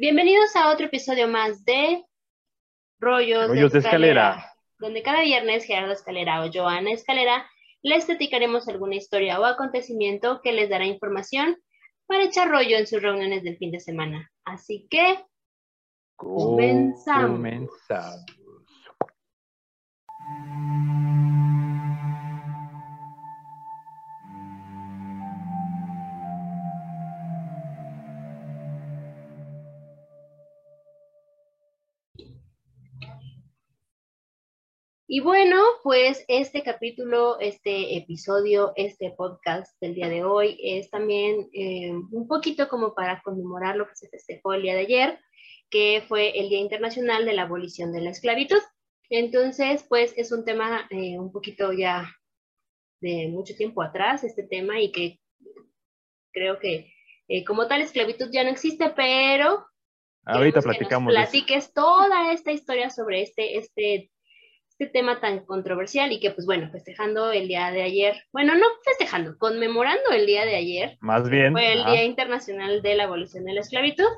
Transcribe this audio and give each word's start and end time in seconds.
Bienvenidos 0.00 0.56
a 0.56 0.70
otro 0.70 0.86
episodio 0.86 1.28
más 1.28 1.62
de 1.66 2.02
Rollos, 3.00 3.48
Rollos 3.48 3.72
de 3.72 3.80
Escalera, 3.80 4.50
donde 4.78 5.02
cada 5.02 5.20
viernes 5.20 5.66
Gerardo 5.66 5.92
Escalera 5.92 6.42
o 6.42 6.50
Joana 6.50 6.90
Escalera 6.90 7.46
les 7.82 8.06
platicaremos 8.06 8.66
alguna 8.66 8.96
historia 8.96 9.38
o 9.38 9.44
acontecimiento 9.44 10.40
que 10.42 10.52
les 10.52 10.70
dará 10.70 10.86
información 10.86 11.58
para 12.06 12.24
echar 12.24 12.48
rollo 12.48 12.78
en 12.78 12.86
sus 12.86 13.02
reuniones 13.02 13.42
del 13.42 13.58
fin 13.58 13.72
de 13.72 13.80
semana. 13.80 14.32
Así 14.46 14.88
que 14.88 15.22
comenzamos. 16.16 17.32
Comenzamos. 17.32 18.24
Y 35.12 35.18
bueno, 35.18 35.60
pues 35.82 36.24
este 36.28 36.62
capítulo, 36.62 37.40
este 37.40 37.96
episodio, 37.96 38.72
este 38.76 39.10
podcast 39.10 39.76
del 39.80 39.96
día 39.96 40.08
de 40.08 40.22
hoy 40.22 40.56
es 40.62 40.88
también 40.88 41.50
eh, 41.52 41.90
un 41.90 42.28
poquito 42.28 42.68
como 42.68 42.94
para 42.94 43.20
conmemorar 43.22 43.74
lo 43.74 43.88
que 43.88 43.96
se 43.96 44.08
festejó 44.08 44.54
el 44.54 44.62
día 44.62 44.74
de 44.74 44.82
ayer, 44.82 45.18
que 45.68 46.04
fue 46.06 46.38
el 46.38 46.48
Día 46.48 46.60
Internacional 46.60 47.24
de 47.24 47.32
la 47.32 47.42
Abolición 47.42 47.90
de 47.90 48.02
la 48.02 48.10
Esclavitud. 48.10 48.60
Entonces, 49.08 49.84
pues 49.88 50.14
es 50.16 50.30
un 50.30 50.44
tema 50.44 50.86
eh, 50.90 51.18
un 51.18 51.32
poquito 51.32 51.72
ya 51.72 52.08
de 53.00 53.26
mucho 53.32 53.56
tiempo 53.56 53.82
atrás, 53.82 54.22
este 54.22 54.44
tema, 54.44 54.80
y 54.80 54.92
que 54.92 55.18
creo 56.32 56.60
que 56.60 56.94
eh, 57.26 57.44
como 57.44 57.66
tal 57.66 57.80
esclavitud 57.80 58.30
ya 58.30 58.44
no 58.44 58.50
existe, 58.50 58.90
pero... 58.90 59.66
Ahorita 60.24 60.60
queremos 60.60 60.62
que 60.62 60.68
nos 60.68 60.76
platicamos. 60.76 61.12
Platiques 61.14 61.72
toda 61.72 62.32
esta 62.32 62.52
historia 62.52 62.90
sobre 62.90 63.22
este, 63.22 63.58
este 63.58 64.12
este 64.80 64.92
tema 64.92 65.20
tan 65.20 65.44
controversial 65.44 66.10
y 66.10 66.20
que 66.20 66.30
pues 66.30 66.46
bueno, 66.46 66.70
festejando 66.70 67.30
el 67.32 67.48
día 67.48 67.70
de 67.70 67.82
ayer, 67.82 68.16
bueno, 68.32 68.54
no 68.54 68.64
festejando, 68.82 69.36
conmemorando 69.36 70.10
el 70.10 70.24
día 70.24 70.46
de 70.46 70.56
ayer, 70.56 70.96
Más 71.00 71.28
bien. 71.28 71.52
fue 71.52 71.74
el. 71.74 71.84
Día 71.84 72.04
Internacional 72.04 72.80
de 72.80 72.94
la 72.94 73.04
Abolición 73.04 73.44
de 73.44 73.52
la 73.52 73.60
Esclavitud, 73.60 74.08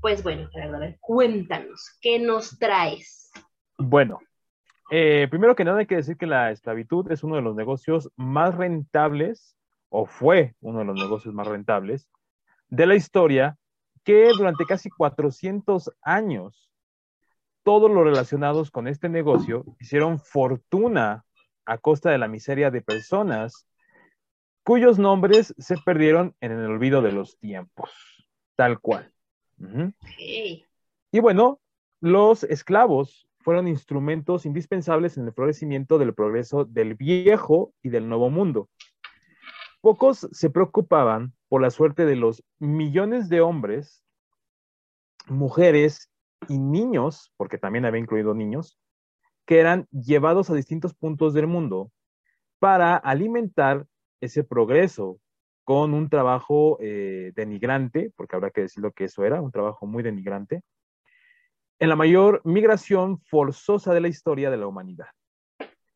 pues 0.00 0.22
bueno, 0.22 0.48
Gerardo, 0.50 0.76
a 0.76 0.80
ver, 0.80 0.96
cuéntanos, 1.00 1.98
¿qué 2.00 2.18
nos 2.18 2.58
traes? 2.58 3.30
Bueno, 3.76 4.20
eh, 4.90 5.26
primero 5.30 5.54
que 5.54 5.64
nada 5.64 5.80
hay 5.80 5.86
que 5.86 5.96
decir 5.96 6.16
que 6.16 6.26
la 6.26 6.52
esclavitud 6.52 7.10
es 7.12 7.22
uno 7.22 7.36
de 7.36 7.42
los 7.42 7.54
negocios 7.54 8.10
más 8.16 8.54
rentables, 8.54 9.56
o 9.90 10.06
fue 10.06 10.54
uno 10.60 10.78
de 10.78 10.84
los 10.86 10.98
negocios 10.98 11.34
más 11.34 11.46
rentables 11.46 12.08
de 12.70 12.86
la 12.86 12.94
historia, 12.94 13.58
que 14.04 14.30
durante 14.34 14.64
casi 14.64 14.88
400 14.88 15.92
años, 16.00 16.70
todos 17.62 17.90
los 17.90 18.04
relacionados 18.04 18.70
con 18.70 18.88
este 18.88 19.08
negocio 19.08 19.64
hicieron 19.80 20.18
fortuna 20.18 21.24
a 21.66 21.78
costa 21.78 22.10
de 22.10 22.18
la 22.18 22.28
miseria 22.28 22.70
de 22.70 22.80
personas 22.80 23.66
cuyos 24.64 24.98
nombres 24.98 25.54
se 25.58 25.76
perdieron 25.78 26.34
en 26.40 26.52
el 26.52 26.66
olvido 26.66 27.00
de 27.02 27.12
los 27.12 27.38
tiempos, 27.38 27.90
tal 28.56 28.80
cual. 28.80 29.12
Y 31.10 31.20
bueno, 31.20 31.60
los 32.00 32.44
esclavos 32.44 33.28
fueron 33.38 33.66
instrumentos 33.66 34.44
indispensables 34.44 35.16
en 35.16 35.26
el 35.26 35.32
florecimiento 35.32 35.98
del 35.98 36.14
progreso 36.14 36.64
del 36.64 36.94
viejo 36.94 37.72
y 37.82 37.88
del 37.88 38.08
nuevo 38.08 38.28
mundo. 38.30 38.68
Pocos 39.80 40.28
se 40.32 40.50
preocupaban 40.50 41.32
por 41.48 41.62
la 41.62 41.70
suerte 41.70 42.04
de 42.04 42.16
los 42.16 42.44
millones 42.58 43.28
de 43.28 43.40
hombres, 43.40 44.04
mujeres 45.28 46.10
y 46.46 46.58
niños, 46.58 47.32
porque 47.36 47.58
también 47.58 47.84
había 47.84 48.00
incluido 48.00 48.34
niños, 48.34 48.78
que 49.46 49.60
eran 49.60 49.86
llevados 49.90 50.50
a 50.50 50.54
distintos 50.54 50.94
puntos 50.94 51.34
del 51.34 51.46
mundo 51.46 51.90
para 52.58 52.96
alimentar 52.96 53.86
ese 54.20 54.44
progreso 54.44 55.20
con 55.64 55.94
un 55.94 56.08
trabajo 56.08 56.78
eh, 56.80 57.32
denigrante, 57.34 58.12
porque 58.16 58.36
habrá 58.36 58.50
que 58.50 58.62
decir 58.62 58.82
lo 58.82 58.92
que 58.92 59.04
eso 59.04 59.24
era, 59.24 59.40
un 59.40 59.52
trabajo 59.52 59.86
muy 59.86 60.02
denigrante, 60.02 60.62
en 61.78 61.88
la 61.88 61.96
mayor 61.96 62.40
migración 62.44 63.20
forzosa 63.20 63.94
de 63.94 64.00
la 64.00 64.08
historia 64.08 64.50
de 64.50 64.56
la 64.56 64.66
humanidad. 64.66 65.08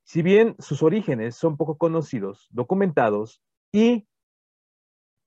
Si 0.04 0.22
bien 0.22 0.54
sus 0.58 0.82
orígenes 0.82 1.36
son 1.36 1.56
poco 1.56 1.78
conocidos, 1.78 2.48
documentados 2.50 3.42
y 3.72 4.06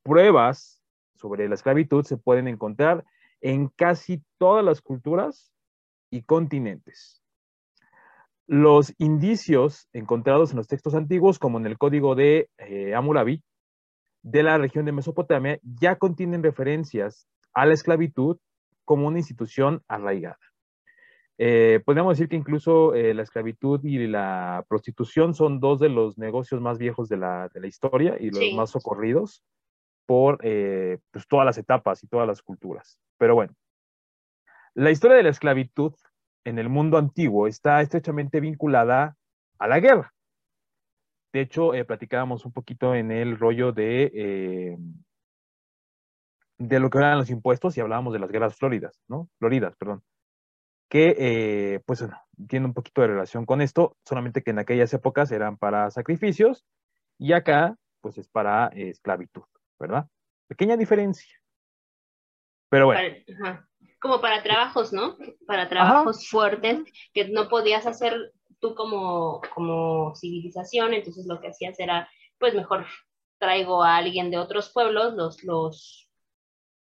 pruebas 0.04 0.84
sobre 1.16 1.50
la 1.50 1.56
esclavitud 1.56 2.06
se 2.06 2.18
pueden 2.18 2.48
encontrar 2.48 3.04
en 3.42 3.68
casi 3.70 4.24
todas 4.38 4.64
las 4.64 4.82
culturas 4.82 5.52
y 6.10 6.24
continentes. 6.24 7.22
Los 8.48 8.94
indicios 9.00 9.88
encontrados 9.94 10.52
en 10.52 10.58
los 10.58 10.68
textos 10.68 10.94
antiguos, 10.94 11.40
como 11.40 11.58
en 11.58 11.66
el 11.66 11.78
código 11.78 12.16
de 12.16 12.50
eh, 12.58 12.94
Hammurabi, 12.94 13.42
de 14.22 14.44
la 14.44 14.58
región 14.58 14.86
de 14.86 14.92
Mesopotamia, 14.92 15.60
ya 15.64 15.96
contienen 15.98 16.44
referencias 16.44 17.28
a 17.54 17.66
la 17.66 17.74
esclavitud 17.74 18.38
como 18.84 19.08
una 19.08 19.20
institución 19.20 19.82
arraigada. 19.88 20.38
Eh, 21.38 21.82
podríamos 21.86 22.18
decir 22.18 22.30
que 22.30 22.36
incluso 22.38 22.94
eh, 22.94 23.14
la 23.14 23.24
esclavitud 23.24 23.84
y 23.84 24.08
la 24.08 24.64
prostitución 24.70 25.34
son 25.34 25.60
dos 25.60 25.80
de 25.80 25.90
los 25.90 26.18
negocios 26.18 26.62
más 26.62 26.78
viejos 26.78 27.10
de 27.10 27.18
la, 27.18 27.50
de 27.54 27.60
la 27.60 27.68
historia 27.68 28.16
y 28.20 28.30
los 28.30 28.40
Sí. 28.40 28.54
más 28.56 28.70
socorridos 28.70 29.44
por 30.06 30.40
eh, 30.44 31.00
pues, 31.12 31.28
todas 31.28 31.46
las 31.46 31.58
etapas 31.58 32.04
y 32.04 32.08
todas 32.08 32.28
las 32.28 32.42
culturas. 32.42 33.00
Pero 33.18 33.36
bueno, 33.36 33.54
la 34.74 34.92
historia 34.92 35.18
de 35.18 35.24
la 35.24 35.30
esclavitud 35.30 35.94
en 36.44 36.60
el 36.60 36.70
mundo 36.70 36.98
antiguo 36.98 37.48
está 37.48 37.82
estrechamente 37.82 38.40
vinculada 38.40 39.16
a 39.58 39.68
la 39.68 39.80
guerra. 39.80 40.14
De 41.34 41.42
hecho, 41.42 41.74
eh, 41.74 41.84
platicábamos 41.86 42.46
un 42.46 42.54
poquito 42.54 42.96
en 42.96 43.12
el 43.12 43.38
rollo 43.38 43.72
de, 43.72 44.12
eh, 44.14 44.78
de 46.58 46.80
lo 46.80 46.90
que 46.90 46.98
eran 46.98 47.18
los 47.18 47.30
impuestos 47.30 47.76
y 47.76 47.82
hablábamos 47.82 48.14
de 48.14 48.20
las 48.20 48.32
guerras 48.32 48.56
floridas, 48.56 49.02
¿no? 49.08 49.30
Floridas, 49.40 49.76
perdón. 49.76 50.04
Que, 50.88 51.82
pues, 51.86 52.02
bueno, 52.02 52.22
tiene 52.48 52.68
un 52.68 52.74
poquito 52.74 53.02
de 53.02 53.08
relación 53.08 53.46
con 53.46 53.60
esto, 53.60 53.98
solamente 54.06 54.44
que 54.44 54.52
en 54.52 54.60
aquellas 54.60 54.94
épocas 54.94 55.32
eran 55.32 55.58
para 55.58 55.90
sacrificios 55.92 56.64
y 57.18 57.34
acá, 57.34 57.76
pues, 58.02 58.18
es 58.18 58.30
para 58.30 58.68
esclavitud, 58.68 59.44
¿verdad? 59.80 60.08
Pequeña 60.48 60.78
diferencia. 60.78 61.34
Pero 62.70 62.88
bueno, 62.88 63.16
para- 63.40 63.68
como 64.00 64.22
para 64.22 64.44
trabajos, 64.44 64.94
¿no? 64.94 65.18
Para 65.48 65.70
trabajos 65.70 66.30
fuertes 66.30 66.84
que 67.14 67.28
no 67.30 67.50
podías 67.50 67.86
hacer 67.88 68.34
tú 68.60 68.76
como, 68.76 69.42
como 69.54 70.16
civilización, 70.16 70.94
entonces 70.94 71.26
lo 71.28 71.40
que 71.42 71.48
hacías 71.48 71.80
era, 71.80 72.10
pues 72.38 72.54
mejor 72.54 72.86
traigo 73.38 73.84
a 73.84 73.98
alguien 73.98 74.32
de 74.32 74.38
otros 74.38 74.72
pueblos, 74.72 75.14
los, 75.16 75.44
los, 75.44 76.10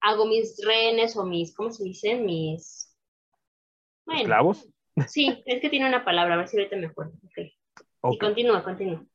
hago 0.02 0.26
mis 0.26 0.64
rehenes 0.66 1.18
o 1.18 1.26
mis, 1.26 1.56
¿cómo 1.56 1.72
se 1.72 1.84
dicen? 1.84 2.26
Mis, 2.26 2.96
bueno, 4.06 4.22
esclavos. 4.22 4.68
sí, 5.08 5.44
es 5.46 5.62
que 5.62 5.70
tiene 5.70 5.88
una 5.88 6.06
palabra, 6.06 6.36
a 6.36 6.38
ver 6.38 6.48
si 6.48 6.58
ahorita 6.58 6.78
me 6.78 6.88
acuerdo. 6.88 7.14
Ok. 7.26 8.14
Y 8.14 8.18
continúa, 8.20 8.64
continúa. 8.64 9.06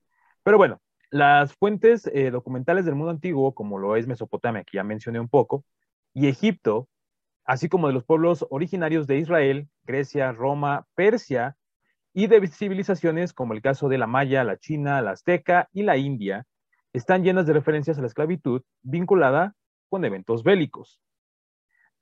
Pero 0.42 0.58
bueno, 0.58 0.80
las 1.12 1.52
fuentes 1.52 2.10
eh, 2.14 2.30
documentales 2.30 2.86
del 2.86 2.94
mundo 2.94 3.10
antiguo, 3.10 3.54
como 3.54 3.78
lo 3.78 3.96
es 3.96 4.06
Mesopotamia, 4.06 4.64
que 4.64 4.78
ya 4.78 4.82
mencioné 4.82 5.20
un 5.20 5.28
poco, 5.28 5.62
y 6.14 6.26
Egipto, 6.26 6.88
así 7.44 7.68
como 7.68 7.86
de 7.86 7.92
los 7.92 8.04
pueblos 8.04 8.46
originarios 8.48 9.06
de 9.06 9.18
Israel, 9.18 9.68
Grecia, 9.84 10.32
Roma, 10.32 10.86
Persia, 10.94 11.56
y 12.14 12.28
de 12.28 12.46
civilizaciones 12.46 13.34
como 13.34 13.52
el 13.52 13.60
caso 13.60 13.90
de 13.90 13.98
la 13.98 14.06
Maya, 14.06 14.42
la 14.42 14.56
China, 14.56 15.02
la 15.02 15.10
Azteca 15.10 15.68
y 15.74 15.82
la 15.82 15.98
India, 15.98 16.46
están 16.94 17.22
llenas 17.22 17.46
de 17.46 17.52
referencias 17.52 17.98
a 17.98 18.00
la 18.00 18.06
esclavitud 18.06 18.62
vinculada 18.80 19.54
con 19.90 20.06
eventos 20.06 20.42
bélicos. 20.42 20.98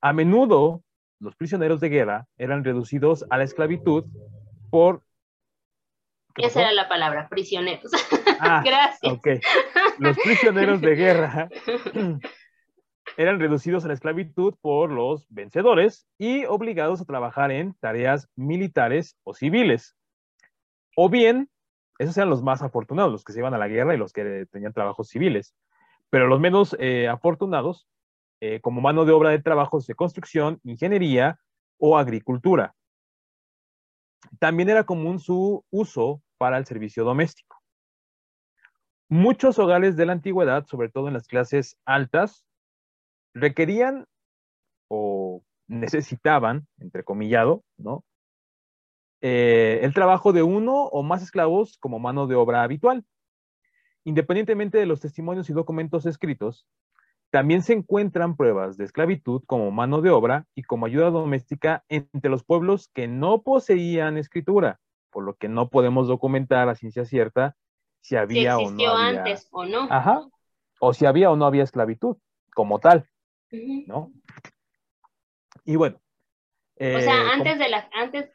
A 0.01 0.13
menudo, 0.13 0.85
los 1.19 1.35
prisioneros 1.35 1.81
de 1.81 1.89
guerra 1.89 2.29
eran 2.39 2.63
reducidos 2.63 3.27
a 3.29 3.39
la 3.39 3.45
esclavitud 3.45 4.05
por... 4.71 5.03
¿Qué 6.41 6.47
Esa 6.47 6.63
era 6.63 6.73
la 6.73 6.89
palabra, 6.89 7.29
prisioneros. 7.29 7.91
Ah, 8.43 8.63
Gracias. 8.65 9.21
Los 9.99 10.17
prisioneros 10.17 10.81
de 10.81 10.95
guerra 10.95 11.51
eran 13.19 13.39
reducidos 13.39 13.85
a 13.85 13.89
la 13.89 13.93
esclavitud 13.93 14.55
por 14.63 14.91
los 14.91 15.27
vencedores 15.29 16.07
y 16.17 16.47
obligados 16.47 17.03
a 17.03 17.05
trabajar 17.05 17.51
en 17.51 17.75
tareas 17.81 18.31
militares 18.37 19.19
o 19.25 19.35
civiles. 19.35 19.95
O 20.97 21.11
bien, 21.11 21.51
esos 21.99 22.17
eran 22.17 22.31
los 22.31 22.43
más 22.43 22.63
afortunados, 22.63 23.13
los 23.13 23.25
que 23.25 23.35
se 23.35 23.41
iban 23.41 23.53
a 23.53 23.59
la 23.59 23.69
guerra 23.69 23.95
y 23.95 23.99
los 23.99 24.15
que 24.15 24.47
tenían 24.51 24.73
trabajos 24.73 25.09
civiles. 25.09 25.55
Pero 26.09 26.29
los 26.29 26.41
menos 26.41 26.75
eh, 26.81 27.09
afortunados, 27.09 27.87
eh, 28.41 28.61
como 28.63 28.81
mano 28.81 29.05
de 29.05 29.13
obra 29.13 29.29
de 29.29 29.43
trabajos 29.43 29.87
de 29.87 29.95
construcción, 29.95 30.61
ingeniería 30.65 31.39
o 31.77 31.99
agricultura. 31.99 32.75
También 34.39 34.71
era 34.71 34.85
común 34.85 35.19
su 35.19 35.65
uso 35.71 36.23
para 36.41 36.57
el 36.57 36.65
servicio 36.65 37.05
doméstico. 37.05 37.59
Muchos 39.11 39.59
hogares 39.59 39.95
de 39.97 40.07
la 40.07 40.13
antigüedad, 40.13 40.65
sobre 40.65 40.89
todo 40.89 41.07
en 41.09 41.13
las 41.13 41.29
clases 41.29 41.77
altas, 41.85 42.47
requerían 43.35 44.07
o 44.89 45.43
necesitaban, 45.67 46.67
entrecomillado, 46.79 47.63
¿no? 47.77 48.05
Eh, 49.21 49.81
el 49.83 49.93
trabajo 49.93 50.33
de 50.33 50.43
uno 50.43 50.85
o 50.85 51.03
más 51.03 51.23
esclavos 51.23 51.77
como 51.77 51.99
mano 51.99 52.27
de 52.27 52.37
obra 52.37 52.63
habitual. 52.63 53.05
Independientemente 54.05 54.79
de 54.79 54.87
los 54.87 55.01
testimonios 55.01 55.51
y 55.51 55.53
documentos 55.53 56.07
escritos, 56.07 56.67
también 57.29 57.63
se 57.63 57.75
encuentran 57.75 58.35
pruebas 58.35 58.79
de 58.79 58.87
esclavitud 58.87 59.43
como 59.47 59.71
mano 59.73 60.01
de 60.01 60.09
obra 60.09 60.47
y 60.55 60.63
como 60.63 60.87
ayuda 60.87 61.11
doméstica 61.11 61.85
entre 61.91 62.31
los 62.31 62.45
pueblos 62.45 62.89
que 62.95 63.09
no 63.09 63.43
poseían 63.43 64.17
escritura, 64.17 64.81
por 65.11 65.25
lo 65.25 65.35
que 65.35 65.49
no 65.49 65.69
podemos 65.69 66.09
documentar 66.09 66.69
a 66.69 66.75
ciencia 66.75 67.05
cierta 67.05 67.57
si 68.01 68.17
había 68.17 68.59
o 68.59 68.71
no 68.71 68.97
había. 68.97 69.21
antes 69.21 69.49
o 69.51 69.65
no. 69.65 69.87
Ajá. 69.91 70.27
O 70.81 70.95
si 70.95 71.07
había 71.07 71.31
o 71.31 71.37
no 71.37 71.45
había 71.45 71.63
esclavitud 71.63 72.17
como 72.55 72.79
tal, 72.79 73.09
¿no? 73.51 74.13
Y 75.65 75.77
bueno. 75.77 76.01
o 76.77 77.01
sea, 77.01 77.23
eh, 77.23 77.31
antes 77.35 77.59
de 77.59 77.69
la 77.69 77.89
antes 77.93 78.31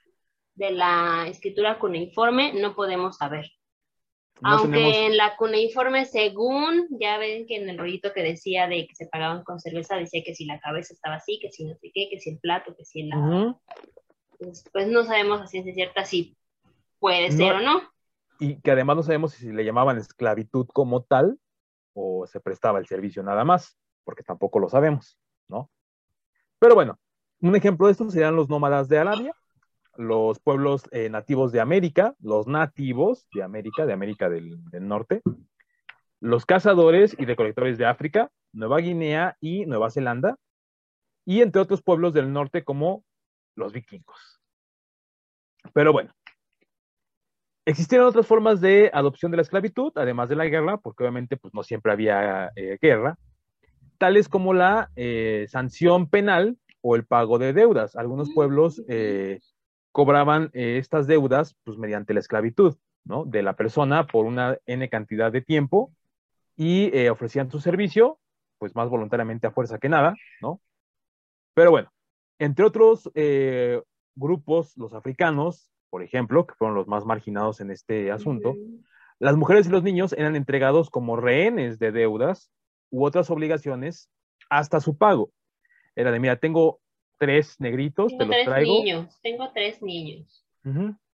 de 0.53 0.71
la 0.71 1.27
escritura 1.27 1.79
cuneiforme 1.79 2.53
no 2.53 2.75
podemos 2.75 3.17
saber. 3.17 3.51
Aunque 4.41 5.05
en 5.05 5.15
la 5.15 5.37
cuneiforme, 5.37 6.05
según, 6.05 6.87
ya 6.99 7.17
ven 7.17 7.47
que 7.47 7.55
en 7.55 7.69
el 7.69 7.77
rollito 7.77 8.11
que 8.13 8.21
decía 8.21 8.67
de 8.67 8.85
que 8.85 8.93
se 8.93 9.07
pagaban 9.07 9.43
con 9.43 9.61
cerveza, 9.61 9.95
decía 9.95 10.23
que 10.25 10.35
si 10.35 10.45
la 10.45 10.59
cabeza 10.59 10.93
estaba 10.93 11.15
así, 11.15 11.39
que 11.41 11.51
si 11.51 11.63
no 11.63 11.73
sé 11.75 11.91
qué, 11.93 12.09
que 12.09 12.19
si 12.19 12.31
el 12.31 12.39
plato, 12.39 12.75
que 12.75 12.83
si 12.83 13.03
la... 13.03 13.57
pues, 14.37 14.65
pues, 14.73 14.87
no 14.87 15.05
sabemos 15.05 15.41
a 15.41 15.47
ciencia 15.47 15.73
cierta 15.73 16.03
si 16.03 16.35
puede 17.05 17.31
ser 17.31 17.53
o 17.53 17.61
no. 17.61 17.81
Y 18.39 18.59
que 18.61 18.71
además 18.71 18.95
no 18.95 19.03
sabemos 19.03 19.33
si 19.33 19.51
le 19.51 19.63
llamaban 19.63 19.99
esclavitud 19.99 20.65
como 20.73 21.03
tal 21.03 21.37
o 21.93 22.25
se 22.25 22.39
prestaba 22.39 22.79
el 22.79 22.87
servicio 22.87 23.21
nada 23.21 23.45
más, 23.45 23.77
porque 24.03 24.23
tampoco 24.23 24.57
lo 24.57 24.69
sabemos, 24.69 25.15
¿no? 25.47 25.69
Pero 26.57 26.73
bueno, 26.73 26.97
un 27.41 27.55
ejemplo 27.55 27.85
de 27.85 27.91
esto 27.91 28.09
serían 28.09 28.35
los 28.35 28.49
nómadas 28.49 28.89
de 28.89 28.97
Arabia, 28.97 29.35
los 29.97 30.39
pueblos 30.39 30.89
eh, 30.91 31.09
nativos 31.09 31.51
de 31.51 31.61
América, 31.61 32.15
los 32.19 32.47
nativos 32.47 33.27
de 33.35 33.43
América, 33.43 33.85
de 33.85 33.93
América 33.93 34.27
del, 34.27 34.59
Norte, 34.71 35.21
los 36.19 36.47
cazadores 36.47 37.15
y 37.19 37.25
recolectores 37.25 37.77
de 37.77 37.85
África, 37.85 38.31
Nueva 38.51 38.79
Guinea 38.79 39.37
y 39.39 39.67
Nueva 39.67 39.91
Zelanda, 39.91 40.37
y 41.23 41.41
entre 41.41 41.61
otros 41.61 41.83
pueblos 41.83 42.15
del 42.15 42.33
norte 42.33 42.63
como 42.63 43.03
los 43.55 43.73
vikingos. 43.73 44.41
Pero 45.71 45.93
bueno, 45.93 46.11
existieron 47.65 48.07
otras 48.07 48.27
formas 48.27 48.61
de 48.61 48.91
adopción 48.93 49.31
de 49.31 49.37
la 49.37 49.43
esclavitud, 49.43 49.91
además 49.95 50.29
de 50.29 50.35
la 50.35 50.45
guerra, 50.45 50.77
porque 50.77 51.03
obviamente 51.03 51.35
pues, 51.35 51.53
no 51.53 51.63
siempre 51.63 51.91
había 51.91 52.51
eh, 52.55 52.77
guerra, 52.81 53.17
tales 53.97 54.29
como 54.29 54.53
la 54.53 54.91
eh, 54.95 55.47
sanción 55.49 56.07
penal 56.09 56.57
o 56.81 56.95
el 56.95 57.05
pago 57.05 57.39
de 57.39 57.53
deudas. 57.53 57.95
Algunos 57.95 58.31
pueblos 58.31 58.81
cobraban 59.91 60.51
eh, 60.53 60.77
estas 60.77 61.07
deudas 61.07 61.55
pues, 61.63 61.77
mediante 61.77 62.13
la 62.13 62.19
esclavitud 62.19 62.77
¿no? 63.03 63.25
de 63.25 63.41
la 63.41 63.55
persona 63.55 64.05
por 64.05 64.25
una 64.25 64.57
n 64.65 64.87
cantidad 64.89 65.31
de 65.31 65.41
tiempo 65.41 65.91
y 66.57 67.07
ofrecían 67.09 67.49
su 67.49 67.59
servicio, 67.59 68.19
pues 68.59 68.75
más 68.75 68.89
voluntariamente 68.89 69.47
a 69.47 69.51
fuerza 69.51 69.77
que 69.77 69.89
nada, 69.89 70.15
¿no? 70.41 70.61
Pero 71.53 71.71
bueno, 71.71 71.91
entre 72.39 72.63
otros 72.63 73.11
grupos, 74.15 74.77
los 74.77 74.93
africanos, 74.93 75.74
por 75.95 76.03
ejemplo, 76.03 76.45
que 76.45 76.55
fueron 76.55 76.75
los 76.75 76.89
más 76.89 77.05
marginados 77.05 77.61
en 77.61 77.71
este 77.71 78.11
asunto, 78.11 78.57
las 79.17 79.37
mujeres 79.37 79.65
y 79.65 79.69
los 79.69 79.81
niños 79.81 80.11
eran 80.11 80.35
entregados 80.35 80.89
como 80.89 81.15
rehenes 81.15 81.79
de 81.79 81.93
deudas 81.93 82.51
u 82.89 83.05
otras 83.05 83.29
obligaciones 83.29 84.11
hasta 84.49 84.81
su 84.81 84.97
pago. 84.97 85.31
Era 85.95 86.11
de, 86.11 86.19
mira, 86.19 86.35
tengo 86.35 86.81
tres 87.17 87.55
negritos, 87.61 88.09
tengo 88.09 88.19
te 88.19 88.25
los 88.25 88.35
tres 88.35 88.45
traigo. 88.45 88.73
niños, 88.73 89.17
tengo 89.23 89.49
tres 89.53 89.81
niños. 89.81 90.45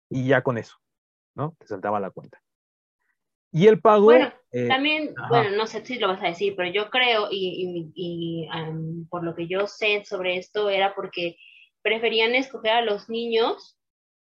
Y 0.10 0.28
ya 0.28 0.44
con 0.44 0.58
eso, 0.58 0.78
¿no? 1.36 1.58
Te 1.60 1.68
saltaba 1.68 2.00
la 2.00 2.12
cuenta. 2.12 2.42
Y 3.52 3.68
el 3.68 3.82
pago. 3.82 4.06
Bueno, 4.06 4.32
eh, 4.54 4.70
también, 4.70 5.14
bueno, 5.28 5.58
no 5.58 5.68
sé 5.68 5.86
si 5.86 6.00
lo 6.00 6.08
vas 6.08 6.24
a 6.24 6.28
decir, 6.28 6.54
pero 6.56 6.72
yo 6.72 6.90
creo, 6.90 7.28
y, 7.30 8.48
por 9.10 9.26
lo 9.26 9.36
que 9.36 9.46
yo 9.46 9.68
sé 9.68 10.06
sobre 10.06 10.38
esto, 10.38 10.70
era 10.70 10.96
porque 10.96 11.36
preferían 11.82 12.34
escoger 12.34 12.72
a 12.72 12.82
los 12.82 13.10
niños 13.10 13.76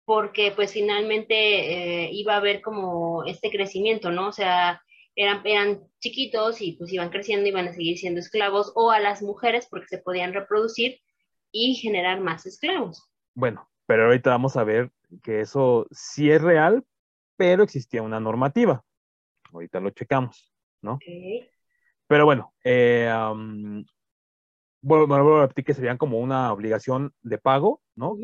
porque 0.05 0.51
pues 0.55 0.73
finalmente 0.73 2.05
eh, 2.05 2.09
iba 2.11 2.33
a 2.33 2.37
haber 2.37 2.61
como 2.61 3.23
este 3.25 3.49
crecimiento, 3.51 4.11
¿no? 4.11 4.29
O 4.29 4.31
sea, 4.31 4.81
eran, 5.15 5.41
eran 5.45 5.83
chiquitos 5.99 6.61
y 6.61 6.73
pues 6.73 6.91
iban 6.91 7.09
creciendo, 7.09 7.47
iban 7.47 7.67
a 7.67 7.73
seguir 7.73 7.97
siendo 7.97 8.19
esclavos, 8.19 8.71
o 8.75 8.91
a 8.91 8.99
las 8.99 9.21
mujeres 9.21 9.67
porque 9.69 9.87
se 9.87 9.97
podían 9.99 10.33
reproducir 10.33 10.99
y 11.51 11.75
generar 11.75 12.21
más 12.21 12.45
esclavos. 12.45 13.09
Bueno, 13.33 13.69
pero 13.85 14.05
ahorita 14.05 14.29
vamos 14.29 14.57
a 14.57 14.63
ver 14.63 14.91
que 15.23 15.41
eso 15.41 15.85
sí 15.91 16.31
es 16.31 16.41
real, 16.41 16.85
pero 17.35 17.63
existía 17.63 18.01
una 18.01 18.19
normativa. 18.19 18.83
Ahorita 19.51 19.79
lo 19.79 19.89
checamos, 19.89 20.53
¿no? 20.81 20.97
Pero 22.07 22.25
bueno, 22.25 22.53
eh, 22.63 23.11
bueno, 24.81 25.15
a 25.15 25.41
repetir 25.41 25.65
que 25.65 25.73
serían 25.73 25.97
como 25.97 26.19
una 26.19 26.51
obligación 26.51 27.13
de 27.21 27.37
pago, 27.37 27.81
¿no? 27.95 28.17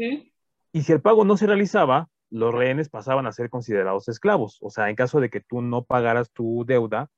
Y 0.72 0.84
si 0.84 0.92
el 0.92 1.02
pago 1.02 1.26
no 1.26 1.38
se 1.38 1.48
realizaba, 1.48 2.10
los 2.30 2.54
rehenes 2.54 2.90
pasaban 2.90 3.26
a 3.26 3.32
ser 3.32 3.50
considerados 3.50 4.08
esclavos. 4.10 4.58
O 4.62 4.70
sea, 4.70 4.90
en 4.90 4.96
caso 4.96 5.20
de 5.20 5.30
que 5.30 5.42
tú 5.42 5.62
no 5.62 5.84
pagaras 5.84 6.32
tu 6.32 6.66
deuda, 6.66 7.10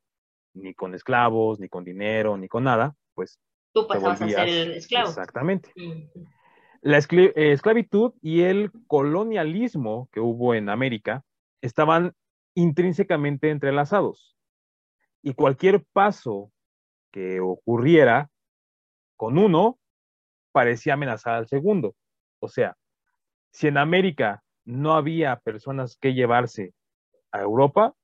ni 0.53 0.73
con 0.73 0.93
esclavos, 0.93 1.59
ni 1.59 1.69
con 1.69 1.83
dinero, 1.83 2.37
ni 2.37 2.47
con 2.47 2.63
nada, 2.63 2.95
pues 3.13 3.39
tú 3.73 3.87
pasabas 3.87 4.21
a 4.21 4.27
ser 4.27 4.71
esclavo. 4.71 5.09
Exactamente. 5.09 5.73
La 6.81 6.97
eh, 6.97 7.33
esclavitud 7.35 8.13
y 8.21 8.41
el 8.41 8.71
colonialismo 8.87 10.09
que 10.11 10.19
hubo 10.19 10.53
en 10.53 10.69
América 10.69 11.23
estaban 11.61 12.13
intrínsecamente 12.55 13.49
entrelazados. 13.49 14.37
Y 15.21 15.33
cualquier 15.33 15.83
paso 15.91 16.51
que 17.11 17.39
ocurriera 17.41 18.29
con 19.17 19.37
uno 19.37 19.77
parecía 20.51 20.93
amenazar 20.93 21.35
al 21.35 21.47
segundo. 21.47 21.95
O 22.39 22.47
sea, 22.47 22.77
si 23.51 23.67
en 23.67 23.77
América 23.77 24.43
no 24.65 24.93
había 24.93 25.39
personas 25.39 25.97
que 25.97 26.13
llevarse 26.13 26.73
a 27.31 27.41
Europa, 27.41 27.95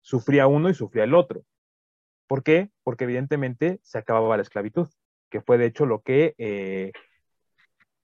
sufría 0.00 0.46
uno 0.46 0.68
y 0.68 0.74
sufría 0.74 1.04
el 1.04 1.14
otro. 1.14 1.42
¿Por 2.26 2.42
qué? 2.42 2.70
Porque 2.82 3.04
evidentemente 3.04 3.80
se 3.82 3.98
acababa 3.98 4.36
la 4.36 4.42
esclavitud, 4.42 4.88
que 5.30 5.40
fue 5.40 5.58
de 5.58 5.66
hecho 5.66 5.86
lo 5.86 6.02
que 6.02 6.34
eh, 6.38 6.92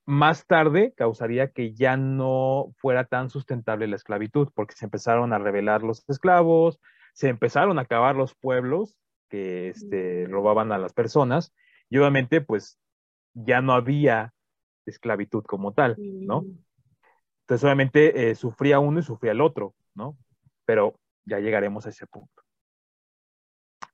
más 0.04 0.46
tarde 0.46 0.94
causaría 0.96 1.50
que 1.50 1.74
ya 1.74 1.96
no 1.96 2.72
fuera 2.78 3.04
tan 3.04 3.30
sustentable 3.30 3.86
la 3.86 3.96
esclavitud, 3.96 4.48
porque 4.54 4.74
se 4.74 4.86
empezaron 4.86 5.32
a 5.32 5.38
rebelar 5.38 5.82
los 5.82 6.08
esclavos, 6.08 6.80
se 7.12 7.28
empezaron 7.28 7.78
a 7.78 7.82
acabar 7.82 8.16
los 8.16 8.34
pueblos 8.34 8.96
que 9.28 9.68
este, 9.68 10.26
robaban 10.28 10.72
a 10.72 10.78
las 10.78 10.94
personas, 10.94 11.52
y 11.90 11.98
obviamente 11.98 12.40
pues 12.40 12.78
ya 13.34 13.60
no 13.60 13.74
había 13.74 14.32
esclavitud 14.90 15.44
como 15.44 15.72
tal, 15.72 15.96
¿no? 15.98 16.44
Entonces 17.42 17.64
obviamente 17.64 18.30
eh, 18.30 18.34
sufría 18.34 18.78
uno 18.78 19.00
y 19.00 19.02
sufría 19.02 19.32
el 19.32 19.40
otro, 19.40 19.74
¿no? 19.94 20.16
Pero 20.64 20.98
ya 21.24 21.38
llegaremos 21.38 21.86
a 21.86 21.90
ese 21.90 22.06
punto. 22.06 22.42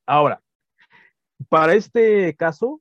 Ahora, 0.06 0.42
para 1.48 1.74
este 1.74 2.34
caso, 2.36 2.80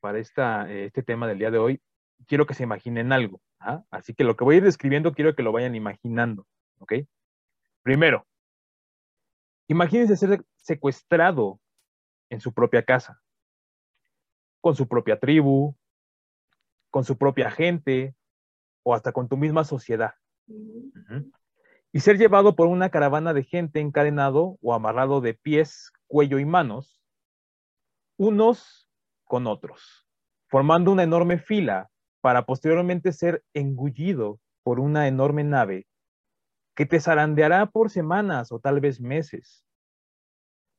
para 0.00 0.18
esta, 0.18 0.70
este 0.70 1.02
tema 1.02 1.26
del 1.26 1.38
día 1.38 1.50
de 1.50 1.58
hoy, 1.58 1.82
quiero 2.26 2.46
que 2.46 2.54
se 2.54 2.62
imaginen 2.62 3.12
algo. 3.12 3.40
¿ah? 3.60 3.84
Así 3.90 4.14
que 4.14 4.24
lo 4.24 4.36
que 4.36 4.44
voy 4.44 4.56
a 4.56 4.58
ir 4.58 4.64
describiendo, 4.64 5.12
quiero 5.12 5.34
que 5.34 5.42
lo 5.42 5.52
vayan 5.52 5.74
imaginando. 5.74 6.46
¿Ok? 6.78 6.94
Primero, 7.82 8.26
imagínense 9.68 10.16
ser 10.16 10.44
secuestrado 10.56 11.60
en 12.30 12.40
su 12.40 12.52
propia 12.52 12.84
casa, 12.84 13.20
con 14.60 14.74
su 14.74 14.88
propia 14.88 15.18
tribu, 15.18 15.76
con 16.92 17.04
su 17.04 17.16
propia 17.16 17.50
gente 17.50 18.14
o 18.84 18.94
hasta 18.94 19.12
con 19.12 19.26
tu 19.26 19.36
misma 19.36 19.64
sociedad. 19.64 20.12
Y 21.90 22.00
ser 22.00 22.18
llevado 22.18 22.54
por 22.54 22.68
una 22.68 22.90
caravana 22.90 23.32
de 23.32 23.44
gente 23.44 23.80
encadenado 23.80 24.58
o 24.60 24.74
amarrado 24.74 25.20
de 25.20 25.34
pies 25.34 25.90
cuello 26.06 26.38
y 26.38 26.44
manos, 26.44 27.02
unos 28.18 28.90
con 29.24 29.46
otros, 29.46 30.06
formando 30.48 30.92
una 30.92 31.02
enorme 31.02 31.38
fila 31.38 31.90
para 32.20 32.44
posteriormente 32.44 33.12
ser 33.12 33.42
engullido 33.54 34.38
por 34.62 34.78
una 34.78 35.08
enorme 35.08 35.44
nave 35.44 35.86
que 36.76 36.84
te 36.84 37.00
zarandeará 37.00 37.66
por 37.66 37.88
semanas 37.90 38.52
o 38.52 38.60
tal 38.60 38.80
vez 38.80 39.00
meses, 39.00 39.64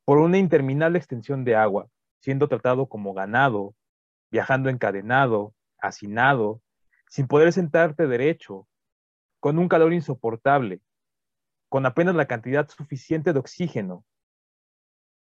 por 0.06 0.20
una 0.20 0.38
interminable 0.38 1.00
extensión 1.00 1.44
de 1.44 1.56
agua, 1.56 1.90
siendo 2.20 2.48
tratado 2.48 2.88
como 2.88 3.14
ganado, 3.16 3.74
viajando 4.32 4.70
encadenado, 4.70 5.56
hacinado, 5.84 6.62
sin 7.08 7.28
poder 7.28 7.54
sentarte 7.54 8.08
derecho, 8.08 8.68
con 9.40 9.60
un 9.60 9.68
calor 9.68 9.94
insoportable, 9.94 10.82
con 11.70 11.86
apenas 11.86 12.16
la 12.16 12.26
cantidad 12.26 12.68
suficiente 12.70 13.34
de 13.34 13.40
oxígeno 13.40 14.06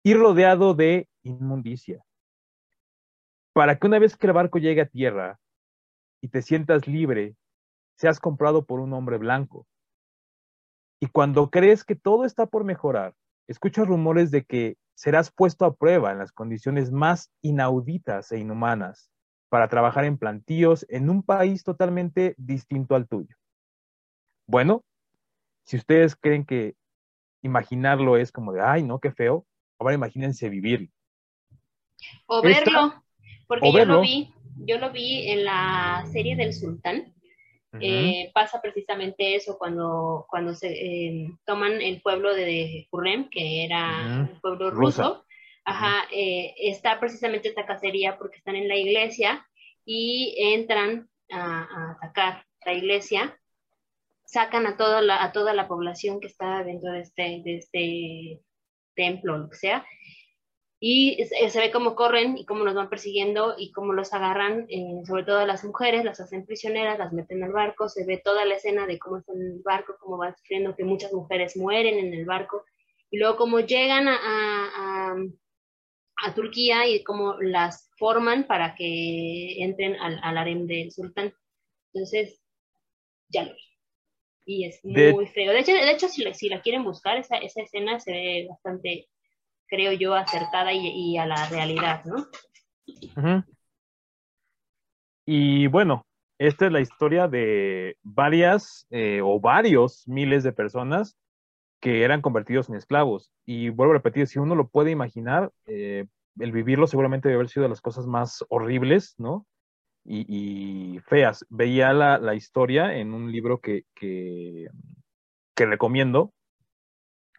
y 0.04 0.14
rodeado 0.14 0.74
de 0.74 1.08
inmundicia. 1.22 2.04
Para 3.54 3.78
que 3.78 3.86
una 3.86 3.98
vez 3.98 4.16
que 4.16 4.26
el 4.26 4.32
barco 4.32 4.58
llegue 4.58 4.82
a 4.82 4.88
tierra, 4.88 5.40
y 6.20 6.28
te 6.28 6.40
sientas 6.42 6.86
libre, 6.86 7.36
seas 7.96 8.20
comprado 8.20 8.64
por 8.64 8.80
un 8.80 8.92
hombre 8.92 9.18
blanco. 9.18 9.66
Y 11.00 11.08
cuando 11.08 11.50
crees 11.50 11.84
que 11.84 11.96
todo 11.96 12.24
está 12.24 12.46
por 12.46 12.64
mejorar, 12.64 13.14
escuchas 13.48 13.88
rumores 13.88 14.30
de 14.30 14.44
que 14.44 14.76
serás 14.94 15.32
puesto 15.32 15.64
a 15.64 15.74
prueba 15.74 16.12
en 16.12 16.18
las 16.18 16.30
condiciones 16.30 16.92
más 16.92 17.32
inauditas 17.42 18.30
e 18.30 18.38
inhumanas 18.38 19.11
para 19.52 19.68
trabajar 19.68 20.06
en 20.06 20.16
plantíos 20.16 20.86
en 20.88 21.10
un 21.10 21.22
país 21.22 21.62
totalmente 21.62 22.34
distinto 22.38 22.94
al 22.94 23.06
tuyo. 23.06 23.36
Bueno, 24.46 24.82
si 25.64 25.76
ustedes 25.76 26.16
creen 26.16 26.46
que 26.46 26.74
imaginarlo 27.42 28.16
es 28.16 28.32
como 28.32 28.54
de, 28.54 28.62
ay, 28.62 28.82
no, 28.82 28.98
qué 28.98 29.12
feo, 29.12 29.44
ahora 29.78 29.92
imagínense 29.92 30.48
vivirlo. 30.48 30.88
O 32.24 32.40
verlo, 32.40 32.94
porque 33.46 33.70
yo 33.70 33.84
lo 33.84 34.00
vi, 34.00 34.32
yo 34.56 34.78
lo 34.78 34.90
vi 34.90 35.28
en 35.30 35.44
la 35.44 36.02
serie 36.10 36.34
del 36.34 36.54
sultán. 36.54 37.12
Eh, 37.78 38.30
pasa 38.32 38.62
precisamente 38.62 39.34
eso 39.36 39.58
cuando, 39.58 40.24
cuando 40.30 40.54
se 40.54 40.68
eh, 40.72 41.30
toman 41.44 41.72
el 41.82 42.00
pueblo 42.00 42.34
de 42.34 42.86
Kurrem, 42.90 43.28
que 43.28 43.66
era 43.66 44.28
un 44.30 44.40
pueblo 44.40 44.70
ruso. 44.70 45.26
Ajá, 45.64 46.08
eh, 46.12 46.54
está 46.58 46.98
precisamente 46.98 47.48
esta 47.48 47.66
cacería 47.66 48.18
porque 48.18 48.38
están 48.38 48.56
en 48.56 48.68
la 48.68 48.76
iglesia 48.76 49.46
y 49.84 50.34
entran 50.38 51.08
a, 51.30 51.92
atacar 51.92 52.44
la 52.64 52.74
iglesia, 52.74 53.38
sacan 54.24 54.66
a 54.66 54.76
toda 54.76 55.02
la, 55.02 55.22
a 55.22 55.32
toda 55.32 55.54
la 55.54 55.68
población 55.68 56.20
que 56.20 56.26
está 56.26 56.64
dentro 56.64 56.92
de 56.92 57.00
este, 57.00 57.42
de 57.44 57.56
este 57.56 58.40
templo, 58.94 59.38
lo 59.38 59.48
que 59.50 59.56
sea, 59.56 59.86
y 60.84 61.24
se 61.48 61.60
ve 61.60 61.70
cómo 61.70 61.94
corren 61.94 62.36
y 62.36 62.44
cómo 62.44 62.64
los 62.64 62.74
van 62.74 62.90
persiguiendo 62.90 63.54
y 63.56 63.70
cómo 63.70 63.92
los 63.92 64.12
agarran, 64.12 64.66
eh, 64.68 65.02
sobre 65.06 65.22
todo 65.22 65.38
a 65.38 65.46
las 65.46 65.62
mujeres, 65.62 66.04
las 66.04 66.18
hacen 66.18 66.44
prisioneras, 66.44 66.98
las 66.98 67.12
meten 67.12 67.44
al 67.44 67.52
barco, 67.52 67.88
se 67.88 68.04
ve 68.04 68.18
toda 68.18 68.44
la 68.44 68.56
escena 68.56 68.84
de 68.88 68.98
cómo 68.98 69.18
están 69.18 69.36
en 69.36 69.52
el 69.52 69.62
barco, 69.62 69.94
cómo 70.00 70.16
van 70.16 70.36
sufriendo 70.36 70.74
que 70.74 70.82
muchas 70.82 71.12
mujeres 71.12 71.56
mueren 71.56 72.00
en 72.00 72.12
el 72.12 72.24
barco, 72.24 72.64
y 73.12 73.18
luego 73.18 73.36
cómo 73.36 73.60
llegan 73.60 74.08
a, 74.08 74.16
a, 74.24 75.14
a, 76.16 76.34
Turquía 76.34 76.86
y 76.86 77.02
cómo 77.04 77.34
las 77.40 77.90
forman 77.98 78.46
para 78.46 78.74
que 78.74 79.62
entren 79.62 79.96
al, 79.96 80.18
al 80.22 80.38
harem 80.38 80.66
del 80.66 80.90
sultán. 80.92 81.32
Entonces, 81.92 82.42
ya 83.28 83.44
lo 83.44 83.54
vi. 83.54 83.62
Y 84.44 84.64
es 84.66 84.80
muy 84.84 85.26
feo. 85.26 85.52
De 85.52 85.60
hecho, 85.60 85.72
de 85.72 85.90
hecho 85.90 86.08
si, 86.08 86.22
la, 86.24 86.34
si 86.34 86.48
la 86.48 86.60
quieren 86.62 86.84
buscar, 86.84 87.16
esa, 87.16 87.36
esa 87.36 87.62
escena 87.62 88.00
se 88.00 88.10
ve 88.10 88.46
bastante 88.48 89.08
creo 89.72 89.92
yo, 89.92 90.14
acertada 90.14 90.70
y, 90.74 91.16
a 91.16 91.24
la 91.24 91.48
realidad, 91.48 92.04
¿no? 92.04 92.26
Y 95.24 95.66
bueno, 95.68 96.04
esta 96.38 96.66
es 96.66 96.72
la 96.72 96.80
historia 96.80 97.26
de 97.26 97.96
varias 98.02 98.86
eh, 98.90 99.22
o 99.24 99.40
varios 99.40 100.06
miles 100.06 100.42
de 100.44 100.52
personas 100.52 101.16
que 101.82 102.04
eran 102.04 102.22
convertidos 102.22 102.68
en 102.68 102.76
esclavos. 102.76 103.32
Y 103.44 103.68
vuelvo 103.70 103.92
a 103.92 103.96
repetir, 103.96 104.28
si 104.28 104.38
uno 104.38 104.54
lo 104.54 104.68
puede 104.68 104.92
imaginar, 104.92 105.50
eh, 105.66 106.06
el 106.38 106.52
vivirlo 106.52 106.86
seguramente 106.86 107.28
debe 107.28 107.40
haber 107.40 107.48
sido 107.50 107.64
de 107.64 107.70
las 107.70 107.80
cosas 107.80 108.06
más 108.06 108.44
horribles, 108.48 109.16
¿no? 109.18 109.46
Y, 110.04 111.00
feas. 111.06 111.44
Veía 111.50 111.92
la, 111.92 112.34
historia 112.34 112.96
en 112.96 113.12
un 113.12 113.32
libro 113.32 113.58
que, 113.60 113.84
que, 113.96 114.68
que 115.56 115.66
recomiendo, 115.66 116.32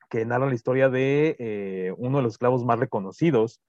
que 0.09 0.25
narra 0.25 0.47
la 0.47 0.55
historia 0.55 0.89
de 0.89 1.37
eh, 1.39 1.93
uno 1.97 2.17
de 2.17 2.23
los 2.23 2.33
esclavos 2.33 2.65
más 2.65 2.79
reconocidos 2.79 3.61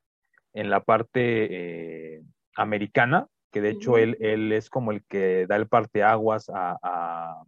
en 0.54 0.70
la 0.70 0.82
parte 0.82 2.16
eh, 2.16 2.22
americana, 2.56 3.28
que 3.52 3.60
de 3.60 3.70
hecho 3.70 3.96
él, 3.96 4.16
él, 4.18 4.50
es 4.52 4.70
como 4.70 4.90
el 4.90 5.04
que 5.04 5.46
da 5.46 5.54
el 5.54 5.68
parteaguas 5.68 6.48
a, 6.48 6.76
a, 6.82 7.44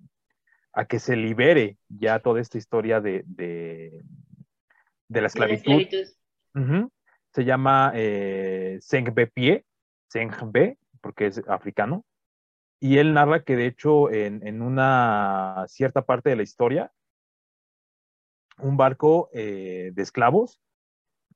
a, 0.76 0.84
que 0.84 0.98
se 0.98 1.16
libere 1.16 1.78
ya 1.88 2.20
toda 2.20 2.40
esta 2.40 2.58
historia 2.58 3.00
de, 3.00 3.24
de, 3.26 4.04
de 5.08 5.20
la 5.20 5.26
esclavitud. 5.26 5.82
Se 7.32 7.44
llama 7.44 7.92
eh, 7.94 8.78
Sengbe 8.80 9.26
Pie, 9.26 9.66
Sengbe, 10.08 10.78
porque 11.00 11.26
es 11.26 11.42
africano, 11.48 12.04
y 12.80 12.98
él 12.98 13.14
narra 13.14 13.42
que 13.42 13.56
de 13.56 13.66
hecho 13.66 14.10
en, 14.10 14.46
en 14.46 14.62
una 14.62 15.64
cierta 15.68 16.02
parte 16.02 16.30
de 16.30 16.36
la 16.36 16.42
historia, 16.42 16.92
un 18.58 18.76
barco 18.76 19.28
eh, 19.32 19.90
de 19.92 20.02
esclavos, 20.02 20.60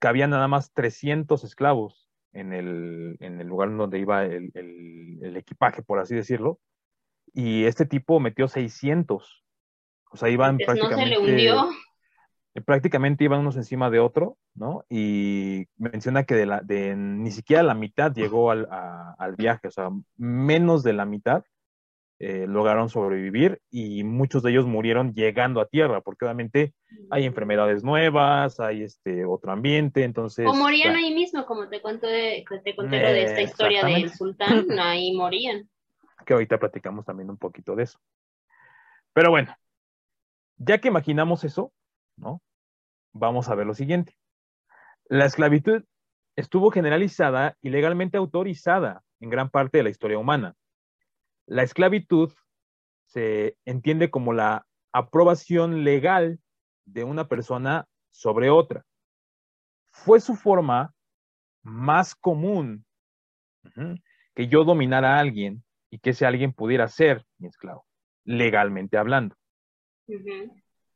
que 0.01 0.09
había 0.09 0.27
nada 0.27 0.49
más 0.49 0.73
300 0.73 1.45
esclavos 1.45 2.11
en 2.33 2.53
el, 2.53 3.17
en 3.21 3.41
el 3.41 3.47
lugar 3.47 3.75
donde 3.77 3.99
iba 3.99 4.25
el, 4.25 4.51
el, 4.55 5.37
equipaje, 5.37 5.83
por 5.83 5.99
así 5.99 6.15
decirlo, 6.15 6.59
y 7.33 7.65
este 7.65 7.87
tipo 7.87 8.21
metió 8.21 8.49
600. 8.49 9.45
O 10.13 10.17
sea, 10.17 10.29
iban 10.29 10.57
prácticamente... 10.59 10.97
No 10.97 11.03
se 11.03 11.07
le 11.07 11.19
hundió. 11.19 11.71
Eh, 12.55 12.61
prácticamente 12.61 13.25
iban 13.25 13.41
unos 13.41 13.57
encima 13.57 13.91
de 13.91 14.01
otro, 14.01 14.37
¿no? 14.55 14.85
Y 14.89 15.67
menciona 15.77 16.25
que 16.25 16.35
de, 16.35 16.47
la, 16.47 16.61
de 16.61 16.97
ni 16.97 17.31
siquiera 17.31 17.63
la 17.63 17.75
mitad 17.75 18.13
llegó 18.13 18.51
al, 18.51 18.69
al 18.71 19.37
viaje, 19.37 19.69
o 19.69 19.71
sea, 19.71 19.91
menos 20.17 20.83
de 20.83 20.93
la 20.93 21.05
mitad 21.05 21.45
eh, 22.23 22.45
lograron 22.47 22.91
sobrevivir 22.91 23.63
y 23.71 24.05
muchos 24.05 24.43
de 24.43 24.51
ellos 24.51 24.67
murieron 24.67 25.15
llegando 25.15 25.59
a 25.59 25.69
tierra, 25.69 26.03
porque 26.03 26.27
obviamente 26.27 26.75
hay 27.09 27.25
enfermedades 27.25 27.83
nuevas, 27.83 28.61
hay 28.61 28.83
este 28.83 29.25
otro 29.25 29.53
ambiente, 29.53 30.05
entonces... 30.05 30.47
O 30.47 30.53
morían 30.53 30.97
ahí 30.97 31.15
mismo, 31.15 31.47
como 31.47 31.71
te 31.71 31.81
cuento 31.81 32.07
de, 32.07 32.45
te 32.63 32.77
conté 32.77 33.01
lo 33.01 33.09
de 33.09 33.23
esta 33.23 33.41
historia 33.41 33.87
del 33.87 34.11
sultán, 34.11 34.67
ahí 34.79 35.15
morían. 35.15 35.67
Que 36.25 36.35
ahorita 36.35 36.59
platicamos 36.59 37.05
también 37.05 37.31
un 37.31 37.39
poquito 37.39 37.75
de 37.75 37.85
eso. 37.85 37.99
Pero 39.13 39.31
bueno, 39.31 39.55
ya 40.57 40.79
que 40.79 40.89
imaginamos 40.89 41.45
eso, 41.45 41.73
¿no? 42.17 42.43
Vamos 43.13 43.49
a 43.49 43.55
ver 43.55 43.67
lo 43.67 43.75
siguiente. 43.75 44.17
La 45.07 45.25
esclavitud 45.25 45.85
estuvo 46.37 46.71
generalizada 46.71 47.57
y 47.61 47.71
legalmente 47.71 48.17
autorizada 48.17 49.03
en 49.21 49.31
gran 49.31 49.51
parte 49.51 49.79
de 49.79 49.85
la 49.85 49.91
historia 49.91 50.19
humana. 50.19 50.55
La 51.47 51.63
esclavitud 51.63 52.33
se 53.07 53.57
entiende 53.65 54.11
como 54.11 54.33
la 54.33 54.67
aprobación 54.93 55.83
legal 55.83 56.39
de 56.85 57.05
una 57.05 57.27
persona 57.27 57.89
sobre 58.11 58.51
otra. 58.51 58.85
Fue 59.91 60.21
su 60.21 60.37
forma 60.37 60.95
más 61.63 62.15
común 62.15 62.85
que 64.35 64.49
yo 64.49 64.65
dominara 64.65 65.17
a 65.17 65.21
alguien 65.21 65.65
y 65.91 65.99
que 65.99 66.11
ese 66.11 66.27
alguien 66.27 66.53
pudiera 66.53 66.89
ser 66.89 67.25
mi 67.39 67.49
esclavo, 67.49 67.85
legalmente 68.25 68.97
hablando. 68.97 69.37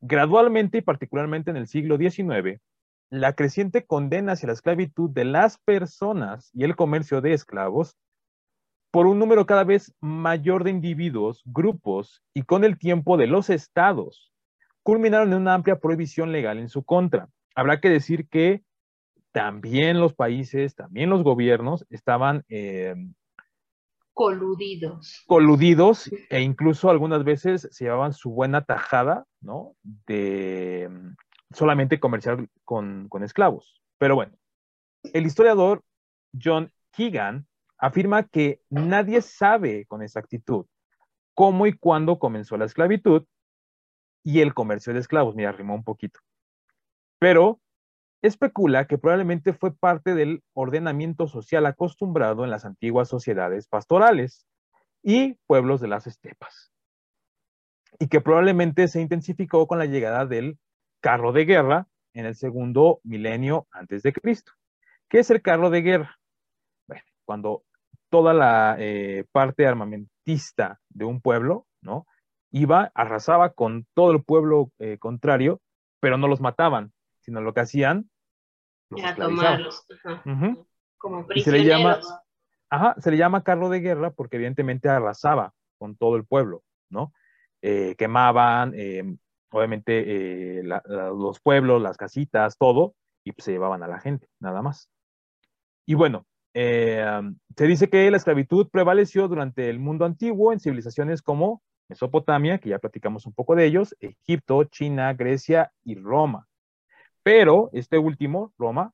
Gradualmente 0.01 0.79
y 0.79 0.83
particularmente 0.83 1.51
en 1.51 1.57
el 1.57 1.67
siglo 1.67 1.97
XIX, 1.97 2.61
la 3.11 3.35
creciente 3.35 3.85
condena 3.85 4.33
hacia 4.33 4.49
la 4.49 4.53
esclavitud 4.53 5.11
de 5.11 5.25
las 5.25 5.59
personas 5.59 6.51
y 6.53 6.65
el 6.65 6.77
comercio 6.77 7.21
de 7.21 7.33
esclavos 7.33 7.97
por 8.91 9.07
un 9.07 9.19
número 9.19 9.45
cada 9.45 9.65
vez 9.65 9.93
mayor 10.01 10.63
de 10.63 10.71
individuos, 10.71 11.43
grupos 11.45 12.23
y 12.33 12.43
con 12.43 12.63
el 12.63 12.79
tiempo 12.79 13.17
de 13.17 13.27
los 13.27 13.51
estados, 13.51 14.33
culminaron 14.85 15.33
en 15.33 15.41
una 15.41 15.55
amplia 15.55 15.81
prohibición 15.81 16.31
legal 16.31 16.59
en 16.59 16.69
su 16.69 16.85
contra. 16.85 17.29
Habrá 17.57 17.81
que 17.81 17.89
decir 17.89 18.29
que 18.29 18.63
también 19.33 19.99
los 19.99 20.15
países, 20.15 20.77
también 20.77 21.11
los 21.11 21.25
gobiernos 21.25 21.85
estaban 21.91 22.45
eh, 22.49 22.95
coludidos. 24.15 25.25
Coludidos 25.27 26.11
e 26.31 26.41
incluso 26.41 26.89
algunas 26.89 27.25
veces 27.25 27.69
se 27.71 27.85
llevaban 27.85 28.13
su 28.13 28.31
buena 28.31 28.65
tajada, 28.65 29.27
¿no? 29.41 29.75
De 29.83 30.89
mm, 30.89 31.17
solamente 31.55 32.01
comerciar 32.01 32.49
con, 32.65 33.09
con 33.09 33.23
esclavos. 33.23 33.83
Pero 33.99 34.15
bueno, 34.15 34.33
el 35.13 35.27
historiador 35.27 35.83
John 36.41 36.73
Keegan 36.93 37.47
afirma 37.77 38.23
que 38.23 38.63
nadie 38.71 39.21
sabe 39.21 39.85
con 39.87 40.03
exactitud 40.03 40.67
cómo 41.35 41.67
y 41.67 41.77
cuándo 41.77 42.19
comenzó 42.19 42.57
la 42.57 42.65
esclavitud 42.65 43.25
y 44.23 44.41
el 44.41 44.55
comercio 44.55 44.95
de 44.95 45.01
esclavos. 45.01 45.35
Mira, 45.35 45.53
rimó 45.53 45.75
un 45.75 45.85
poquito. 45.85 46.21
Pero 47.19 47.61
especula 48.27 48.87
que 48.87 48.97
probablemente 48.97 49.53
fue 49.53 49.75
parte 49.77 50.15
del 50.15 50.43
ordenamiento 50.55 51.29
social 51.29 51.67
acostumbrado 51.67 52.45
en 52.45 52.51
las 52.51 52.65
antiguas 52.65 53.09
sociedades 53.09 53.69
pastorales 53.69 54.47
y 55.03 55.35
pueblos 55.47 55.83
de 55.83 55.89
las 55.89 56.07
estepas. 56.07 56.73
Y 57.99 58.09
que 58.09 58.23
probablemente 58.23 58.89
se 58.89 59.03
intensificó 59.03 59.67
con 59.67 59.79
la 59.79 59.85
llegada 59.85 60.25
del 60.25 60.59
carro 61.01 61.33
de 61.33 61.45
guerra 61.45 61.87
en 62.15 62.25
el 62.25 62.35
segundo 62.35 63.01
milenio 63.05 63.69
antes 63.71 64.03
de 64.03 64.15
Cristo. 64.15 64.53
¿Qué 65.09 65.19
es 65.19 65.31
el 65.31 65.43
carro 65.43 65.69
de 65.69 65.83
guerra? 65.83 66.19
Bueno, 66.89 67.03
cuando 67.27 67.63
toda 68.09 68.33
la 68.33 68.77
eh, 68.79 69.27
parte 69.33 69.67
armamentista 69.67 70.81
de 70.89 71.05
un 71.05 71.21
pueblo, 71.21 71.67
¿no? 71.83 72.07
Iba, 72.51 72.91
arrasaba 72.95 73.51
con 73.51 73.87
todo 73.93 74.13
el 74.13 74.25
pueblo 74.25 74.71
eh, 74.79 74.97
contrario, 74.99 75.61
pero 76.01 76.17
no 76.17 76.27
los 76.27 76.41
mataban, 76.41 76.93
sino 77.21 77.41
lo 77.41 77.53
que 77.53 77.61
hacían, 77.61 78.09
los 78.95 79.05
Era 79.05 79.15
tomarlos, 79.15 79.87
como. 80.99 81.27
Y 81.35 81.43
se 81.43 81.53
le 81.53 81.65
llama, 81.65 82.01
Ajá, 82.75 82.97
se 82.99 83.13
le 83.13 83.17
llama 83.17 83.45
carro 83.45 83.69
de 83.69 83.81
guerra 83.81 84.11
porque 84.11 84.37
evidentemente 84.37 84.89
arrasaba 84.89 85.53
con 85.79 85.97
todo 85.97 86.17
el 86.17 86.25
pueblo, 86.25 86.65
¿no? 86.91 87.13
Eh, 87.63 87.95
quemaban, 87.97 88.73
eh, 88.75 89.17
obviamente, 89.53 90.59
eh, 90.59 90.63
los 90.65 91.41
pueblos, 91.41 91.81
las 91.81 91.97
casitas, 91.97 92.59
todo, 92.59 92.97
y 93.23 93.31
pues, 93.31 93.45
se 93.45 93.53
llevaban 93.53 93.85
a 93.85 93.87
la 93.89 94.01
gente, 94.01 94.27
nada 94.41 94.61
más. 94.61 94.91
Y 95.87 95.95
bueno, 95.95 96.27
se 96.53 97.67
dice 97.67 97.89
que 97.89 98.11
la 98.11 98.17
esclavitud 98.17 98.69
prevaleció 98.71 99.29
durante 99.29 99.71
el 99.71 99.79
mundo 99.79 100.05
antiguo 100.05 100.53
en 100.53 100.61
civilizaciones 100.61 101.23
como 101.23 101.63
Mesopotamia, 101.89 102.59
que 102.59 102.71
ya 102.71 102.79
platicamos 102.79 103.27
un 103.27 103.35
poco 103.35 103.55
de 103.55 103.67
ellos, 103.67 103.95
Egipto, 104.01 104.65
China, 104.65 105.13
Grecia 105.15 105.73
y 105.85 105.95
Roma. 105.95 106.49
Pero 107.25 107.71
este 107.73 107.99
último, 107.99 108.53
Roma, 108.59 108.93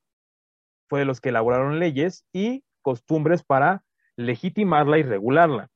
fue 0.89 1.01
de 1.01 1.05
los 1.05 1.21
que 1.21 1.29
elaboraron 1.29 1.79
leyes 1.79 2.25
y 2.33 2.65
costumbres 2.81 3.43
para 3.43 3.83
legitimarla 4.17 4.99
y 4.99 5.03
regularla. 5.03 5.69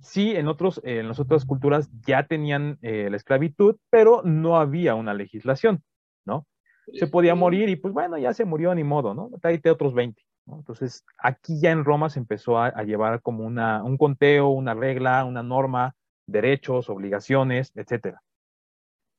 Sí, 0.00 0.34
en, 0.34 0.48
otros, 0.48 0.80
en 0.84 1.06
las 1.06 1.20
otras 1.20 1.44
culturas 1.44 1.90
ya 2.06 2.26
tenían 2.26 2.78
eh, 2.82 3.08
la 3.10 3.16
esclavitud, 3.16 3.76
pero 3.90 4.22
no 4.24 4.58
había 4.58 4.94
una 4.94 5.14
legislación, 5.14 5.84
¿no? 6.24 6.46
Se 6.94 7.06
podía 7.06 7.34
morir 7.34 7.68
y 7.68 7.76
pues 7.76 7.94
bueno, 7.94 8.18
ya 8.18 8.34
se 8.34 8.44
murió 8.44 8.74
ni 8.74 8.82
modo, 8.82 9.14
¿no? 9.14 9.30
Tráete 9.40 9.70
otros 9.70 9.94
20. 9.94 10.20
Entonces, 10.46 11.04
aquí 11.18 11.60
ya 11.60 11.70
en 11.70 11.84
Roma 11.84 12.10
se 12.10 12.18
empezó 12.18 12.58
a, 12.58 12.82
llevar 12.82 13.22
como 13.22 13.44
una, 13.44 13.84
un 13.84 13.96
conteo, 13.96 14.48
una 14.48 14.74
regla, 14.74 15.24
una 15.24 15.42
norma, 15.44 15.94
derechos, 16.26 16.90
obligaciones, 16.90 17.70
etcétera. 17.76 18.22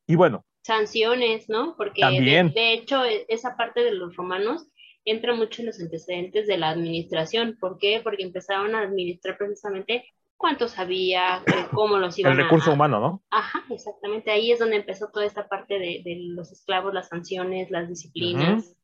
Y 0.06 0.16
bueno. 0.16 0.44
Sanciones, 0.64 1.50
¿no? 1.50 1.76
Porque 1.76 2.00
de, 2.02 2.72
hecho 2.72 3.04
e, 3.04 3.26
esa 3.28 3.54
parte 3.54 3.84
de 3.84 3.92
los 3.92 4.16
romanos 4.16 4.66
entra 5.04 5.34
mucho 5.34 5.60
en 5.60 5.66
los 5.66 5.78
antecedentes 5.78 6.46
de 6.46 6.56
la 6.56 6.70
administración. 6.70 7.58
¿Por 7.60 7.76
qué? 7.76 8.00
Porque 8.02 8.22
empezaron 8.22 8.74
a 8.74 8.80
administrar 8.80 9.36
precisamente 9.36 10.06
cuántos 10.38 10.78
había, 10.78 11.42
eh, 11.46 11.66
cómo 11.74 11.98
los 11.98 12.18
iban 12.18 12.32
El 12.32 12.38
recurso 12.38 12.72
humano, 12.72 12.98
¿no? 12.98 13.22
Ajá, 13.30 13.62
exactamente. 13.68 14.30
Ahí 14.30 14.52
es 14.52 14.58
donde 14.58 14.76
empezó 14.76 15.10
toda 15.10 15.26
esta 15.26 15.48
parte 15.48 15.78
de, 15.78 16.02
los 16.28 16.50
esclavos, 16.50 16.94
las 16.94 17.08
sanciones, 17.08 17.70
las 17.70 17.86
disciplinas. 17.86 18.74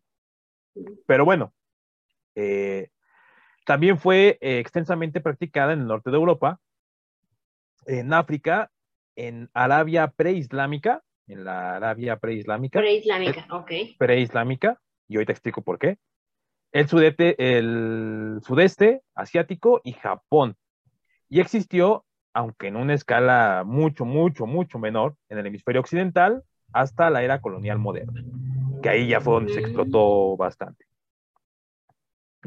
Pero 1.07 1.25
bueno, 1.25 1.55
eh, 2.35 2.91
también 3.65 3.99
fue 3.99 4.37
eh, 4.43 4.59
extensamente 4.59 5.23
practicada 5.23 5.73
en 5.73 5.81
el 5.81 5.87
norte 5.87 6.11
de 6.11 6.17
Europa, 6.17 6.61
en 7.87 8.13
África, 8.13 8.71
en 9.17 9.49
Arabia 9.55 10.09
preislámica, 10.09 11.03
en 11.33 11.45
la 11.45 11.77
Arabia 11.77 12.17
preislámica. 12.17 12.79
Preislámica, 12.79 13.47
ok. 13.51 13.71
Preislámica, 13.99 14.81
y 15.09 15.17
hoy 15.17 15.27
te 15.27 15.33
explico 15.33 15.63
por 15.63 15.79
qué. 15.79 15.99
El 16.73 16.89
sudeste, 16.89 17.35
el 17.59 18.41
sudeste 18.43 19.03
asiático 19.15 19.81
y 19.85 19.93
Japón. 19.93 20.57
Y 21.29 21.41
existió, 21.41 22.05
aunque 22.33 22.69
en 22.69 22.77
una 22.77 22.95
escala 22.95 23.65
mucho, 23.67 24.05
mucho, 24.05 24.47
mucho 24.47 24.79
menor, 24.79 25.17
en 25.29 25.39
el 25.39 25.47
hemisferio 25.47 25.81
occidental, 25.81 26.45
hasta 26.73 27.11
la 27.11 27.23
era 27.23 27.41
colonial 27.41 27.79
moderna, 27.79 28.23
que 28.83 28.89
ahí 28.89 29.09
ya 29.09 29.21
fue 29.21 29.35
donde 29.35 29.53
se 29.53 29.61
explotó 29.61 30.37
bastante. 30.37 30.85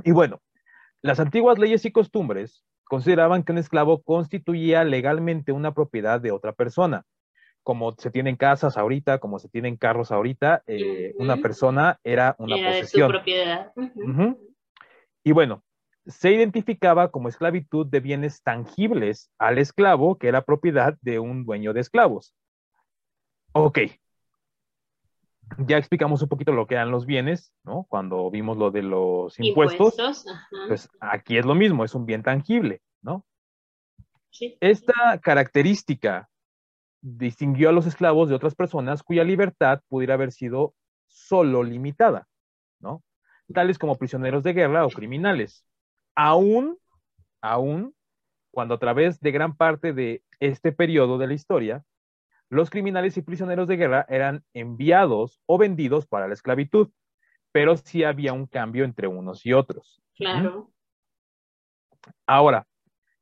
Y 0.03 0.11
bueno, 0.11 0.41
las 1.01 1.19
antiguas 1.19 1.59
leyes 1.59 1.85
y 1.85 1.91
costumbres 1.91 2.63
consideraban 2.85 3.43
que 3.43 3.51
un 3.51 3.57
esclavo 3.57 4.01
constituía 4.01 4.83
legalmente 4.83 5.51
una 5.51 5.73
propiedad 5.73 6.21
de 6.21 6.31
otra 6.31 6.53
persona. 6.53 7.03
Como 7.63 7.93
se 7.97 8.11
tienen 8.11 8.35
casas 8.35 8.77
ahorita, 8.77 9.19
como 9.19 9.39
se 9.39 9.49
tienen 9.49 9.77
carros 9.77 10.11
ahorita, 10.11 10.63
eh, 10.67 11.13
una 11.17 11.37
persona 11.37 11.99
era 12.03 12.35
una 12.37 12.57
posesión. 12.57 13.07
De 13.07 13.13
su 13.13 13.19
propiedad. 13.19 13.73
Y 15.23 15.31
bueno, 15.31 15.63
se 16.05 16.31
identificaba 16.31 17.11
como 17.11 17.29
esclavitud 17.29 17.87
de 17.87 18.01
bienes 18.01 18.43
tangibles 18.43 19.31
al 19.37 19.57
esclavo, 19.57 20.17
que 20.17 20.27
era 20.27 20.43
propiedad 20.43 20.97
de 21.01 21.19
un 21.19 21.45
dueño 21.45 21.71
de 21.73 21.79
esclavos. 21.79 22.35
Ok, 23.53 23.79
ya 25.57 25.77
explicamos 25.77 26.21
un 26.21 26.29
poquito 26.29 26.51
lo 26.51 26.67
que 26.67 26.75
eran 26.75 26.91
los 26.91 27.05
bienes, 27.05 27.53
¿no? 27.63 27.85
Cuando 27.89 28.29
vimos 28.31 28.57
lo 28.57 28.71
de 28.71 28.83
los 28.83 29.39
impuestos. 29.39 29.95
pues 30.67 30.89
aquí 30.99 31.37
es 31.37 31.45
lo 31.45 31.55
mismo, 31.55 31.83
es 31.83 31.95
un 31.95 32.05
bien 32.05 32.23
tangible, 32.23 32.81
¿no? 33.01 33.25
Sí. 34.29 34.57
Esta 34.61 35.19
característica 35.21 36.29
distinguió 37.03 37.69
a 37.69 37.73
los 37.73 37.85
esclavos 37.85 38.29
de 38.29 38.35
otras 38.35 38.55
personas 38.55 39.03
cuya 39.03 39.25
libertad 39.25 39.81
pudiera 39.89 40.13
haber 40.13 40.31
sido 40.31 40.73
solo 41.05 41.61
limitada, 41.61 42.27
¿no? 42.79 43.03
Tales 43.53 43.77
como 43.77 43.97
prisioneros 43.97 44.41
de 44.43 44.53
guerra 44.53 44.85
o 44.85 44.89
criminales. 44.89 45.65
Aún, 46.15 46.77
aún, 47.41 47.93
cuando 48.51 48.75
a 48.75 48.79
través 48.79 49.19
de 49.19 49.31
gran 49.31 49.55
parte 49.55 49.91
de 49.91 50.23
este 50.39 50.71
periodo 50.71 51.17
de 51.17 51.27
la 51.27 51.33
historia, 51.33 51.83
los 52.49 52.69
criminales 52.69 53.17
y 53.17 53.21
prisioneros 53.21 53.67
de 53.67 53.75
guerra 53.75 54.05
eran 54.07 54.45
enviados 54.53 55.41
o 55.45 55.57
vendidos 55.57 56.07
para 56.07 56.27
la 56.27 56.33
esclavitud, 56.33 56.89
pero 57.51 57.75
sí 57.75 58.03
había 58.05 58.31
un 58.31 58.47
cambio 58.47 58.85
entre 58.85 59.07
unos 59.07 59.45
y 59.45 59.51
otros. 59.51 60.01
Claro. 60.15 60.71
Ahora, 62.25 62.65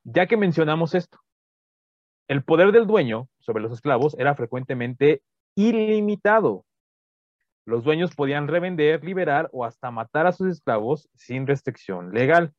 ya 0.04 0.28
que 0.28 0.38
mencionamos 0.38 0.94
esto, 0.94 1.20
el 2.32 2.46
poder 2.46 2.72
del 2.72 2.88
dueño 2.88 3.28
sobre 3.40 3.62
los 3.62 3.74
esclavos 3.74 4.16
era 4.18 4.36
frecuentemente 4.36 5.22
ilimitado. 5.54 6.64
Los 7.66 7.84
dueños 7.84 8.16
podían 8.16 8.48
revender, 8.48 9.04
liberar 9.04 9.50
o 9.52 9.66
hasta 9.66 9.92
matar 9.92 10.28
a 10.28 10.32
sus 10.32 10.48
esclavos 10.48 11.10
sin 11.14 11.46
restricción 11.46 12.14
legal. 12.14 12.54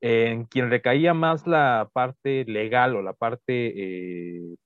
En 0.00 0.46
quien 0.46 0.70
recaía 0.70 1.12
más 1.12 1.46
la 1.46 1.90
parte 1.92 2.46
legal 2.46 2.96
o 2.96 3.02
la 3.02 3.12
parte 3.12 3.52
eh, 3.76 4.56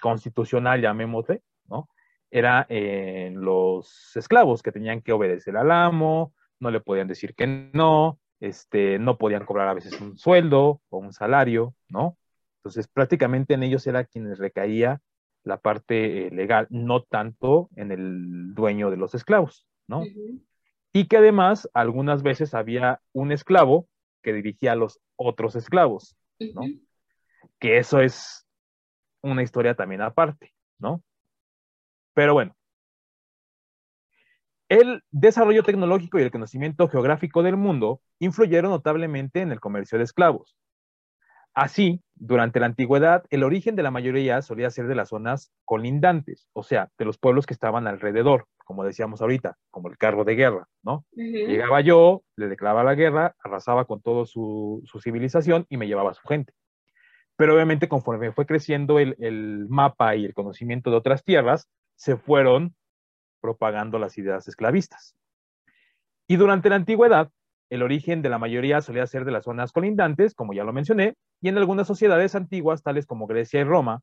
constitucional, 0.00 0.82
llamémosle, 0.82 1.42
¿no? 1.68 1.88
Era 2.28 2.66
en 2.68 3.40
los 3.40 4.16
esclavos 4.16 4.64
que 4.64 4.72
tenían 4.72 5.00
que 5.00 5.12
obedecer 5.12 5.56
al 5.56 5.70
amo, 5.70 6.34
no 6.58 6.72
le 6.72 6.80
podían 6.80 7.06
decir 7.06 7.36
que 7.36 7.46
no, 7.46 8.18
este, 8.40 8.98
no 8.98 9.16
podían 9.16 9.46
cobrar 9.46 9.68
a 9.68 9.74
veces 9.74 10.00
un 10.00 10.18
sueldo 10.18 10.80
o 10.90 10.98
un 10.98 11.12
salario, 11.12 11.76
¿no? 11.88 12.18
Entonces, 12.62 12.86
prácticamente 12.86 13.54
en 13.54 13.64
ellos 13.64 13.84
era 13.88 14.04
quienes 14.04 14.38
recaía 14.38 15.00
la 15.42 15.58
parte 15.58 16.28
eh, 16.28 16.30
legal, 16.30 16.68
no 16.70 17.02
tanto 17.02 17.68
en 17.74 17.90
el 17.90 18.54
dueño 18.54 18.88
de 18.88 18.96
los 18.96 19.16
esclavos, 19.16 19.66
¿no? 19.88 20.04
Y 20.92 21.08
que 21.08 21.16
además 21.16 21.68
algunas 21.74 22.22
veces 22.22 22.54
había 22.54 23.00
un 23.12 23.32
esclavo 23.32 23.88
que 24.22 24.32
dirigía 24.32 24.72
a 24.72 24.76
los 24.76 25.00
otros 25.16 25.56
esclavos, 25.56 26.16
¿no? 26.38 26.62
Que 27.58 27.78
eso 27.78 28.00
es 28.00 28.46
una 29.22 29.42
historia 29.42 29.74
también 29.74 30.02
aparte, 30.02 30.52
¿no? 30.78 31.02
Pero 32.14 32.34
bueno, 32.34 32.54
el 34.68 35.02
desarrollo 35.10 35.64
tecnológico 35.64 36.20
y 36.20 36.22
el 36.22 36.30
conocimiento 36.30 36.88
geográfico 36.88 37.42
del 37.42 37.56
mundo 37.56 38.00
influyeron 38.20 38.70
notablemente 38.70 39.40
en 39.40 39.50
el 39.50 39.58
comercio 39.58 39.98
de 39.98 40.04
esclavos. 40.04 40.56
Así, 41.54 42.00
durante 42.14 42.60
la 42.60 42.66
antigüedad, 42.66 43.24
el 43.30 43.42
origen 43.44 43.76
de 43.76 43.82
la 43.82 43.90
mayoría 43.90 44.40
solía 44.42 44.70
ser 44.70 44.86
de 44.86 44.94
las 44.94 45.10
zonas 45.10 45.52
colindantes, 45.64 46.48
o 46.52 46.62
sea, 46.62 46.88
de 46.98 47.04
los 47.04 47.18
pueblos 47.18 47.46
que 47.46 47.52
estaban 47.52 47.86
alrededor, 47.86 48.46
como 48.64 48.84
decíamos 48.84 49.20
ahorita, 49.20 49.56
como 49.70 49.88
el 49.88 49.98
carro 49.98 50.24
de 50.24 50.34
guerra, 50.34 50.68
¿no? 50.82 51.04
Llegaba 51.12 51.80
yo, 51.82 52.22
le 52.36 52.48
declaraba 52.48 52.84
la 52.84 52.94
guerra, 52.94 53.34
arrasaba 53.42 53.84
con 53.84 54.00
toda 54.00 54.24
su, 54.24 54.82
su, 54.86 55.00
civilización 55.00 55.66
y 55.68 55.76
me 55.76 55.86
llevaba 55.86 56.12
a 56.12 56.14
su 56.14 56.26
gente. 56.26 56.54
Pero 57.36 57.54
obviamente 57.54 57.88
conforme 57.88 58.32
fue 58.32 58.46
creciendo 58.46 58.98
el, 58.98 59.66
mapa 59.68 60.16
y 60.16 60.24
el 60.24 60.34
conocimiento 60.34 60.90
de 60.90 60.96
otras 60.96 61.24
tierras, 61.24 61.68
se 61.96 62.16
fueron 62.16 62.74
propagando 63.40 63.98
las 63.98 64.16
ideas 64.16 64.46
esclavistas. 64.48 65.16
Y 66.28 66.36
durante 66.36 66.70
la 66.70 66.76
antigüedad, 66.76 67.30
el 67.72 67.82
origen 67.82 68.20
de 68.20 68.28
la 68.28 68.38
mayoría 68.38 68.82
solía 68.82 69.06
ser 69.06 69.24
de 69.24 69.32
las 69.32 69.44
zonas 69.44 69.72
colindantes, 69.72 70.34
como 70.34 70.52
ya 70.52 70.62
lo 70.62 70.74
mencioné, 70.74 71.16
y 71.40 71.48
en 71.48 71.56
algunas 71.56 71.86
sociedades 71.86 72.34
antiguas, 72.34 72.82
tales 72.82 73.06
como 73.06 73.26
Grecia 73.26 73.60
y 73.60 73.64
Roma, 73.64 74.02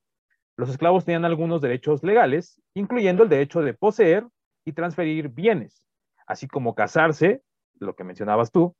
los 0.57 0.71
esclavos 0.71 1.05
tenían 1.05 1.23
algunos 1.23 1.61
derechos 1.61 2.03
legales, 2.03 2.59
incluyendo 2.73 3.21
el 3.21 3.29
derecho 3.29 3.61
de 3.61 3.75
poseer 3.75 4.25
y 4.65 4.73
transferir 4.73 5.29
bienes, 5.29 5.83
así 6.25 6.47
como 6.47 6.73
casarse, 6.73 7.43
lo 7.75 7.95
que 7.95 8.03
mencionabas 8.03 8.51
tú, 8.51 8.75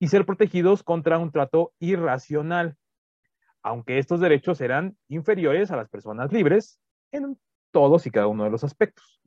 y 0.00 0.08
ser 0.08 0.26
protegidos 0.26 0.82
contra 0.82 1.18
un 1.18 1.30
trato 1.30 1.72
irracional, 1.78 2.76
aunque 3.62 3.98
estos 3.98 4.18
derechos 4.18 4.60
eran 4.60 4.96
inferiores 5.06 5.70
a 5.70 5.76
las 5.76 5.88
personas 5.88 6.32
libres 6.32 6.80
en 7.12 7.38
todos 7.70 8.08
y 8.08 8.10
cada 8.10 8.26
uno 8.26 8.42
de 8.42 8.50
los 8.50 8.64
aspectos. 8.64 9.20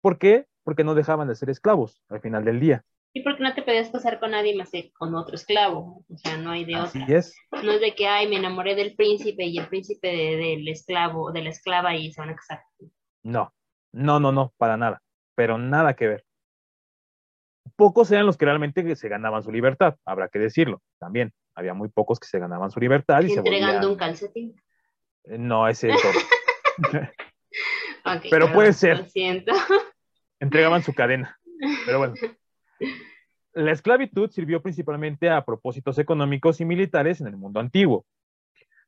¿Por 0.00 0.18
qué? 0.18 0.46
Porque 0.62 0.84
no 0.84 0.94
dejaban 0.94 1.26
de 1.26 1.34
ser 1.34 1.50
esclavos 1.50 2.00
al 2.08 2.20
final 2.20 2.44
del 2.44 2.60
día. 2.60 2.84
Y 3.16 3.22
porque 3.22 3.42
no 3.42 3.54
te 3.54 3.62
podías 3.62 3.88
casar 3.88 4.20
con 4.20 4.32
nadie 4.32 4.54
más 4.54 4.70
que 4.70 4.92
con 4.92 5.14
otro 5.14 5.36
esclavo. 5.36 6.04
O 6.06 6.18
sea, 6.18 6.36
no 6.36 6.50
hay 6.50 6.66
de 6.66 6.74
Así 6.74 7.00
otra. 7.00 7.16
Es. 7.16 7.34
No 7.50 7.72
es 7.72 7.80
de 7.80 7.94
que, 7.94 8.06
ay, 8.06 8.28
me 8.28 8.36
enamoré 8.36 8.74
del 8.74 8.94
príncipe 8.94 9.44
y 9.44 9.56
el 9.56 9.68
príncipe 9.68 10.06
del 10.06 10.68
esclavo, 10.68 11.32
de 11.32 11.42
la 11.42 11.48
esclava 11.48 11.96
y 11.96 12.12
se 12.12 12.20
van 12.20 12.28
a 12.28 12.36
casar. 12.36 12.62
No, 13.22 13.54
no, 13.92 14.20
no, 14.20 14.32
no, 14.32 14.52
para 14.58 14.76
nada. 14.76 15.00
Pero 15.34 15.56
nada 15.56 15.94
que 15.94 16.08
ver. 16.08 16.26
Pocos 17.74 18.12
eran 18.12 18.26
los 18.26 18.36
que 18.36 18.44
realmente 18.44 18.94
se 18.96 19.08
ganaban 19.08 19.42
su 19.42 19.50
libertad, 19.50 19.96
habrá 20.04 20.28
que 20.28 20.38
decirlo 20.38 20.82
también. 20.98 21.32
había 21.54 21.72
muy 21.72 21.88
pocos 21.88 22.20
que 22.20 22.28
se 22.28 22.38
ganaban 22.38 22.70
su 22.70 22.80
libertad 22.80 23.22
y 23.22 23.32
Entregando 23.32 23.86
se 23.86 23.92
un 23.94 23.96
calcetín. 23.96 24.60
Eh, 25.24 25.38
no, 25.38 25.66
ese 25.66 25.88
es 25.88 26.02
Pero 28.30 28.52
puede 28.52 28.74
ser. 28.74 28.98
Lo 28.98 29.04
siento. 29.06 29.54
Entregaban 30.38 30.82
su 30.82 30.92
cadena. 30.92 31.40
Pero 31.86 31.96
bueno. 31.96 32.14
La 33.52 33.72
esclavitud 33.72 34.30
sirvió 34.30 34.60
principalmente 34.60 35.30
a 35.30 35.44
propósitos 35.44 35.98
económicos 35.98 36.60
y 36.60 36.64
militares 36.64 37.20
en 37.20 37.28
el 37.28 37.36
mundo 37.36 37.60
antiguo. 37.60 38.04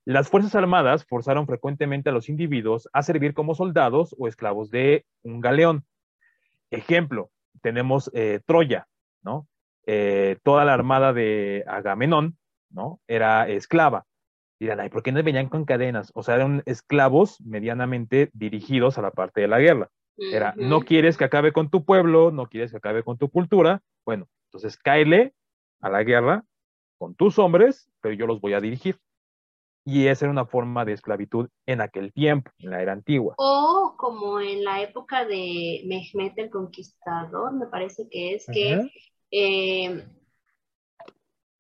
Las 0.04 0.28
Fuerzas 0.28 0.54
Armadas 0.54 1.04
forzaron 1.04 1.46
frecuentemente 1.46 2.08
a 2.08 2.12
los 2.12 2.28
individuos 2.28 2.88
a 2.92 3.02
servir 3.02 3.34
como 3.34 3.54
soldados 3.54 4.14
o 4.18 4.28
esclavos 4.28 4.70
de 4.70 5.04
un 5.22 5.40
galeón. 5.40 5.84
Ejemplo, 6.70 7.30
tenemos 7.60 8.10
eh, 8.14 8.40
Troya, 8.46 8.88
¿no? 9.22 9.46
Eh, 9.86 10.38
toda 10.42 10.64
la 10.64 10.74
armada 10.74 11.12
de 11.12 11.64
Agamenón, 11.66 12.38
¿no? 12.70 13.00
Era 13.06 13.48
esclava. 13.48 14.06
Dirán, 14.60 14.88
¿por 14.90 15.02
qué 15.02 15.12
no 15.12 15.22
venían 15.22 15.48
con 15.48 15.64
cadenas? 15.64 16.10
O 16.14 16.22
sea, 16.22 16.34
eran 16.34 16.62
esclavos 16.66 17.40
medianamente 17.42 18.30
dirigidos 18.32 18.98
a 18.98 19.02
la 19.02 19.12
parte 19.12 19.40
de 19.40 19.48
la 19.48 19.60
guerra. 19.60 19.88
Era, 20.18 20.52
no 20.56 20.80
quieres 20.80 21.16
que 21.16 21.24
acabe 21.24 21.52
con 21.52 21.70
tu 21.70 21.84
pueblo, 21.84 22.32
no 22.32 22.46
quieres 22.48 22.72
que 22.72 22.78
acabe 22.78 23.04
con 23.04 23.18
tu 23.18 23.28
cultura. 23.30 23.82
Bueno, 24.04 24.28
entonces 24.46 24.76
cáele 24.76 25.34
a 25.80 25.88
la 25.88 26.02
guerra 26.02 26.44
con 26.98 27.14
tus 27.14 27.38
hombres, 27.38 27.88
pero 28.00 28.14
yo 28.14 28.26
los 28.26 28.40
voy 28.40 28.54
a 28.54 28.60
dirigir. 28.60 28.98
Y 29.84 30.08
esa 30.08 30.26
era 30.26 30.32
una 30.32 30.44
forma 30.44 30.84
de 30.84 30.92
esclavitud 30.92 31.48
en 31.64 31.80
aquel 31.80 32.12
tiempo, 32.12 32.50
en 32.58 32.70
la 32.70 32.82
era 32.82 32.92
antigua. 32.92 33.34
O 33.38 33.94
como 33.96 34.40
en 34.40 34.64
la 34.64 34.82
época 34.82 35.24
de 35.24 35.82
Mehmet 35.86 36.36
el 36.36 36.50
Conquistador, 36.50 37.54
me 37.54 37.66
parece 37.68 38.08
que 38.10 38.34
es 38.34 38.44
que, 38.52 38.90
eh, 39.30 40.04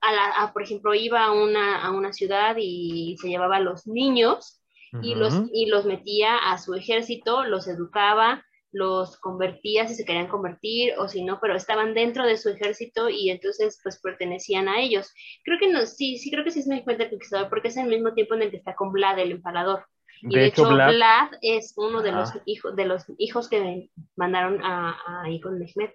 a 0.02 0.52
por 0.52 0.62
ejemplo, 0.62 0.94
iba 0.94 1.24
a 1.24 1.32
una, 1.32 1.82
a 1.82 1.90
una 1.92 2.12
ciudad 2.12 2.56
y 2.58 3.16
se 3.18 3.28
llevaba 3.28 3.56
a 3.56 3.60
los 3.60 3.86
niños 3.86 4.62
y, 5.02 5.14
los, 5.14 5.34
y 5.52 5.66
los 5.66 5.86
metía 5.86 6.36
a 6.36 6.58
su 6.58 6.74
ejército, 6.74 7.44
los 7.44 7.68
educaba, 7.68 8.44
los 8.72 9.18
convertía 9.18 9.86
si 9.86 9.94
se 9.94 10.04
querían 10.04 10.28
convertir 10.28 10.92
o 10.98 11.08
si 11.08 11.24
no, 11.24 11.38
pero 11.40 11.56
estaban 11.56 11.94
dentro 11.94 12.26
de 12.26 12.36
su 12.36 12.50
ejército 12.50 13.08
y 13.08 13.30
entonces 13.30 13.80
pues 13.82 14.00
pertenecían 14.00 14.68
a 14.68 14.80
ellos. 14.80 15.12
Creo 15.44 15.58
que 15.58 15.72
no, 15.72 15.86
sí, 15.86 16.18
sí 16.18 16.30
creo 16.30 16.44
que 16.44 16.50
sí 16.50 16.60
es 16.60 16.84
fuerte 16.84 17.04
el 17.04 17.10
conquistador 17.10 17.48
porque 17.48 17.68
es 17.68 17.76
el 17.76 17.88
mismo 17.88 18.12
tiempo 18.12 18.34
en 18.34 18.42
el 18.42 18.50
que 18.50 18.58
está 18.58 18.74
con 18.74 18.92
Vlad 18.92 19.18
el 19.18 19.32
empalador. 19.32 19.86
Y 20.20 20.34
de, 20.34 20.46
hecho, 20.46 20.68
Vlad, 20.68 21.30
es 21.42 21.74
uno 21.76 22.02
de 22.02 22.10
los 22.10 22.32
hijos 22.44 22.74
de 22.74 22.86
los 22.86 23.04
hijos 23.18 23.48
que 23.48 23.88
mandaron 24.16 24.60
a, 24.64 24.90
a 24.90 25.24
con 25.40 25.58
Mehmet. 25.58 25.94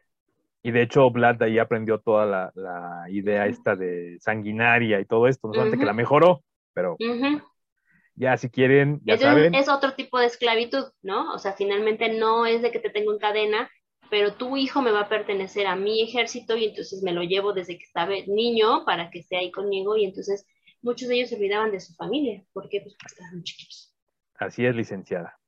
Y 0.64 0.72
de 0.72 0.82
hecho 0.82 1.10
Vlad 1.12 1.36
de 1.36 1.46
ahí 1.46 1.60
aprendió 1.60 2.00
toda 2.00 2.52
la, 2.56 3.06
idea 3.10 3.48
esta 3.48 3.76
de 3.76 4.18
sanguinaria 4.22 5.02
y 5.02 5.06
todo 5.06 5.28
esto, 5.28 5.48
no 5.48 5.54
solamente 5.54 5.78
que 5.78 5.86
la 5.86 5.94
mejoró, 5.94 6.42
pero 6.74 6.96
ya 8.16 8.38
si 8.38 8.50
quieren, 8.50 9.02
ya 9.04 9.18
saben. 9.18 9.56
Es 9.56 9.70
otro 9.70 9.94
tipo 9.94 10.20
de 10.20 10.28
esclavitud, 10.28 10.86
¿no? 11.02 11.34
O 11.34 11.40
sea, 11.40 11.54
finalmente 11.54 12.14
no 12.14 12.46
es 12.46 12.62
de 12.62 12.72
que 12.72 12.80
te 12.80 12.90
tengo 12.90 13.12
en 13.12 13.20
cadena, 13.20 13.70
pero 14.10 14.36
tu 14.36 14.56
hijo 14.58 14.82
me 14.82 14.92
va 14.92 15.02
a 15.02 15.10
pertenecer 15.10 15.66
a 15.66 15.76
mi 15.76 16.04
ejército 16.04 16.56
y 16.56 16.66
entonces 16.66 17.02
me 17.04 17.14
lo 17.14 17.24
llevo 17.24 17.54
desde 17.54 17.78
que 17.78 17.84
estaba 17.84 18.14
niño 18.28 18.86
para 18.86 19.10
que 19.10 19.20
esté 19.20 19.38
ahí 19.38 19.52
conmigo 19.52 19.98
y 19.98 20.06
entonces 20.06 20.46
muchos 20.82 21.08
de 21.08 21.16
ellos 21.16 21.30
se 21.30 21.36
olvidaban 21.36 21.72
de 21.72 21.80
su 21.80 21.94
familia. 21.96 22.44
¿Por 22.54 22.70
qué? 22.70 22.82
Pues 22.82 22.96
porque 23.00 23.14
estaban 23.14 23.44
chiquitos. 23.44 23.96
Así 24.36 24.66
es, 24.66 24.76
licenciada. 24.76 25.40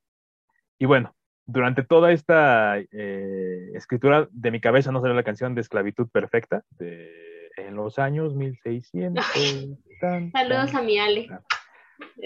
Y 0.80 0.86
bueno, 0.86 1.16
durante 1.46 1.84
toda 1.84 2.12
esta 2.12 2.80
eh, 2.80 3.72
escritura 3.76 4.28
de 4.32 4.52
mi 4.52 4.60
cabeza 4.60 4.92
no 4.92 5.02
salió 5.02 5.16
la 5.16 5.24
canción 5.24 5.54
de 5.54 5.62
Esclavitud 5.62 6.10
Perfecta 6.10 6.64
de, 6.72 7.52
en 7.58 7.76
los 7.76 8.00
años 8.00 8.34
1600. 8.34 9.24
Saludos 10.34 10.74
a 10.74 10.82
mi 10.82 10.98
Ale. 10.98 11.28
Ah 11.30 11.42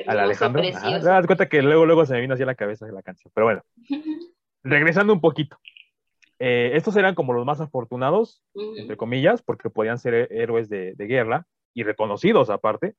al 0.08 0.20
Alejandro. 0.20 0.62
Te 0.62 0.72
das 0.72 1.26
cuenta 1.26 1.50
que 1.50 1.62
luego, 1.62 1.86
luego 1.86 2.06
se 2.06 2.14
me 2.14 2.22
vino 2.22 2.34
así 2.34 2.44
a 2.44 2.48
la 2.48 2.56
cabeza 2.56 2.88
la 2.88 3.02
canción. 3.02 3.32
Pero 3.34 3.46
bueno, 3.46 3.62
regresando 4.64 5.14
un 5.14 5.22
poquito. 5.22 5.58
Eh, 6.40 6.72
estos 6.76 6.96
eran 6.96 7.16
como 7.16 7.34
los 7.34 7.46
más 7.46 7.60
afortunados, 7.60 8.42
entre 8.78 8.96
comillas, 8.96 9.42
porque 9.42 9.70
podían 9.70 10.00
ser 10.00 10.30
héroes 10.32 10.70
de, 10.70 10.96
guerra 10.98 11.46
y 11.74 11.84
reconocidos 11.84 12.50
aparte. 12.50 12.96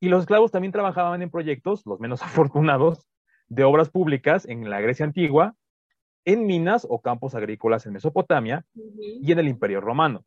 Y 0.00 0.08
los 0.08 0.22
esclavos 0.22 0.50
también 0.50 0.72
trabajaban 0.72 1.22
en 1.22 1.30
proyectos, 1.30 1.86
los 1.86 2.00
menos 2.00 2.22
afortunados, 2.22 3.06
de 3.48 3.64
obras 3.64 3.90
públicas 3.90 4.46
en 4.46 4.68
la 4.68 4.80
Grecia 4.80 5.06
antigua, 5.06 5.54
en 6.24 6.46
minas 6.46 6.86
o 6.88 7.00
campos 7.00 7.34
agrícolas 7.34 7.86
en 7.86 7.92
Mesopotamia 7.92 8.64
y 8.74 9.30
en 9.30 9.38
el 9.38 9.48
Imperio 9.48 9.80
Romano. 9.80 10.24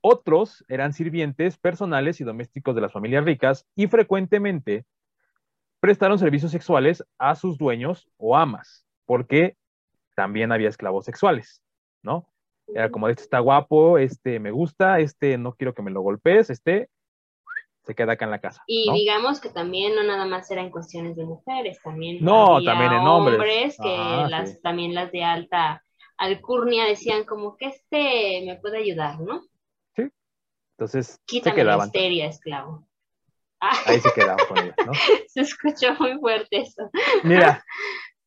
Otros 0.00 0.64
eran 0.68 0.92
sirvientes 0.92 1.58
personales 1.58 2.20
y 2.20 2.24
domésticos 2.24 2.74
de 2.74 2.80
las 2.80 2.92
familias 2.92 3.24
ricas 3.24 3.66
y 3.74 3.86
frecuentemente 3.86 4.86
prestaron 5.80 6.18
servicios 6.18 6.52
sexuales 6.52 7.04
a 7.18 7.34
sus 7.34 7.58
dueños 7.58 8.08
o 8.16 8.36
amas, 8.36 8.86
porque 9.06 9.56
también 10.14 10.52
había 10.52 10.68
esclavos 10.68 11.04
sexuales, 11.04 11.62
¿no? 12.02 12.28
Era 12.74 12.90
como, 12.90 13.08
este 13.08 13.22
está 13.22 13.40
guapo, 13.40 13.98
este 13.98 14.38
me 14.38 14.50
gusta, 14.50 15.00
este 15.00 15.36
no 15.38 15.54
quiero 15.54 15.74
que 15.74 15.82
me 15.82 15.90
lo 15.90 16.02
golpees, 16.02 16.50
este 16.50 16.88
se 17.82 17.94
queda 17.94 18.12
acá 18.12 18.26
en 18.26 18.30
la 18.30 18.40
casa. 18.40 18.62
Y 18.66 18.92
digamos 18.92 19.40
que 19.40 19.48
también 19.48 19.96
no 19.96 20.02
nada 20.02 20.26
más 20.26 20.50
era 20.50 20.60
en 20.60 20.70
cuestiones 20.70 21.16
de 21.16 21.24
mujeres, 21.24 21.80
también 21.82 22.22
no, 22.22 22.62
también 22.62 22.92
en 22.92 23.00
hombres, 23.00 23.76
que 23.82 23.96
las, 24.28 24.60
también 24.60 24.94
las 24.94 25.10
de 25.10 25.24
alta 25.24 25.82
alcurnia 26.16 26.84
decían 26.84 27.24
como 27.24 27.56
que 27.56 27.66
este 27.66 28.44
me 28.46 28.56
puede 28.60 28.78
ayudar, 28.78 29.18
¿no? 29.20 29.42
Entonces, 30.80 31.20
se 31.26 31.52
quedaban. 31.52 31.88
Misteria, 31.88 32.26
esclavo. 32.26 32.88
Ahí 33.60 34.00
se 34.00 34.10
quedaban 34.14 34.46
con 34.48 34.58
ellos, 34.58 34.74
¿no? 34.86 34.92
Se 35.28 35.42
escuchó 35.42 35.94
muy 35.98 36.18
fuerte 36.18 36.62
eso. 36.62 36.90
Mira. 37.22 37.62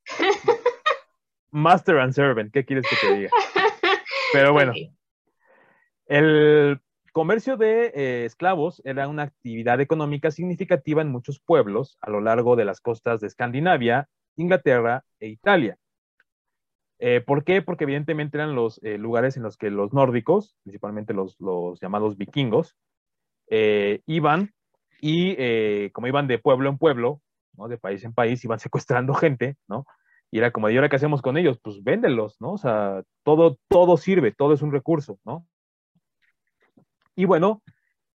Master 1.49 1.97
and 1.97 2.13
Servant, 2.13 2.53
¿qué 2.53 2.63
quieres 2.63 2.85
que 2.87 2.95
te 2.95 3.15
diga? 3.15 3.29
Pero 4.33 4.53
bueno, 4.53 4.73
el 6.05 6.79
comercio 7.11 7.57
de 7.57 7.91
eh, 7.95 8.25
esclavos 8.25 8.83
era 8.85 9.07
una 9.07 9.23
actividad 9.23 9.81
económica 9.81 10.29
significativa 10.29 11.01
en 11.01 11.09
muchos 11.09 11.39
pueblos 11.39 11.97
a 12.01 12.11
lo 12.11 12.21
largo 12.21 12.55
de 12.55 12.65
las 12.65 12.81
costas 12.81 13.19
de 13.19 13.27
Escandinavia, 13.27 14.09
Inglaterra 14.35 15.03
e 15.19 15.27
Italia. 15.27 15.77
Eh, 16.99 17.21
¿Por 17.21 17.43
qué? 17.43 17.61
Porque 17.61 17.83
evidentemente 17.83 18.37
eran 18.37 18.55
los 18.55 18.79
eh, 18.83 18.97
lugares 18.97 19.37
en 19.37 19.43
los 19.43 19.57
que 19.57 19.69
los 19.69 19.93
nórdicos, 19.93 20.55
principalmente 20.63 21.13
los, 21.13 21.37
llamados 21.81 22.17
vikingos, 22.17 22.75
eh, 23.49 24.01
iban 24.05 24.53
y 25.01 25.89
como 25.91 26.07
iban 26.07 26.27
de 26.27 26.39
pueblo 26.39 26.69
en 26.69 26.77
pueblo, 26.77 27.21
¿no? 27.57 27.67
de 27.67 27.77
país 27.77 28.03
en 28.05 28.13
país, 28.13 28.43
iban 28.45 28.59
secuestrando 28.59 29.13
gente, 29.13 29.57
¿no? 29.67 29.85
Y 30.31 30.39
era 30.39 30.51
como, 30.51 30.69
¿y 30.69 30.75
ahora 30.75 30.89
qué 30.89 30.95
hacemos 30.95 31.21
con 31.21 31.37
ellos? 31.37 31.59
Pues 31.61 31.83
véndelos, 31.83 32.37
¿no? 32.39 32.53
O 32.53 32.57
sea, 32.57 33.03
todo, 33.23 33.57
todo 33.67 33.97
sirve, 33.97 34.31
todo 34.31 34.53
es 34.53 34.61
un 34.61 34.71
recurso, 34.71 35.19
¿no? 35.25 35.45
Y 37.15 37.25
bueno, 37.25 37.61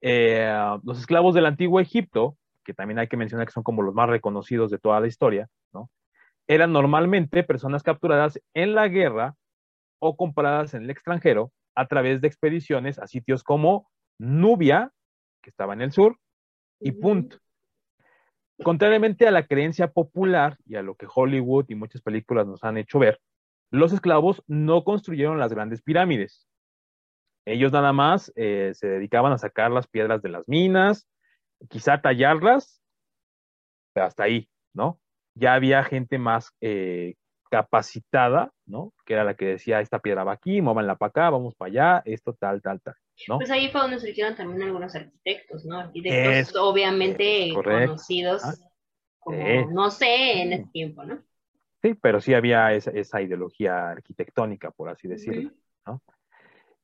los 0.01 0.99
esclavos 0.99 1.35
del 1.35 1.47
antiguo 1.47 1.79
Egipto, 1.79 2.37
que 2.65 2.75
también 2.75 2.99
hay 2.99 3.07
que 3.07 3.17
mencionar 3.17 3.47
que 3.47 3.53
son 3.53 3.63
como 3.63 3.83
los 3.83 3.95
más 3.95 4.09
reconocidos 4.09 4.71
de 4.71 4.79
toda 4.79 4.99
la 4.99 5.07
historia, 5.07 5.49
¿no? 5.73 5.91
Eran 6.49 6.73
normalmente 6.73 7.45
personas 7.45 7.83
capturadas 7.83 8.41
en 8.55 8.75
la 8.75 8.89
guerra 8.89 9.37
o 10.01 10.17
compradas 10.17 10.75
en 10.75 10.85
el 10.85 10.91
extranjero 10.91 11.53
a 11.75 11.87
través 11.87 12.21
de 12.21 12.29
expediciones 12.29 12.99
a 12.99 13.07
sitios 13.07 13.45
como 13.45 13.89
Nubia, 14.19 14.91
que 15.43 15.51
estaba 15.51 15.75
en 15.75 15.83
el 15.83 15.93
sur, 15.93 16.19
y 16.81 16.93
Punt. 16.93 17.35
Contrariamente 18.65 19.29
a 19.29 19.31
la 19.31 19.47
creencia 19.47 19.93
popular 19.93 20.57
y 20.67 20.75
a 20.75 20.83
lo 20.83 20.97
que 20.97 21.07
Hollywood 21.13 21.67
y 21.69 21.77
muchas 21.77 22.03
películas 22.03 22.47
nos 22.47 22.65
han 22.65 22.79
hecho 22.79 22.99
ver, 22.99 23.21
los 23.71 23.93
esclavos 23.93 24.43
no 24.47 24.83
construyeron 24.83 25.39
las 25.39 25.53
grandes 25.53 25.83
pirámides. 25.83 26.49
Ellos 27.45 27.73
nada 27.73 27.93
más 27.93 28.33
eh, 28.35 28.73
se 28.75 28.89
dedicaban 28.89 29.33
a 29.33 29.39
sacar 29.39 29.71
las 29.71 29.87
piedras 29.87 30.23
de 30.23 30.31
las 30.31 30.49
minas, 30.49 31.09
quizá 31.69 32.01
tallarlas, 32.01 32.83
pero 33.93 34.07
hasta 34.07 34.25
ahí, 34.25 34.49
¿no? 34.75 34.99
Ya 35.39 35.55
había 35.55 35.85
gente 35.85 36.19
más 36.19 36.53
eh, 36.61 37.15
capacitada, 37.51 38.53
¿no? 38.67 38.93
Que 39.05 39.15
era 39.15 39.25
la 39.25 39.35
que 39.35 39.47
decía, 39.47 39.81
esta 39.81 40.01
piedra 40.01 40.25
va 40.25 40.33
aquí, 40.33 40.61
muévanla 40.61 40.97
para 40.97 41.09
acá, 41.11 41.31
vamos 41.31 41.55
para 41.55 41.71
allá, 41.71 42.03
esto 42.05 42.35
tal, 42.35 42.61
tal, 42.61 42.81
tal, 42.81 42.95
¿no? 43.29 43.39
Pues 43.39 43.51
ahí 43.51 43.71
fue 43.71 43.81
donde 43.81 43.99
surgieron 43.99 44.37
también 44.37 44.63
algunos 44.63 44.95
arquitectos, 44.95 45.65
¿no? 45.65 45.79
Arquitectos 45.79 46.57
obviamente 46.57 47.51
conocidos 47.55 48.45
ah, 48.45 48.55
como, 49.19 49.71
no 49.71 49.91
sé, 49.91 50.43
en 50.43 50.53
ese 50.53 50.67
tiempo, 50.73 51.05
¿no? 51.05 51.23
Sí, 51.81 51.95
pero 51.95 52.21
sí 52.21 52.35
había 52.35 52.73
esa, 52.73 53.23
ideología 53.23 53.91
arquitectónica, 53.91 54.71
por 54.73 54.89
así 54.89 55.07
decirlo, 55.07 55.53
¿no? 55.87 56.03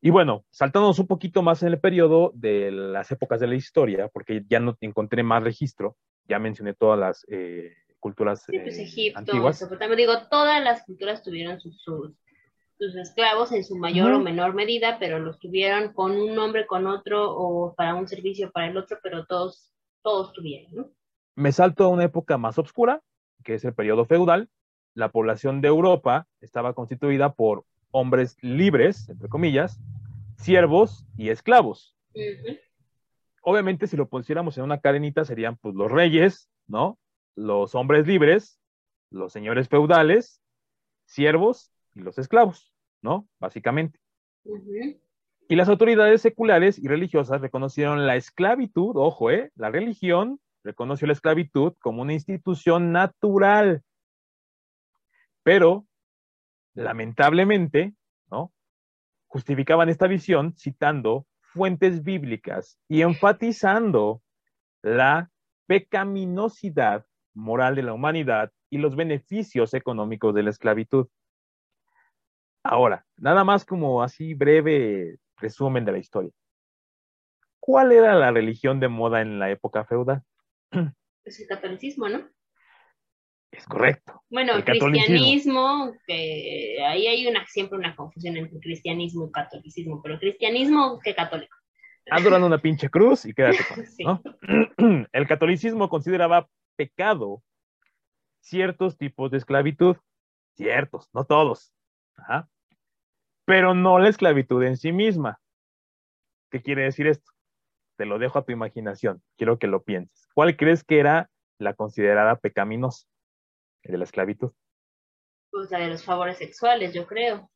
Y 0.01 0.11
bueno, 0.11 0.45
saltándonos 0.51 0.99
un 0.99 1.07
poquito 1.07 1.43
más 1.43 1.63
en 1.63 1.69
el 1.71 1.81
periodo 1.81 2.31
de 2.35 2.71
las 2.71 3.11
épocas 3.11 3.41
de 3.41 3.47
la 3.47 3.55
historia, 3.55 4.09
porque 4.09 4.45
ya 4.47 4.61
no 4.61 4.77
encontré 4.83 5.23
más 5.23 5.43
registro, 5.43 5.97
ya 6.29 6.39
mencioné 6.39 6.75
todas 6.75 6.99
las 6.99 7.27
eh, 7.29 7.75
culturas 8.05 8.43
sí, 8.43 8.59
pues, 8.59 8.79
Egipto, 8.79 9.19
antiguas. 9.19 9.67
digo, 9.97 10.13
todas 10.29 10.63
las 10.63 10.85
culturas 10.85 11.23
tuvieron 11.23 11.59
sus, 11.59 11.83
sus 11.83 12.97
esclavos 12.97 13.51
en 13.53 13.65
su 13.65 13.77
mayor 13.79 14.13
o 14.13 14.21
menor 14.21 14.53
medida, 14.53 14.99
pero 14.99 15.19
los 15.21 15.39
tuvieron 15.39 15.95
con 15.95 16.13
un 16.13 16.35
nombre, 16.35 16.67
con 16.67 16.87
otro, 16.87 17.35
o 17.35 17.75
para 17.75 17.95
un 17.95 18.07
servicio 18.07 18.53
para 18.53 18.67
el 18.67 18.77
otro, 18.77 18.99
pero 19.03 19.25
todos, 19.25 19.73
todos 20.03 20.35
tuvieron, 20.35 20.75
¿no? 20.75 20.91
Me 21.35 21.51
salto 21.51 21.85
a 21.85 21.89
una 21.89 22.05
época 22.05 22.37
más 22.37 22.59
oscura, 22.59 23.01
que 23.43 23.55
es 23.55 23.65
el 23.65 23.73
periodo 23.73 24.05
feudal. 24.05 24.51
La 24.93 25.09
población 25.09 25.63
de 25.63 25.69
Europa 25.69 26.27
estaba 26.43 26.75
constituida 26.75 27.33
por 27.33 27.65
hombres 27.91 28.37
libres, 28.43 29.09
entre 29.09 29.31
comillas, 29.31 29.81
siervos 30.37 31.07
y 31.17 31.31
esclavos. 31.31 31.97
Obviamente, 33.41 33.87
si 33.87 33.97
lo 33.97 34.11
pusiéramos 34.11 34.59
en 34.59 34.65
una 34.65 34.81
cadenita, 34.81 35.25
serían 35.25 35.57
pues 35.57 35.75
los 35.75 35.91
reyes, 35.91 36.51
¿no? 36.67 36.99
Los 37.37 37.75
hombres 37.75 38.07
libres, 38.07 38.61
los 39.11 39.33
señores 39.33 39.69
feudales, 39.69 40.41
siervos 41.07 41.73
y 41.95 42.01
los 42.01 42.19
esclavos, 42.19 42.73
¿no? 43.03 43.29
Básicamente. 43.39 43.99
Y 45.49 45.57
las 45.57 45.69
autoridades 45.69 46.23
seculares 46.23 46.79
y 46.79 46.89
religiosas 46.89 47.41
reconocieron 47.41 48.07
la 48.07 48.17
esclavitud, 48.17 48.97
ojo, 48.97 49.31
¿eh? 49.31 49.53
La 49.57 49.71
religión 49.71 50.41
reconoció 50.63 51.07
la 51.07 51.13
esclavitud 51.13 51.75
como 51.81 52.03
una 52.03 52.15
institución 52.15 52.93
natural. 52.93 53.83
Pero, 55.43 55.87
lamentablemente, 56.75 57.95
¿no? 58.31 58.53
Justificaban 59.27 59.89
esta 59.89 60.07
visión 60.07 60.55
citando 60.57 61.27
fuentes 61.41 62.03
bíblicas 62.03 62.79
y 62.89 63.03
enfatizando 63.03 64.23
la 64.83 65.31
pecaminosidad 65.67 67.07
moral 67.35 67.75
de 67.75 67.83
la 67.83 67.93
humanidad 67.93 68.51
y 68.71 68.79
los 68.79 68.97
beneficios 68.97 69.75
económicos 69.75 70.35
de 70.35 70.43
la 70.43 70.51
esclavitud. 70.51 71.09
Ahora, 72.63 73.05
nada 73.17 73.45
más 73.45 73.65
como 73.65 74.03
así 74.03 74.35
breve 74.35 75.19
resumen 75.37 75.85
de 75.85 75.93
la 75.93 75.99
historia. 75.99 76.31
¿Cuál 77.61 77.93
era 77.93 78.15
la 78.15 78.31
religión 78.31 78.81
de 78.81 78.89
moda 78.89 79.21
en 79.21 79.39
la 79.39 79.51
época 79.51 79.85
feudal? 79.85 80.23
Es 81.25 81.41
el 81.41 81.47
catolicismo, 81.47 82.09
¿no? 82.09 82.29
Es 83.51 83.67
correcto. 83.67 84.23
Bueno, 84.29 84.55
el 84.55 84.65
cristianismo, 84.65 85.95
que 86.07 86.77
ahí 86.85 87.07
hay 87.07 87.27
una, 87.27 87.47
siempre 87.47 87.79
una 87.79 87.95
confusión 87.95 88.37
entre 88.37 88.59
cristianismo 88.59 89.29
y 89.29 89.31
catolicismo, 89.31 90.03
pero 90.03 90.19
cristianismo 90.19 90.99
que 91.03 91.15
católico. 91.15 91.57
Adorando 92.11 92.47
una 92.47 92.59
pinche 92.59 92.91
cruz 92.91 93.25
y 93.25 93.33
quédate 93.33 93.59
con 93.69 93.81
eso, 93.85 94.03
¿no? 94.03 95.07
El 95.13 95.27
catolicismo 95.27 95.89
consideraba 95.89 96.49
pecado 96.77 97.43
ciertos 98.41 98.99
tipos 98.99 99.31
de 99.31 99.39
esclavitud, 99.39 99.97
ciertos, 100.55 101.09
no 101.13 101.25
todos, 101.25 101.73
pero 103.45 103.75
no 103.75 103.99
la 103.99 104.09
esclavitud 104.09 104.63
en 104.63 104.77
sí 104.77 104.93
misma. 104.93 105.41
¿Qué 106.51 106.63
quiere 106.63 106.83
decir 106.83 107.07
esto? 107.07 107.31
Te 107.97 108.07
lo 108.07 108.19
dejo 108.19 108.39
a 108.39 108.45
tu 108.45 108.53
imaginación, 108.53 109.23
quiero 109.37 109.59
que 109.59 109.67
lo 109.67 109.83
pienses. 109.83 110.29
¿Cuál 110.35 110.57
crees 110.57 110.85
que 110.85 110.99
era 110.99 111.31
la 111.59 111.75
considerada 111.75 112.37
pecaminosa 112.37 113.07
de 113.85 113.99
la 113.99 114.05
esclavitud? 114.05 114.53
Pues 115.51 115.71
la 115.71 115.79
de 115.79 115.89
los 115.89 116.05
favores 116.05 116.39
sexuales, 116.39 116.93
yo 116.93 117.07
creo. 117.07 117.51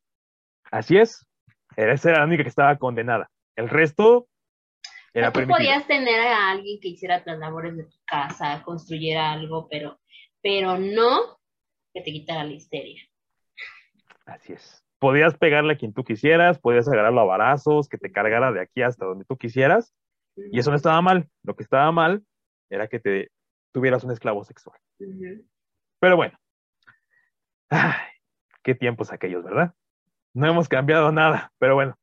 Así 0.71 0.97
es, 0.97 1.27
esa 1.75 2.09
era 2.09 2.19
la 2.19 2.25
única 2.25 2.43
que 2.43 2.49
estaba 2.49 2.77
condenada. 2.77 3.29
El 3.55 3.69
resto 3.69 4.28
era 5.19 5.31
tú 5.31 5.45
podías 5.47 5.85
tener 5.87 6.19
a 6.19 6.51
alguien 6.51 6.79
que 6.81 6.89
hiciera 6.89 7.21
las 7.25 7.39
labores 7.39 7.77
de 7.77 7.83
tu 7.83 7.97
casa, 8.05 8.61
construyera 8.63 9.31
algo, 9.31 9.67
pero 9.69 9.99
pero 10.41 10.77
no 10.77 11.39
que 11.93 12.01
te 12.01 12.11
quitara 12.11 12.43
la 12.43 12.53
histeria. 12.53 13.01
Así 14.25 14.53
es. 14.53 14.83
Podías 14.99 15.37
pegarle 15.37 15.73
a 15.73 15.77
quien 15.77 15.93
tú 15.93 16.03
quisieras, 16.03 16.59
podías 16.59 16.87
agarrarlo 16.87 17.21
a 17.21 17.25
barazos, 17.25 17.87
que 17.87 17.97
te 17.97 18.11
cargara 18.11 18.51
de 18.51 18.61
aquí 18.61 18.81
hasta 18.81 19.05
donde 19.05 19.25
tú 19.25 19.37
quisieras, 19.37 19.93
y 20.35 20.59
eso 20.59 20.69
no 20.69 20.75
estaba 20.75 21.01
mal. 21.01 21.29
Lo 21.43 21.55
que 21.55 21.63
estaba 21.63 21.91
mal 21.91 22.23
era 22.69 22.87
que 22.87 22.99
te 22.99 23.31
tuvieras 23.71 24.03
un 24.03 24.11
esclavo 24.11 24.43
sexual. 24.43 24.77
Pero 25.99 26.15
bueno, 26.15 26.37
ay, 27.69 27.95
qué 28.61 28.75
tiempos 28.75 29.11
aquellos, 29.11 29.43
¿verdad? 29.43 29.73
No 30.33 30.47
hemos 30.47 30.67
cambiado 30.67 31.11
nada, 31.11 31.51
pero 31.59 31.75
bueno. 31.75 31.95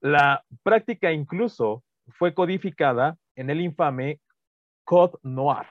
La 0.00 0.44
práctica 0.62 1.10
incluso 1.10 1.82
fue 2.08 2.34
codificada 2.34 3.18
en 3.34 3.50
el 3.50 3.60
infame 3.60 4.20
Code 4.84 5.18
Noir, 5.22 5.66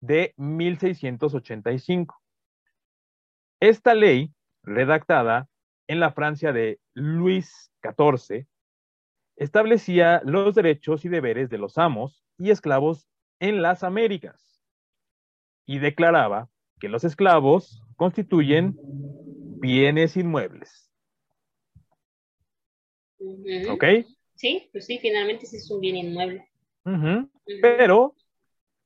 de 0.00 0.34
1685. 0.36 2.20
Esta 3.60 3.94
ley, 3.94 4.32
redactada 4.62 5.48
en 5.88 6.00
la 6.00 6.12
Francia 6.12 6.52
de 6.52 6.78
Luis 6.94 7.72
XIV, 7.82 8.46
establecía 9.36 10.20
los 10.24 10.54
derechos 10.54 11.04
y 11.04 11.08
deberes 11.08 11.50
de 11.50 11.58
los 11.58 11.78
amos 11.78 12.24
y 12.38 12.50
esclavos 12.50 13.06
en 13.40 13.62
las 13.62 13.82
Américas 13.82 14.62
y 15.66 15.78
declaraba 15.78 16.48
que 16.80 16.88
los 16.88 17.04
esclavos 17.04 17.82
constituyen 17.96 18.76
bienes 19.58 20.16
inmuebles. 20.16 20.90
¿Ok? 23.70 23.84
Sí, 24.36 24.68
pues 24.70 24.86
sí, 24.86 24.98
finalmente 24.98 25.46
sí 25.46 25.56
es 25.56 25.70
un 25.70 25.80
bien 25.80 25.96
inmueble. 25.96 26.46
Pero 27.62 28.14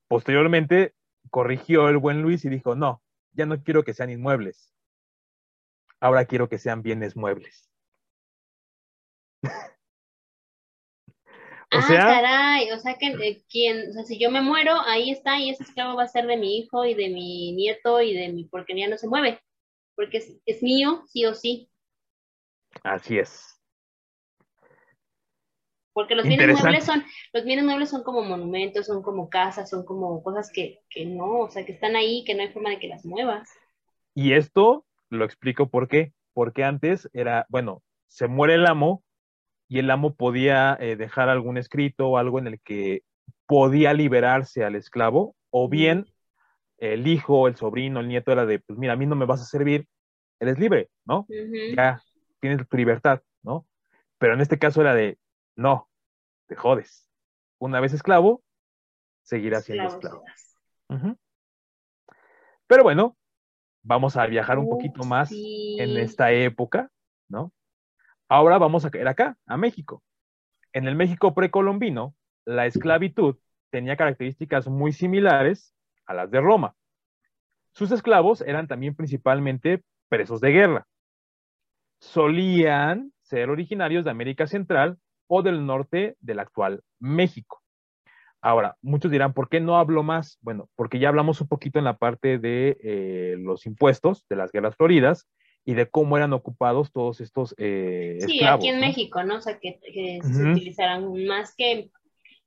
posteriormente 0.08 0.94
corrigió 1.28 1.88
el 1.88 1.98
buen 1.98 2.22
Luis 2.22 2.44
y 2.44 2.48
dijo, 2.48 2.74
no, 2.74 3.02
ya 3.32 3.46
no 3.46 3.62
quiero 3.62 3.84
que 3.84 3.92
sean 3.92 4.10
inmuebles. 4.10 4.72
Ahora 5.98 6.24
quiero 6.24 6.48
que 6.48 6.58
sean 6.58 6.82
bienes 6.82 7.16
muebles. 7.16 7.68
o 9.44 9.48
ah, 11.72 11.82
sea, 11.82 12.04
caray, 12.06 12.70
o 12.70 12.78
sea 12.78 12.94
que 12.96 13.08
eh, 13.08 13.44
quien, 13.50 13.90
o 13.90 13.92
sea, 13.92 14.04
si 14.04 14.18
yo 14.18 14.30
me 14.30 14.40
muero, 14.40 14.80
ahí 14.86 15.10
está, 15.10 15.38
y 15.38 15.50
ese 15.50 15.64
esclavo 15.64 15.96
va 15.96 16.04
a 16.04 16.08
ser 16.08 16.26
de 16.26 16.36
mi 16.36 16.58
hijo 16.58 16.84
y 16.84 16.94
de 16.94 17.08
mi 17.08 17.52
nieto 17.52 18.00
y 18.00 18.14
de 18.14 18.28
mi, 18.28 18.44
porque 18.44 18.78
ya 18.78 18.88
no 18.88 18.96
se 18.96 19.08
mueve, 19.08 19.42
porque 19.94 20.18
es, 20.18 20.40
es 20.46 20.62
mío, 20.62 21.02
sí 21.08 21.26
o 21.26 21.34
sí. 21.34 21.70
Así 22.82 23.18
es. 23.18 23.59
Porque 26.00 26.14
los 26.14 26.26
bienes 26.26 26.58
muebles 26.62 26.84
son, 26.84 27.04
los 27.34 27.44
bienes 27.44 27.64
muebles 27.64 27.90
son 27.90 28.02
como 28.02 28.22
monumentos, 28.22 28.86
son 28.86 29.02
como 29.02 29.28
casas, 29.28 29.68
son 29.68 29.84
como 29.84 30.22
cosas 30.22 30.50
que, 30.50 30.80
que 30.88 31.04
no, 31.04 31.40
o 31.40 31.50
sea, 31.50 31.66
que 31.66 31.72
están 31.72 31.94
ahí, 31.94 32.24
que 32.24 32.34
no 32.34 32.40
hay 32.40 32.48
forma 32.48 32.70
de 32.70 32.78
que 32.78 32.88
las 32.88 33.04
muevas. 33.04 33.50
Y 34.14 34.32
esto 34.32 34.86
lo 35.10 35.26
explico 35.26 35.68
por 35.68 35.88
qué. 35.88 36.14
Porque 36.32 36.64
antes 36.64 37.10
era, 37.12 37.44
bueno, 37.50 37.82
se 38.08 38.28
muere 38.28 38.54
el 38.54 38.66
amo 38.66 39.02
y 39.68 39.78
el 39.78 39.90
amo 39.90 40.14
podía 40.14 40.74
eh, 40.80 40.96
dejar 40.96 41.28
algún 41.28 41.58
escrito 41.58 42.08
o 42.08 42.16
algo 42.16 42.38
en 42.38 42.46
el 42.46 42.60
que 42.60 43.02
podía 43.44 43.92
liberarse 43.92 44.64
al 44.64 44.74
esclavo, 44.74 45.34
o 45.50 45.68
bien 45.68 46.06
el 46.78 47.06
hijo, 47.06 47.46
el 47.46 47.56
sobrino, 47.56 48.00
el 48.00 48.08
nieto 48.08 48.32
era 48.32 48.46
de, 48.46 48.60
pues 48.60 48.78
mira, 48.78 48.94
a 48.94 48.96
mí 48.96 49.04
no 49.04 49.16
me 49.16 49.26
vas 49.26 49.42
a 49.42 49.44
servir, 49.44 49.86
eres 50.38 50.58
libre, 50.58 50.88
¿no? 51.04 51.26
Ya 51.76 52.00
tienes 52.40 52.66
tu 52.66 52.76
libertad, 52.76 53.20
¿no? 53.42 53.66
Pero 54.18 54.34
en 54.34 54.40
este 54.40 54.58
caso 54.58 54.80
era 54.80 54.94
de, 54.94 55.18
no, 55.56 55.89
te 56.50 56.56
jodes. 56.56 57.08
Una 57.60 57.78
vez 57.78 57.92
esclavo, 57.92 58.42
seguirás 59.22 59.64
siendo 59.64 59.86
esclavo. 59.86 60.24
Pero 62.66 62.82
bueno, 62.82 63.16
vamos 63.84 64.16
a 64.16 64.26
viajar 64.26 64.58
un 64.58 64.68
poquito 64.68 65.04
más 65.04 65.30
en 65.30 65.96
esta 65.96 66.32
época, 66.32 66.90
¿no? 67.28 67.52
Ahora 68.28 68.58
vamos 68.58 68.84
a 68.84 68.90
caer 68.90 69.06
acá, 69.06 69.38
a 69.46 69.56
México. 69.56 70.02
En 70.72 70.88
el 70.88 70.96
México 70.96 71.34
precolombino, 71.34 72.16
la 72.44 72.66
esclavitud 72.66 73.36
tenía 73.70 73.96
características 73.96 74.66
muy 74.66 74.92
similares 74.92 75.72
a 76.04 76.14
las 76.14 76.32
de 76.32 76.40
Roma. 76.40 76.74
Sus 77.74 77.92
esclavos 77.92 78.40
eran 78.40 78.66
también 78.66 78.96
principalmente 78.96 79.84
presos 80.08 80.40
de 80.40 80.50
guerra. 80.50 80.88
Solían 82.00 83.12
ser 83.22 83.50
originarios 83.50 84.04
de 84.04 84.10
América 84.10 84.48
Central 84.48 84.98
o 85.32 85.42
del 85.42 85.64
norte 85.64 86.16
del 86.20 86.40
actual 86.40 86.82
México. 86.98 87.62
Ahora, 88.42 88.76
muchos 88.82 89.12
dirán, 89.12 89.32
¿por 89.32 89.48
qué 89.48 89.60
no 89.60 89.76
hablo 89.76 90.02
más? 90.02 90.38
Bueno, 90.40 90.68
porque 90.74 90.98
ya 90.98 91.08
hablamos 91.08 91.40
un 91.40 91.46
poquito 91.46 91.78
en 91.78 91.84
la 91.84 91.98
parte 91.98 92.38
de 92.38 92.76
eh, 92.82 93.36
los 93.38 93.64
impuestos, 93.64 94.26
de 94.28 94.34
las 94.34 94.50
guerras 94.50 94.74
floridas 94.74 95.28
y 95.64 95.74
de 95.74 95.88
cómo 95.88 96.16
eran 96.16 96.32
ocupados 96.32 96.90
todos 96.90 97.20
estos 97.20 97.54
eh, 97.58 98.18
sí, 98.26 98.42
aquí 98.42 98.68
en 98.68 98.80
México, 98.80 99.22
¿no? 99.22 99.36
O 99.36 99.40
sea, 99.40 99.60
que, 99.60 99.78
se 100.20 100.50
utilizaran 100.50 101.12
más 101.26 101.54
que, 101.54 101.90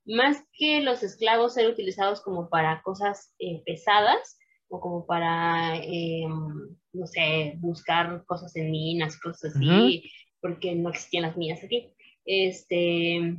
más 0.06 0.44
que 0.52 0.82
los 0.82 1.04
esclavos 1.04 1.54
ser 1.54 1.70
utilizados 1.70 2.22
como 2.22 2.50
para 2.50 2.82
cosas 2.82 3.34
eh, 3.40 3.62
pesadas 3.66 4.38
o 4.68 4.82
como 4.82 5.06
para, 5.06 5.76
no 6.92 7.08
sé, 7.08 7.54
buscar 7.60 8.26
cosas 8.26 8.54
en 8.58 8.72
minas, 8.72 9.18
cosas 9.22 9.56
así, 9.56 10.12
porque 10.42 10.76
no 10.76 10.90
existían 10.90 11.24
las 11.24 11.38
minas 11.38 11.64
aquí 11.64 11.94
este, 12.26 13.38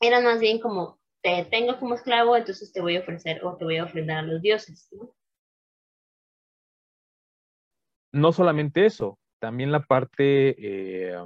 eran 0.00 0.24
más 0.24 0.40
bien 0.40 0.60
como, 0.60 0.98
te 1.22 1.44
tengo 1.44 1.78
como 1.78 1.94
esclavo, 1.94 2.36
entonces 2.36 2.72
te 2.72 2.80
voy 2.80 2.96
a 2.96 3.00
ofrecer 3.00 3.44
o 3.44 3.56
te 3.56 3.64
voy 3.64 3.76
a 3.76 3.84
ofrendar 3.84 4.18
a 4.18 4.22
los 4.22 4.42
dioses. 4.42 4.88
¿no? 8.12 8.32
solamente 8.32 8.84
eso, 8.84 9.18
también 9.38 9.72
la 9.72 9.84
parte 9.84 10.54
eh, 10.58 11.16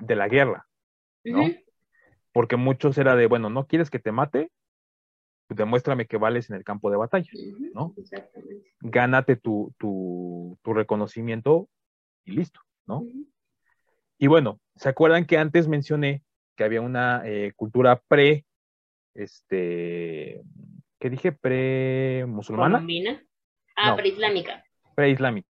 de 0.00 0.16
la 0.16 0.28
guerra, 0.28 0.66
¿no? 1.24 1.44
Porque 2.32 2.56
muchos 2.56 2.98
era 2.98 3.16
de, 3.16 3.26
bueno, 3.26 3.50
¿no 3.50 3.66
quieres 3.66 3.90
que 3.90 3.98
te 3.98 4.12
mate? 4.12 4.50
Pues 5.46 5.58
demuéstrame 5.58 6.06
que 6.06 6.16
vales 6.16 6.48
en 6.48 6.56
el 6.56 6.64
campo 6.64 6.90
de 6.90 6.96
batalla, 6.96 7.30
¿no? 7.74 7.94
Exactamente. 7.96 8.72
Gánate 8.80 9.36
tu, 9.36 9.74
tu, 9.78 10.58
tu, 10.62 10.74
reconocimiento 10.74 11.68
y 12.24 12.32
listo, 12.32 12.60
¿no? 12.86 13.04
Y 14.22 14.26
bueno, 14.26 14.60
¿se 14.76 14.90
acuerdan 14.90 15.24
que 15.24 15.38
antes 15.38 15.66
mencioné 15.66 16.22
que 16.54 16.64
había 16.64 16.82
una 16.82 17.22
eh, 17.24 17.54
cultura 17.56 18.02
pre, 18.06 18.44
este, 19.14 20.42
¿qué 20.98 21.08
dije? 21.08 21.32
Pre-musulmana. 21.32 22.84
Ah, 23.76 23.96
preislámica. 23.96 24.62
Preislámica. 24.94 25.48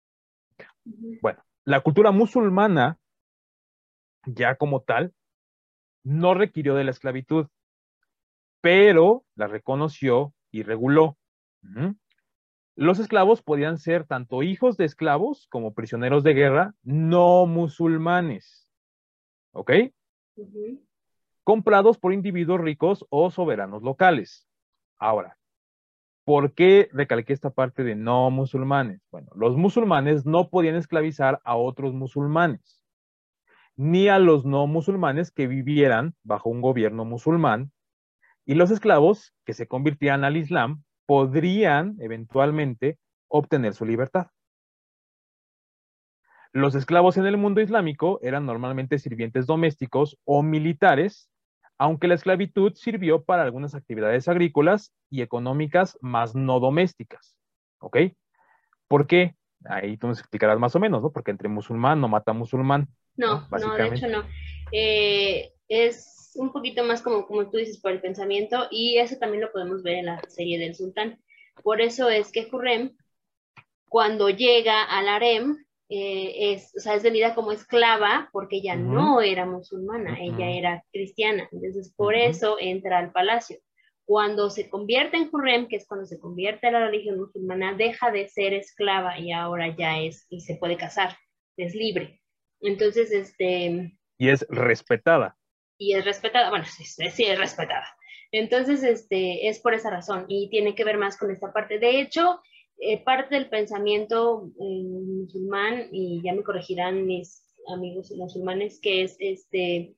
Bueno, 1.21 1.41
la 1.63 1.79
cultura 1.79 2.11
musulmana, 2.11 2.99
ya 4.25 4.55
como 4.55 4.81
tal, 4.81 5.13
no 6.03 6.33
requirió 6.33 6.75
de 6.75 6.83
la 6.83 6.91
esclavitud, 6.91 7.47
pero 8.59 9.23
la 9.35 9.47
reconoció 9.47 10.33
y 10.51 10.63
reguló. 10.63 11.17
Los 12.77 12.99
esclavos 12.99 13.41
podían 13.41 13.79
ser 13.79 14.05
tanto 14.05 14.43
hijos 14.43 14.77
de 14.77 14.85
esclavos 14.85 15.47
como 15.49 15.73
prisioneros 15.73 16.23
de 16.23 16.35
guerra 16.35 16.75
no 16.83 17.47
musulmanes. 17.47 18.69
¿Ok? 19.51 19.71
Comprados 21.43 21.97
por 21.97 22.13
individuos 22.13 22.61
ricos 22.61 23.03
o 23.09 23.31
soberanos 23.31 23.81
locales. 23.81 24.47
Ahora, 24.99 25.39
¿por 26.23 26.53
qué 26.53 26.87
recalqué 26.93 27.33
esta 27.33 27.49
parte 27.49 27.83
de 27.83 27.95
no 27.95 28.29
musulmanes? 28.29 29.01
Bueno, 29.09 29.31
los 29.35 29.57
musulmanes 29.57 30.27
no 30.27 30.49
podían 30.49 30.75
esclavizar 30.75 31.41
a 31.43 31.55
otros 31.55 31.95
musulmanes 31.95 32.77
ni 33.75 34.07
a 34.07 34.17
los 34.17 34.43
no 34.43 34.65
musulmanes 34.67 35.31
que 35.31 35.47
vivieran 35.47 36.15
bajo 36.23 36.49
un 36.49 36.61
gobierno 36.61 37.05
musulmán, 37.05 37.71
y 38.43 38.55
los 38.55 38.71
esclavos 38.71 39.35
que 39.45 39.53
se 39.53 39.67
convirtieran 39.67 40.23
al 40.23 40.35
Islam 40.35 40.83
podrían 41.07 41.95
eventualmente 41.99 42.99
obtener 43.27 43.73
su 43.73 43.85
libertad. 43.85 44.27
Los 46.53 46.75
esclavos 46.75 47.17
en 47.17 47.25
el 47.25 47.37
mundo 47.37 47.61
islámico 47.61 48.19
eran 48.21 48.45
normalmente 48.45 48.99
sirvientes 48.99 49.47
domésticos 49.47 50.17
o 50.25 50.43
militares, 50.43 51.29
aunque 51.77 52.07
la 52.07 52.15
esclavitud 52.15 52.73
sirvió 52.75 53.23
para 53.23 53.43
algunas 53.43 53.73
actividades 53.73 54.27
agrícolas 54.27 54.93
y 55.09 55.21
económicas 55.21 55.97
más 56.01 56.35
no 56.35 56.59
domésticas. 56.59 57.35
¿Ok? 57.79 57.97
¿Por 58.87 59.07
qué? 59.07 59.35
Ahí 59.65 59.97
tú 59.97 60.07
nos 60.07 60.19
explicarás 60.19 60.59
más 60.59 60.75
o 60.75 60.79
menos, 60.79 61.01
¿no? 61.01 61.11
Porque 61.11 61.31
entre 61.31 61.49
musulmán 61.49 62.01
no 62.01 62.07
mata 62.07 62.33
musulmán. 62.33 62.87
No, 63.15 63.47
no, 63.49 63.73
de 63.75 63.87
hecho 63.87 64.07
no. 64.07 64.23
Eh, 64.71 65.53
es 65.67 66.31
un 66.35 66.51
poquito 66.51 66.83
más 66.83 67.01
como, 67.01 67.25
como 67.25 67.49
tú 67.49 67.57
dices, 67.57 67.79
por 67.79 67.91
el 67.91 68.01
pensamiento, 68.01 68.67
y 68.71 68.97
eso 68.97 69.17
también 69.17 69.41
lo 69.41 69.51
podemos 69.51 69.83
ver 69.83 69.95
en 69.95 70.05
la 70.05 70.21
serie 70.27 70.59
del 70.59 70.75
sultán. 70.75 71.19
Por 71.63 71.81
eso 71.81 72.09
es 72.09 72.31
que 72.31 72.47
Hurrem, 72.51 72.95
cuando 73.89 74.29
llega 74.29 74.83
al 74.83 75.07
harem, 75.07 75.65
eh, 75.89 76.53
es, 76.53 76.73
o 76.75 76.81
sea, 76.81 76.95
es 76.95 77.03
venida 77.03 77.33
como 77.33 77.53
esclava 77.53 78.29
porque 78.33 78.57
ella 78.57 78.75
no 78.75 79.21
era 79.21 79.45
musulmana, 79.45 80.17
ella 80.19 80.49
era 80.49 80.83
cristiana. 80.91 81.47
Entonces, 81.51 81.93
por 81.95 82.13
eso 82.13 82.57
entra 82.59 82.99
al 82.99 83.11
palacio. 83.11 83.57
Cuando 84.05 84.49
se 84.49 84.69
convierte 84.69 85.17
en 85.17 85.29
Hurrem, 85.31 85.67
que 85.67 85.77
es 85.77 85.87
cuando 85.87 86.05
se 86.05 86.19
convierte 86.19 86.67
a 86.67 86.71
la 86.71 86.85
religión 86.85 87.17
musulmana, 87.17 87.73
deja 87.73 88.11
de 88.11 88.27
ser 88.27 88.53
esclava 88.53 89.19
y 89.19 89.31
ahora 89.31 89.75
ya 89.75 89.99
es, 89.99 90.25
y 90.29 90.41
se 90.41 90.55
puede 90.55 90.77
casar, 90.77 91.17
es 91.57 91.73
libre. 91.73 92.21
Entonces, 92.61 93.11
este... 93.11 93.97
Y 94.17 94.29
es 94.29 94.45
respetada. 94.49 95.37
Y 95.77 95.93
es 95.93 96.05
respetada, 96.05 96.49
bueno, 96.49 96.65
sí, 96.65 96.83
sí 96.85 97.25
es 97.25 97.37
respetada. 97.37 97.85
Entonces, 98.31 98.83
este, 98.83 99.47
es 99.47 99.59
por 99.59 99.73
esa 99.73 99.89
razón 99.89 100.25
y 100.27 100.49
tiene 100.49 100.75
que 100.75 100.83
ver 100.83 100.97
más 100.97 101.17
con 101.17 101.31
esta 101.31 101.53
parte. 101.53 101.79
De 101.79 102.01
hecho, 102.01 102.41
eh, 102.79 103.03
parte 103.03 103.35
del 103.35 103.49
pensamiento 103.49 104.51
eh, 104.59 104.83
musulmán, 104.83 105.87
y 105.91 106.21
ya 106.23 106.33
me 106.33 106.43
corregirán 106.43 107.05
mis 107.05 107.43
amigos 107.67 108.11
musulmanes, 108.11 108.79
que 108.81 109.03
es 109.03 109.15
este, 109.19 109.95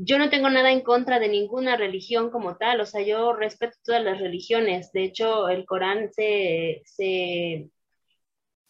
yo 0.00 0.18
no 0.18 0.30
tengo 0.30 0.48
nada 0.48 0.70
en 0.70 0.82
contra 0.82 1.18
de 1.18 1.28
ninguna 1.28 1.76
religión 1.76 2.30
como 2.30 2.56
tal, 2.56 2.80
o 2.80 2.86
sea, 2.86 3.02
yo 3.02 3.32
respeto 3.32 3.76
todas 3.84 4.02
las 4.02 4.20
religiones. 4.20 4.92
De 4.92 5.02
hecho, 5.04 5.48
el 5.48 5.66
Corán 5.66 6.12
se, 6.12 6.82
se, 6.84 7.68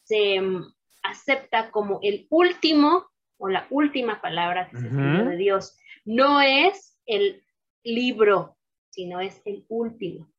se 0.04 0.40
acepta 1.02 1.70
como 1.70 1.98
el 2.02 2.26
último 2.30 3.06
o 3.38 3.48
la 3.48 3.66
última 3.70 4.20
palabra 4.20 4.68
de 4.72 5.36
Dios. 5.36 5.78
No 6.04 6.40
es 6.40 7.00
el 7.06 7.42
libro, 7.84 8.56
sino 8.90 9.20
es 9.20 9.40
el 9.44 9.64
último, 9.68 10.30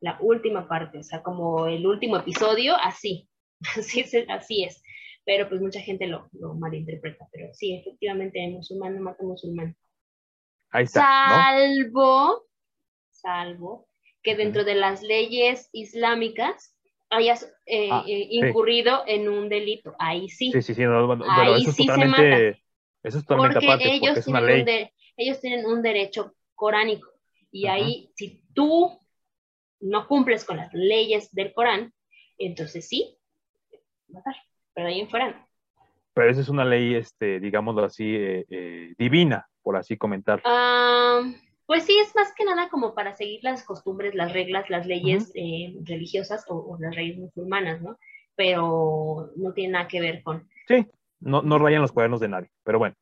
la 0.00 0.18
última 0.20 0.68
parte, 0.68 0.98
o 0.98 1.02
sea, 1.02 1.22
como 1.22 1.66
el 1.66 1.86
último 1.86 2.16
episodio, 2.16 2.74
así, 2.76 3.28
así 3.76 4.00
es, 4.00 4.14
así 4.28 4.64
es. 4.64 4.82
Pero 5.26 5.48
pues 5.48 5.60
mucha 5.60 5.80
gente 5.80 6.06
lo, 6.06 6.28
malinterpreta, 6.58 7.26
pero 7.32 7.52
sí, 7.54 7.76
efectivamente, 7.76 8.46
musulmán 8.48 8.96
no 8.96 9.02
mata 9.02 9.24
musulmán. 9.24 9.74
Ahí 10.70 10.84
está, 10.84 11.00
salvo, 11.00 12.46
salvo 13.10 13.88
que 14.22 14.34
dentro 14.34 14.64
de 14.64 14.74
las 14.74 15.02
leyes 15.02 15.68
islámicas 15.72 16.73
hayas 17.10 17.52
eh, 17.66 17.88
ah, 17.90 18.04
eh, 18.06 18.28
incurrido 18.30 19.04
en 19.06 19.28
un 19.28 19.48
delito. 19.48 19.94
Ahí 19.98 20.28
sí. 20.28 20.52
Sí, 20.52 20.62
sí, 20.62 20.74
sí. 20.74 20.82
ahí 20.82 21.62
eso, 21.62 21.72
sí 21.72 21.86
se 21.86 22.06
mata. 22.06 22.26
eso 22.28 22.58
es 23.02 23.24
totalmente 23.24 23.54
porque 23.54 23.66
aparte, 23.66 23.94
ellos, 23.94 24.08
porque 24.14 24.22
tienen 24.22 24.60
Un 24.60 24.64
de, 24.64 24.92
ellos 25.16 25.40
tienen 25.40 25.66
un 25.66 25.82
derecho 25.82 26.34
coránico. 26.54 27.08
Y 27.50 27.66
ahí, 27.66 28.10
si 28.16 28.42
tú 28.52 28.98
no 29.80 30.08
cumples 30.08 30.44
con 30.44 30.56
las 30.56 30.72
leyes 30.72 31.32
del 31.32 31.52
Corán, 31.52 31.92
entonces 32.38 32.88
sí, 32.88 33.16
matar. 34.08 34.34
Pero 34.74 34.88
ahí 34.88 35.00
en 35.00 35.08
fuera 35.08 35.30
no. 35.30 35.48
Pero 36.14 36.30
esa 36.30 36.40
es 36.40 36.48
una 36.48 36.64
ley, 36.64 36.94
este, 36.94 37.38
digámoslo 37.38 37.84
así, 37.84 38.04
eh, 38.16 38.94
divina, 38.98 39.48
por 39.62 39.76
así 39.76 39.96
comentar. 39.96 40.40
Ah... 40.44 41.22
Pues 41.66 41.84
sí, 41.84 41.98
es 41.98 42.14
más 42.14 42.32
que 42.34 42.44
nada 42.44 42.68
como 42.68 42.94
para 42.94 43.14
seguir 43.14 43.40
las 43.42 43.64
costumbres, 43.64 44.14
las 44.14 44.32
reglas, 44.32 44.68
las 44.68 44.86
leyes 44.86 45.32
eh, 45.34 45.74
religiosas 45.84 46.44
o, 46.48 46.76
las 46.78 46.94
leyes 46.94 47.18
musulmanas, 47.18 47.80
¿no? 47.80 47.98
Pero 48.36 49.30
no 49.36 49.52
tiene 49.52 49.72
nada 49.72 49.88
que 49.88 50.00
ver 50.00 50.22
con... 50.22 50.48
Sí, 50.68 50.86
no, 51.20 51.42
no 51.42 51.58
rayan 51.58 51.80
los 51.82 51.92
cuadernos 51.92 52.20
de 52.20 52.28
nadie, 52.28 52.50
pero 52.64 52.78
bueno. 52.78 52.96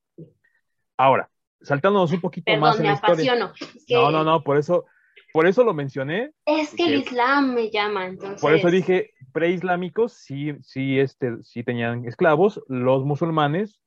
Ahora, 0.97 1.29
saltándonos 1.61 2.13
un 2.13 2.21
poquito 2.21 2.57
más 2.57 2.77
en 2.77 2.83
me 2.83 2.89
la 2.89 2.95
apasiono. 2.95 3.53
No, 3.89 4.11
no, 4.11 4.23
no, 4.23 4.43
por 4.43 4.59
eso, 4.59 4.85
por 5.33 5.49
eso 5.49 5.65
lo 5.65 5.75
mencioné. 5.75 6.31
Es 6.45 6.75
que 6.75 6.85
el 6.85 7.01
Islam 7.01 7.55
me 7.55 7.71
llama, 7.71 8.07
entonces. 8.07 8.41
Por 8.41 8.55
eso 8.55 8.71
dije, 8.71 9.13
preislámicos 9.33 10.13
sí, 10.13 10.53
sí, 10.63 11.01
este, 11.01 11.43
sí 11.43 11.65
tenían 11.65 12.07
esclavos, 12.07 12.61
los 12.69 13.05
musulmanes 13.05 13.81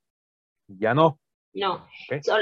ya 0.68 0.94
no. 0.94 1.20
No, 1.56 1.88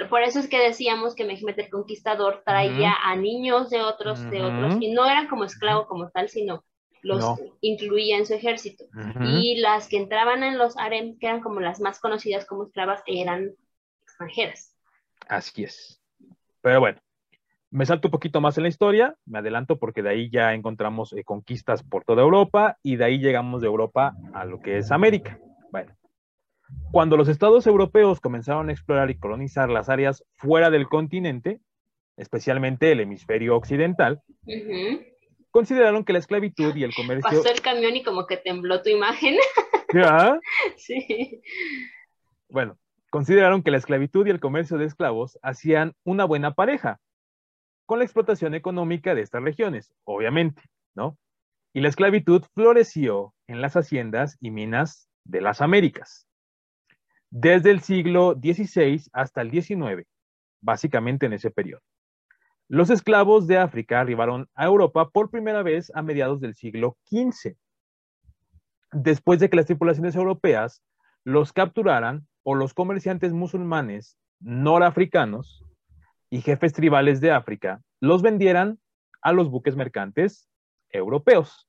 por 0.09 0.23
eso 0.23 0.39
es 0.39 0.47
que 0.47 0.59
decíamos 0.59 1.13
que 1.13 1.23
Mehmet 1.23 1.59
el 1.59 1.69
Conquistador 1.69 2.41
traía 2.43 2.93
a 3.03 3.15
niños 3.15 3.69
de 3.69 3.81
otros, 3.81 4.27
de 4.31 4.41
otros, 4.41 4.77
y 4.81 4.91
no 4.91 5.05
eran 5.05 5.27
como 5.27 5.43
esclavos 5.43 5.85
como 5.85 6.09
tal, 6.09 6.29
sino 6.29 6.65
los 7.03 7.39
incluía 7.61 8.17
en 8.17 8.25
su 8.25 8.33
ejército. 8.33 8.85
Y 9.21 9.59
las 9.59 9.87
que 9.87 9.97
entraban 9.97 10.43
en 10.43 10.57
los 10.57 10.75
harem, 10.77 11.17
que 11.19 11.27
eran 11.27 11.41
como 11.41 11.59
las 11.59 11.79
más 11.79 11.99
conocidas 11.99 12.45
como 12.45 12.63
esclavas, 12.63 13.03
eran 13.05 13.51
extranjeras. 14.01 14.75
Así 15.27 15.63
es. 15.63 16.01
Pero 16.61 16.79
bueno, 16.79 16.99
me 17.69 17.85
salto 17.85 18.07
un 18.07 18.11
poquito 18.11 18.41
más 18.41 18.57
en 18.57 18.63
la 18.63 18.69
historia, 18.69 19.15
me 19.25 19.39
adelanto 19.39 19.77
porque 19.77 20.01
de 20.01 20.09
ahí 20.09 20.29
ya 20.31 20.53
encontramos 20.53 21.13
eh, 21.13 21.23
conquistas 21.23 21.83
por 21.83 22.03
toda 22.03 22.23
Europa 22.23 22.77
y 22.81 22.95
de 22.95 23.05
ahí 23.05 23.19
llegamos 23.19 23.61
de 23.61 23.67
Europa 23.67 24.15
a 24.33 24.45
lo 24.45 24.59
que 24.59 24.77
es 24.77 24.91
América. 24.91 25.39
Cuando 26.93 27.17
los 27.17 27.27
estados 27.27 27.65
europeos 27.65 28.19
comenzaron 28.19 28.69
a 28.69 28.71
explorar 28.71 29.09
y 29.09 29.17
colonizar 29.17 29.67
las 29.67 29.89
áreas 29.89 30.23
fuera 30.35 30.69
del 30.69 30.87
continente, 30.87 31.59
especialmente 32.17 32.91
el 32.91 32.99
hemisferio 32.99 33.55
occidental, 33.55 34.21
consideraron 35.49 36.03
que 36.03 36.13
la 36.13 36.19
esclavitud 36.19 36.75
y 36.75 36.83
el 36.83 36.93
comercio... 36.93 37.29
Pasó 37.29 37.51
el 37.51 37.61
camión 37.61 37.95
y 37.95 38.03
como 38.03 38.27
que 38.27 38.37
tembló 38.37 38.83
tu 38.83 38.89
imagen. 38.89 39.37
¿Ya? 39.91 40.39
sí. 40.77 41.41
Bueno, 42.47 42.77
consideraron 43.09 43.63
que 43.63 43.71
la 43.71 43.77
esclavitud 43.77 44.27
y 44.27 44.29
el 44.29 44.39
comercio 44.39 44.77
de 44.77 44.85
esclavos 44.85 45.39
hacían 45.41 45.95
una 46.03 46.25
buena 46.25 46.53
pareja 46.53 46.99
con 47.87 47.97
la 47.99 48.05
explotación 48.05 48.53
económica 48.53 49.15
de 49.15 49.21
estas 49.21 49.41
regiones, 49.41 49.93
obviamente, 50.03 50.61
¿no? 50.93 51.17
Y 51.73 51.81
la 51.81 51.89
esclavitud 51.89 52.43
floreció 52.53 53.33
en 53.47 53.61
las 53.61 53.75
haciendas 53.75 54.37
y 54.39 54.51
minas 54.51 55.09
de 55.23 55.41
las 55.41 55.59
Américas 55.59 56.27
desde 57.35 57.71
el 57.71 57.81
siglo 57.81 58.33
XVI 58.33 59.09
hasta 59.11 59.41
el 59.41 59.49
XIX, 59.49 60.07
básicamente 60.61 61.25
en 61.25 61.33
ese 61.33 61.49
periodo. 61.49 61.81
Los 62.69 62.91
esclavos 62.91 63.47
de 63.47 63.57
África 63.57 63.99
arribaron 63.99 64.47
a 64.53 64.65
Europa 64.65 65.09
por 65.09 65.31
primera 65.31 65.63
vez 65.63 65.91
a 65.95 66.03
mediados 66.03 66.39
del 66.41 66.53
siglo 66.53 66.95
XV, 67.09 67.55
después 68.91 69.39
de 69.39 69.49
que 69.49 69.55
las 69.55 69.65
tripulaciones 69.65 70.15
europeas 70.15 70.83
los 71.23 71.53
capturaran 71.53 72.27
o 72.43 72.53
los 72.53 72.75
comerciantes 72.75 73.33
musulmanes 73.33 74.15
norafricanos 74.39 75.65
y 76.29 76.41
jefes 76.41 76.71
tribales 76.71 77.19
de 77.19 77.31
África 77.31 77.81
los 77.99 78.21
vendieran 78.21 78.79
a 79.23 79.31
los 79.31 79.49
buques 79.49 79.75
mercantes 79.75 80.47
europeos. 80.91 81.67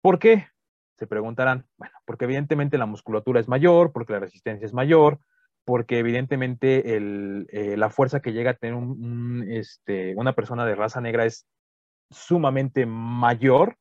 ¿Por 0.00 0.18
qué? 0.18 0.48
Se 0.96 1.06
preguntarán. 1.06 1.66
Bueno, 1.76 1.94
porque 2.04 2.24
evidentemente 2.24 2.78
la 2.78 2.86
musculatura 2.86 3.40
es 3.40 3.48
mayor, 3.48 3.92
porque 3.92 4.12
la 4.12 4.20
resistencia 4.20 4.64
es 4.66 4.72
mayor, 4.72 5.18
porque 5.64 5.98
evidentemente 5.98 6.96
eh, 6.96 7.76
la 7.76 7.90
fuerza 7.90 8.20
que 8.20 8.32
llega 8.32 8.52
a 8.52 8.54
tener 8.54 8.78
este, 9.48 10.14
una 10.16 10.34
persona 10.34 10.66
de 10.66 10.74
raza 10.74 11.00
negra 11.00 11.24
es 11.24 11.46
sumamente 12.10 12.86
mayor 12.86 13.76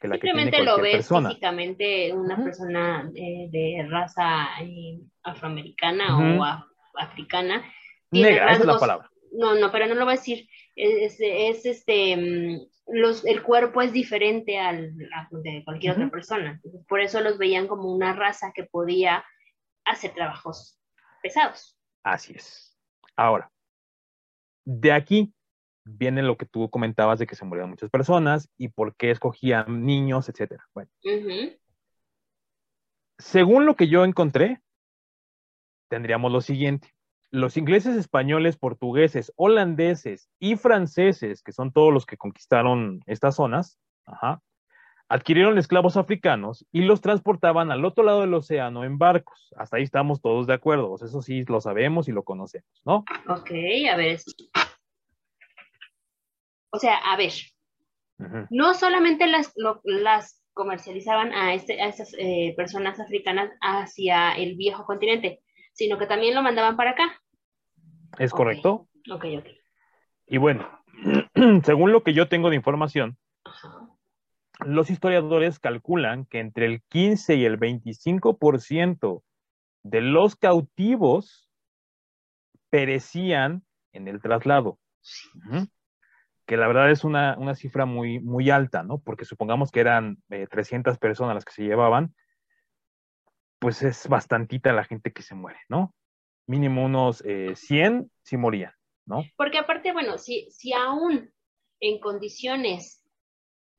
que 0.00 0.08
la 0.08 0.16
que 0.16 0.22
tiene 0.22 0.50
cualquier 0.50 0.64
lo 0.64 0.80
ves 0.80 1.08
físicamente 1.08 2.12
una 2.12 2.36
persona 2.36 3.10
de, 3.12 3.86
raza 3.88 4.48
eh, 4.60 5.00
afroamericana 5.22 6.18
o 6.18 6.44
africana. 6.98 7.62
Negra, 8.10 8.52
esa 8.52 8.60
es 8.60 8.66
la 8.66 8.78
palabra. 8.78 9.10
No, 9.36 9.54
no, 9.54 9.70
pero 9.70 9.86
no 9.86 9.94
lo 9.94 10.04
voy 10.04 10.14
a 10.14 10.16
decir. 10.16 10.48
Es, 10.74 11.20
este, 11.20 12.16
mm, 12.16 12.60
los, 12.88 13.24
el 13.24 13.42
cuerpo 13.42 13.82
es 13.82 13.92
diferente 13.92 14.58
al 14.58 14.96
de 14.96 15.62
cualquier 15.64 15.92
otra 15.92 16.10
persona. 16.10 16.60
por 16.88 17.00
eso 17.00 17.20
los 17.20 17.38
veían 17.38 17.68
como 17.68 17.92
una 17.92 18.12
raza 18.14 18.52
que 18.54 18.64
podía 18.64 19.24
hacer 19.84 20.14
trabajos 20.14 20.78
pesados. 21.22 21.78
Así 22.02 22.34
es. 22.34 22.78
Ahora, 23.16 23.50
de 24.64 24.92
aquí 24.92 25.32
viene 25.84 26.22
lo 26.22 26.36
que 26.36 26.46
tú 26.46 26.68
comentabas 26.68 27.18
de 27.18 27.26
que 27.26 27.36
se 27.36 27.44
morían 27.44 27.70
muchas 27.70 27.90
personas 27.90 28.50
y 28.56 28.68
por 28.68 28.96
qué 28.96 29.10
escogían 29.10 29.84
niños, 29.84 30.28
etcétera. 30.28 30.66
Bueno. 30.74 30.90
Según 33.18 33.66
lo 33.66 33.76
que 33.76 33.88
yo 33.88 34.04
encontré, 34.04 34.60
tendríamos 35.88 36.32
lo 36.32 36.40
siguiente. 36.40 36.95
Los 37.30 37.56
ingleses, 37.56 37.96
españoles, 37.96 38.56
portugueses, 38.56 39.32
holandeses 39.36 40.30
y 40.38 40.56
franceses, 40.56 41.42
que 41.42 41.52
son 41.52 41.72
todos 41.72 41.92
los 41.92 42.06
que 42.06 42.16
conquistaron 42.16 43.00
estas 43.06 43.36
zonas, 43.36 43.78
ajá, 44.06 44.40
adquirieron 45.08 45.58
esclavos 45.58 45.96
africanos 45.96 46.66
y 46.72 46.82
los 46.82 47.00
transportaban 47.00 47.70
al 47.70 47.84
otro 47.84 48.04
lado 48.04 48.22
del 48.22 48.34
océano 48.34 48.84
en 48.84 48.98
barcos. 48.98 49.52
Hasta 49.56 49.76
ahí 49.76 49.82
estamos 49.82 50.20
todos 50.20 50.46
de 50.46 50.54
acuerdo. 50.54 50.94
Eso 50.96 51.22
sí 51.22 51.44
lo 51.44 51.60
sabemos 51.60 52.08
y 52.08 52.12
lo 52.12 52.24
conocemos, 52.24 52.82
¿no? 52.84 53.04
Ok, 53.28 53.50
a 53.90 53.96
ver. 53.96 54.20
O 56.70 56.78
sea, 56.78 56.96
a 56.96 57.16
ver. 57.16 57.32
No 58.50 58.72
solamente 58.74 59.26
las, 59.26 59.52
las 59.84 60.42
comercializaban 60.54 61.32
a, 61.32 61.52
este, 61.52 61.82
a 61.82 61.88
estas 61.88 62.14
eh, 62.18 62.54
personas 62.56 62.98
africanas 62.98 63.50
hacia 63.60 64.32
el 64.32 64.56
viejo 64.56 64.86
continente, 64.86 65.42
sino 65.76 65.98
que 65.98 66.06
también 66.06 66.34
lo 66.34 66.42
mandaban 66.42 66.76
para 66.76 66.92
acá. 66.92 67.20
¿Es 68.18 68.32
correcto? 68.32 68.88
Ok, 69.12 69.24
ok. 69.38 69.46
Y 70.26 70.38
bueno, 70.38 70.68
según 71.64 71.92
lo 71.92 72.02
que 72.02 72.14
yo 72.14 72.28
tengo 72.28 72.48
de 72.48 72.56
información, 72.56 73.18
los 74.64 74.90
historiadores 74.90 75.58
calculan 75.58 76.24
que 76.24 76.40
entre 76.40 76.64
el 76.64 76.82
15 76.88 77.36
y 77.36 77.44
el 77.44 77.58
25% 77.58 79.22
de 79.82 80.00
los 80.00 80.34
cautivos 80.34 81.50
perecían 82.70 83.62
en 83.92 84.08
el 84.08 84.22
traslado. 84.22 84.78
Que 86.46 86.56
la 86.56 86.68
verdad 86.68 86.90
es 86.90 87.04
una, 87.04 87.36
cifra 87.54 87.84
muy, 87.84 88.18
muy 88.18 88.48
alta, 88.48 88.82
¿no? 88.82 88.98
Porque 88.98 89.26
supongamos 89.26 89.70
que 89.70 89.80
eran 89.80 90.22
300 90.28 90.94
eh, 90.94 90.98
personas 90.98 91.34
las 91.34 91.44
que 91.44 91.52
se 91.52 91.64
llevaban, 91.64 92.14
pues 93.66 93.82
es 93.82 94.06
bastantita 94.06 94.72
la 94.72 94.84
gente 94.84 95.12
que 95.12 95.22
se 95.22 95.34
muere, 95.34 95.58
¿no? 95.68 95.92
Mínimo 96.46 96.84
unos 96.84 97.16
100 97.16 97.96
eh, 97.98 98.06
si 98.22 98.36
morían, 98.36 98.70
¿no? 99.06 99.24
Porque 99.36 99.58
aparte, 99.58 99.92
bueno, 99.92 100.18
si, 100.18 100.48
si 100.52 100.72
aún 100.72 101.32
en 101.80 101.98
condiciones 101.98 103.04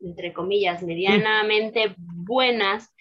entre 0.02 0.34
comillas, 0.34 0.84
medianamente 0.84 1.96
buenas, 1.98 2.94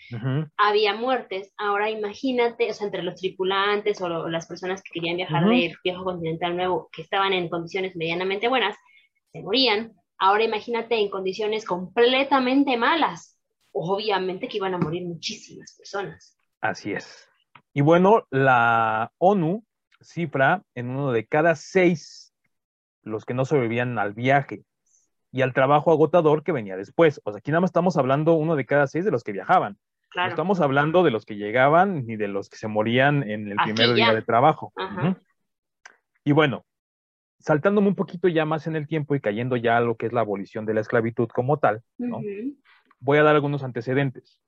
había 0.56 0.94
muertes. 0.94 1.52
Ahora 1.56 1.90
imagínate, 1.90 2.70
o 2.70 2.72
sea, 2.72 2.86
entre 2.86 3.02
los 3.02 3.16
tripulantes 3.16 4.00
o 4.00 4.28
las 4.28 4.46
personas 4.46 4.80
que 4.80 4.92
querían 4.92 5.16
viajar 5.16 5.44
del 5.44 5.76
viejo 5.82 6.04
continental 6.04 6.56
nuevo, 6.56 6.88
que 6.92 7.02
estaban 7.02 7.32
en 7.32 7.48
condiciones 7.48 7.96
medianamente 7.96 8.46
buenas, 8.46 8.76
se 9.32 9.42
morían. 9.42 9.92
Ahora 10.18 10.44
imagínate 10.44 10.94
en 10.94 11.10
condiciones 11.10 11.64
completamente 11.64 12.76
malas. 12.76 13.36
Obviamente 13.72 14.46
que 14.46 14.58
iban 14.58 14.74
a 14.74 14.78
morir 14.78 15.04
muchísimas 15.04 15.74
personas. 15.76 16.35
Así 16.60 16.92
es. 16.92 17.28
Y 17.72 17.82
bueno, 17.82 18.26
la 18.30 19.12
ONU 19.18 19.64
cifra 20.00 20.62
en 20.74 20.90
uno 20.90 21.12
de 21.12 21.26
cada 21.26 21.54
seis 21.54 22.34
los 23.02 23.24
que 23.24 23.34
no 23.34 23.44
sobrevivían 23.44 23.98
al 23.98 24.14
viaje 24.14 24.64
y 25.30 25.42
al 25.42 25.52
trabajo 25.52 25.92
agotador 25.92 26.42
que 26.42 26.52
venía 26.52 26.76
después. 26.76 27.20
O 27.24 27.30
sea, 27.30 27.38
aquí 27.38 27.50
nada 27.50 27.60
más 27.60 27.68
estamos 27.68 27.96
hablando 27.96 28.34
uno 28.34 28.56
de 28.56 28.66
cada 28.66 28.86
seis 28.86 29.04
de 29.04 29.10
los 29.10 29.22
que 29.22 29.32
viajaban. 29.32 29.76
No 30.14 30.26
estamos 30.26 30.60
hablando 30.60 31.02
de 31.02 31.10
los 31.10 31.26
que 31.26 31.36
llegaban 31.36 32.06
ni 32.06 32.16
de 32.16 32.28
los 32.28 32.48
que 32.48 32.56
se 32.56 32.68
morían 32.68 33.22
en 33.22 33.48
el 33.48 33.56
primer 33.56 33.94
día 33.94 34.14
de 34.14 34.22
trabajo. 34.22 34.72
Y 36.24 36.32
bueno, 36.32 36.64
saltándome 37.38 37.88
un 37.88 37.94
poquito 37.94 38.28
ya 38.28 38.46
más 38.46 38.66
en 38.66 38.76
el 38.76 38.86
tiempo 38.86 39.14
y 39.14 39.20
cayendo 39.20 39.56
ya 39.56 39.76
a 39.76 39.80
lo 39.80 39.96
que 39.96 40.06
es 40.06 40.12
la 40.12 40.22
abolición 40.22 40.64
de 40.64 40.74
la 40.74 40.80
esclavitud 40.80 41.28
como 41.28 41.58
tal, 41.58 41.82
voy 42.98 43.18
a 43.18 43.22
dar 43.22 43.34
algunos 43.34 43.62
antecedentes. 43.62 44.40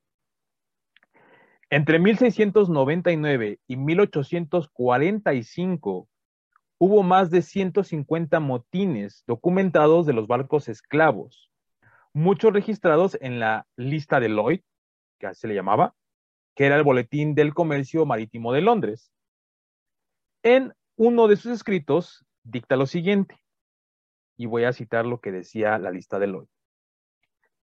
Entre 1.70 1.98
1699 1.98 3.60
y 3.66 3.76
1845 3.76 6.08
hubo 6.78 7.02
más 7.02 7.30
de 7.30 7.42
150 7.42 8.40
motines 8.40 9.22
documentados 9.26 10.06
de 10.06 10.14
los 10.14 10.26
barcos 10.26 10.70
esclavos, 10.70 11.50
muchos 12.14 12.54
registrados 12.54 13.18
en 13.20 13.38
la 13.38 13.66
lista 13.76 14.18
de 14.18 14.30
Lloyd, 14.30 14.60
que 15.18 15.26
así 15.26 15.42
se 15.42 15.48
le 15.48 15.54
llamaba, 15.54 15.94
que 16.54 16.64
era 16.64 16.76
el 16.76 16.84
boletín 16.84 17.34
del 17.34 17.52
comercio 17.52 18.06
marítimo 18.06 18.54
de 18.54 18.62
Londres. 18.62 19.12
En 20.42 20.72
uno 20.96 21.28
de 21.28 21.36
sus 21.36 21.52
escritos 21.52 22.24
dicta 22.44 22.76
lo 22.76 22.86
siguiente, 22.86 23.36
y 24.38 24.46
voy 24.46 24.64
a 24.64 24.72
citar 24.72 25.04
lo 25.04 25.20
que 25.20 25.32
decía 25.32 25.78
la 25.78 25.90
lista 25.90 26.18
de 26.18 26.28
Lloyd. 26.28 26.48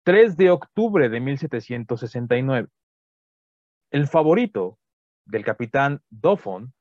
3 0.03 0.37
de 0.37 0.49
octubre 0.49 1.07
de 1.07 1.19
1769. 1.19 2.67
El 3.91 4.07
favorito 4.07 4.79
del 5.25 5.43
capitán 5.43 6.01
Doffon 6.09 6.73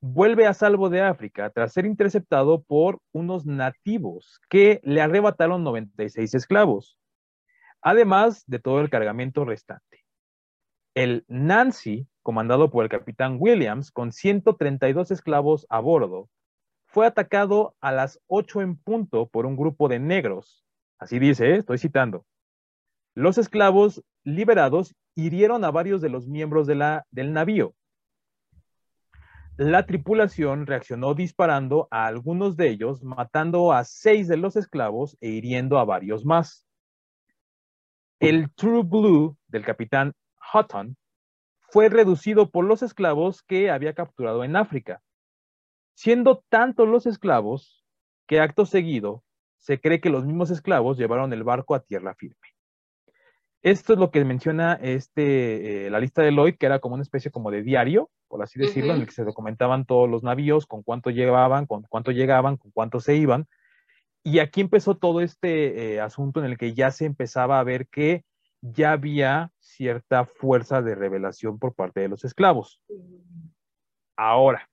vuelve 0.00 0.46
a 0.46 0.54
salvo 0.54 0.88
de 0.88 1.00
África 1.00 1.50
tras 1.50 1.72
ser 1.72 1.84
interceptado 1.84 2.62
por 2.62 3.00
unos 3.12 3.44
nativos 3.44 4.40
que 4.48 4.80
le 4.84 5.00
arrebataron 5.00 5.64
96 5.64 6.32
esclavos, 6.32 6.96
además 7.82 8.44
de 8.46 8.60
todo 8.60 8.80
el 8.80 8.88
cargamento 8.88 9.44
restante. 9.44 10.04
El 10.94 11.24
Nancy, 11.26 12.06
comandado 12.22 12.70
por 12.70 12.84
el 12.84 12.88
capitán 12.88 13.38
Williams, 13.40 13.90
con 13.90 14.12
132 14.12 15.10
esclavos 15.10 15.66
a 15.70 15.80
bordo, 15.80 16.30
fue 16.86 17.04
atacado 17.04 17.74
a 17.80 17.90
las 17.90 18.20
8 18.28 18.62
en 18.62 18.76
punto 18.76 19.26
por 19.26 19.44
un 19.44 19.56
grupo 19.56 19.88
de 19.88 19.98
negros. 19.98 20.64
Así 21.00 21.18
dice, 21.18 21.50
¿eh? 21.50 21.56
estoy 21.56 21.78
citando. 21.78 22.24
Los 23.14 23.38
esclavos 23.38 24.02
liberados 24.22 24.94
hirieron 25.14 25.64
a 25.64 25.70
varios 25.70 26.00
de 26.00 26.08
los 26.08 26.26
miembros 26.26 26.66
de 26.66 26.74
la, 26.74 27.06
del 27.10 27.32
navío, 27.32 27.74
la 29.56 29.86
tripulación 29.86 30.66
reaccionó 30.66 31.14
disparando 31.14 31.86
a 31.92 32.06
algunos 32.06 32.56
de 32.56 32.70
ellos, 32.70 33.04
matando 33.04 33.72
a 33.72 33.84
seis 33.84 34.26
de 34.26 34.36
los 34.36 34.56
esclavos 34.56 35.16
e 35.20 35.28
hiriendo 35.28 35.78
a 35.78 35.84
varios 35.84 36.24
más. 36.24 36.66
El 38.18 38.52
True 38.52 38.82
Blue 38.82 39.36
del 39.46 39.64
capitán 39.64 40.12
Hutton 40.52 40.96
fue 41.60 41.88
reducido 41.88 42.50
por 42.50 42.64
los 42.64 42.82
esclavos 42.82 43.44
que 43.44 43.70
había 43.70 43.94
capturado 43.94 44.42
en 44.42 44.56
África, 44.56 45.02
siendo 45.94 46.42
tantos 46.48 46.88
los 46.88 47.06
esclavos 47.06 47.84
que 48.26 48.40
acto 48.40 48.66
seguido 48.66 49.22
se 49.58 49.80
cree 49.80 50.00
que 50.00 50.10
los 50.10 50.26
mismos 50.26 50.50
esclavos 50.50 50.98
llevaron 50.98 51.32
el 51.32 51.44
barco 51.44 51.76
a 51.76 51.84
tierra 51.84 52.16
firme. 52.16 52.53
Esto 53.64 53.94
es 53.94 53.98
lo 53.98 54.10
que 54.10 54.22
menciona 54.26 54.74
este, 54.74 55.86
eh, 55.86 55.90
la 55.90 55.98
lista 55.98 56.20
de 56.20 56.32
Lloyd, 56.32 56.56
que 56.58 56.66
era 56.66 56.80
como 56.80 56.96
una 56.96 57.02
especie 57.02 57.30
como 57.30 57.50
de 57.50 57.62
diario, 57.62 58.10
por 58.28 58.42
así 58.42 58.58
decirlo, 58.58 58.92
en 58.92 59.00
el 59.00 59.06
que 59.06 59.14
se 59.14 59.24
documentaban 59.24 59.86
todos 59.86 60.06
los 60.06 60.22
navíos, 60.22 60.66
con 60.66 60.82
cuánto 60.82 61.08
llevaban, 61.08 61.64
con 61.64 61.80
cuánto 61.88 62.10
llegaban, 62.10 62.58
con 62.58 62.72
cuánto 62.72 63.00
se 63.00 63.16
iban. 63.16 63.48
Y 64.22 64.40
aquí 64.40 64.60
empezó 64.60 64.98
todo 64.98 65.22
este 65.22 65.94
eh, 65.94 66.00
asunto 66.02 66.40
en 66.40 66.44
el 66.44 66.58
que 66.58 66.74
ya 66.74 66.90
se 66.90 67.06
empezaba 67.06 67.58
a 67.58 67.64
ver 67.64 67.88
que 67.88 68.26
ya 68.60 68.92
había 68.92 69.50
cierta 69.60 70.26
fuerza 70.26 70.82
de 70.82 70.94
revelación 70.94 71.58
por 71.58 71.74
parte 71.74 72.00
de 72.00 72.08
los 72.08 72.22
esclavos. 72.22 72.82
Ahora, 74.14 74.68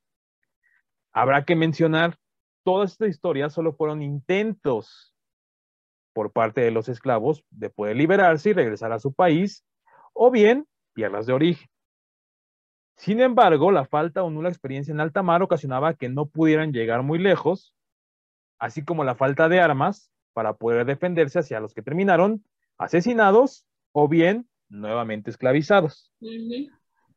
habrá 1.14 1.46
que 1.46 1.56
mencionar, 1.56 2.18
todas 2.66 2.92
estas 2.92 3.08
historias 3.08 3.54
solo 3.54 3.72
fueron 3.72 4.02
intentos 4.02 5.16
por 6.14 6.32
parte 6.32 6.62
de 6.62 6.72
los 6.72 6.89
esclavos 6.89 7.43
de 7.49 7.70
poder 7.70 7.95
liberarse 7.97 8.49
y 8.49 8.53
regresar 8.53 8.91
a 8.91 8.99
su 8.99 9.14
país, 9.14 9.66
o 10.14 10.32
bien 10.32 10.68
tierras 10.93 11.26
de 11.26 11.34
origen. 11.34 11.70
Sin 12.97 13.20
embargo, 13.20 13.72
la 13.72 13.86
falta 13.86 14.24
o 14.24 14.30
nula 14.30 14.49
experiencia 14.49 14.91
en 14.91 14.99
alta 14.99 15.24
mar 15.24 15.41
ocasionaba 15.41 15.95
que 15.95 16.09
no 16.09 16.28
pudieran 16.28 16.72
llegar 16.72 17.01
muy 17.01 17.18
lejos, 17.18 17.74
así 18.59 18.84
como 18.84 19.03
la 19.03 19.16
falta 19.16 19.49
de 19.49 19.59
armas 19.59 20.12
para 20.34 20.53
poder 20.53 20.86
defenderse 20.86 21.39
hacia 21.39 21.59
los 21.59 21.74
que 21.74 21.82
terminaron 21.82 22.43
asesinados 22.78 23.66
o 23.91 24.07
bien 24.07 24.47
nuevamente 24.70 25.30
esclavizados. 25.30 26.12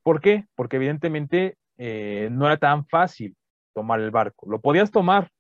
¿Por 0.03 0.21
qué? 0.21 0.47
Porque 0.55 0.77
evidentemente 0.77 1.59
eh, 1.77 2.29
no 2.31 2.47
era 2.47 2.57
tan 2.57 2.87
fácil 2.87 3.37
tomar 3.75 4.01
el 4.01 4.11
barco. 4.11 4.49
Lo 4.49 4.61
podías 4.61 4.91
tomar, 4.91 5.31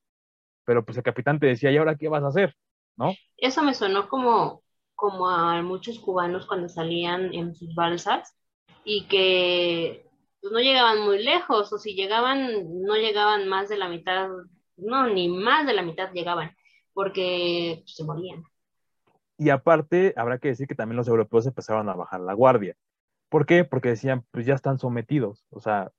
pero 0.64 0.84
pues 0.84 0.96
el 0.96 1.04
capitán 1.04 1.38
te 1.38 1.46
decía, 1.46 1.70
¿y 1.70 1.76
ahora 1.76 1.96
qué 1.96 2.08
vas 2.08 2.22
a 2.22 2.28
hacer? 2.28 2.54
¿No? 2.96 3.12
Eso 3.36 3.62
me 3.62 3.74
sonó 3.74 4.08
como, 4.08 4.62
como 4.94 5.28
a 5.28 5.60
muchos 5.62 5.98
cubanos 5.98 6.46
cuando 6.46 6.68
salían 6.68 7.34
en 7.34 7.54
sus 7.54 7.74
balsas 7.74 8.36
y 8.84 9.06
que 9.06 10.08
pues, 10.40 10.52
no 10.52 10.60
llegaban 10.60 11.00
muy 11.04 11.22
lejos, 11.24 11.72
o 11.72 11.78
si 11.78 11.94
llegaban, 11.94 12.82
no 12.82 12.96
llegaban 12.96 13.48
más 13.48 13.68
de 13.68 13.78
la 13.78 13.88
mitad, 13.88 14.28
no, 14.76 15.06
ni 15.08 15.28
más 15.28 15.66
de 15.66 15.72
la 15.72 15.82
mitad 15.82 16.12
llegaban, 16.12 16.54
porque 16.92 17.80
pues, 17.80 17.96
se 17.96 18.04
morían. 18.04 18.44
Y 19.38 19.50
aparte, 19.50 20.12
habrá 20.16 20.38
que 20.38 20.48
decir 20.48 20.68
que 20.68 20.74
también 20.74 20.96
los 20.96 21.08
europeos 21.08 21.46
empezaron 21.46 21.88
a 21.88 21.94
bajar 21.94 22.20
la 22.20 22.34
guardia. 22.34 22.76
¿Por 23.28 23.46
qué? 23.46 23.64
Porque 23.64 23.88
decían, 23.88 24.24
pues 24.30 24.46
ya 24.46 24.54
están 24.54 24.78
sometidos, 24.78 25.44
o 25.50 25.60
sea, 25.60 25.90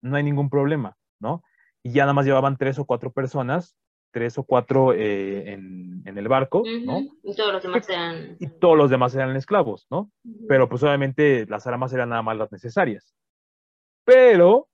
no 0.00 0.16
hay 0.16 0.22
ningún 0.22 0.50
problema, 0.50 0.96
¿no? 1.18 1.42
Y 1.82 1.92
ya 1.92 2.02
nada 2.02 2.12
más 2.12 2.26
llevaban 2.26 2.56
tres 2.56 2.78
o 2.78 2.84
cuatro 2.84 3.10
personas, 3.10 3.74
tres 4.10 4.38
o 4.38 4.42
cuatro 4.42 4.92
eh, 4.92 5.52
en, 5.52 6.02
el 6.04 6.28
barco, 6.28 6.64
¿no? 6.84 7.00
Y 7.22 7.36
todos 7.36 7.52
los 7.52 7.62
demás 7.62 7.88
eran... 7.88 8.36
Y 8.40 8.48
todos 8.48 8.76
los 8.76 8.90
demás 8.90 9.14
eran 9.14 9.36
esclavos, 9.36 9.86
¿no? 9.90 10.10
Pero 10.48 10.68
pues 10.68 10.82
obviamente 10.82 11.46
las 11.46 11.66
armas 11.66 11.92
eran 11.92 12.08
nada 12.08 12.22
más 12.22 12.36
las 12.36 12.50
necesarias. 12.50 13.14
Pero 14.04 14.68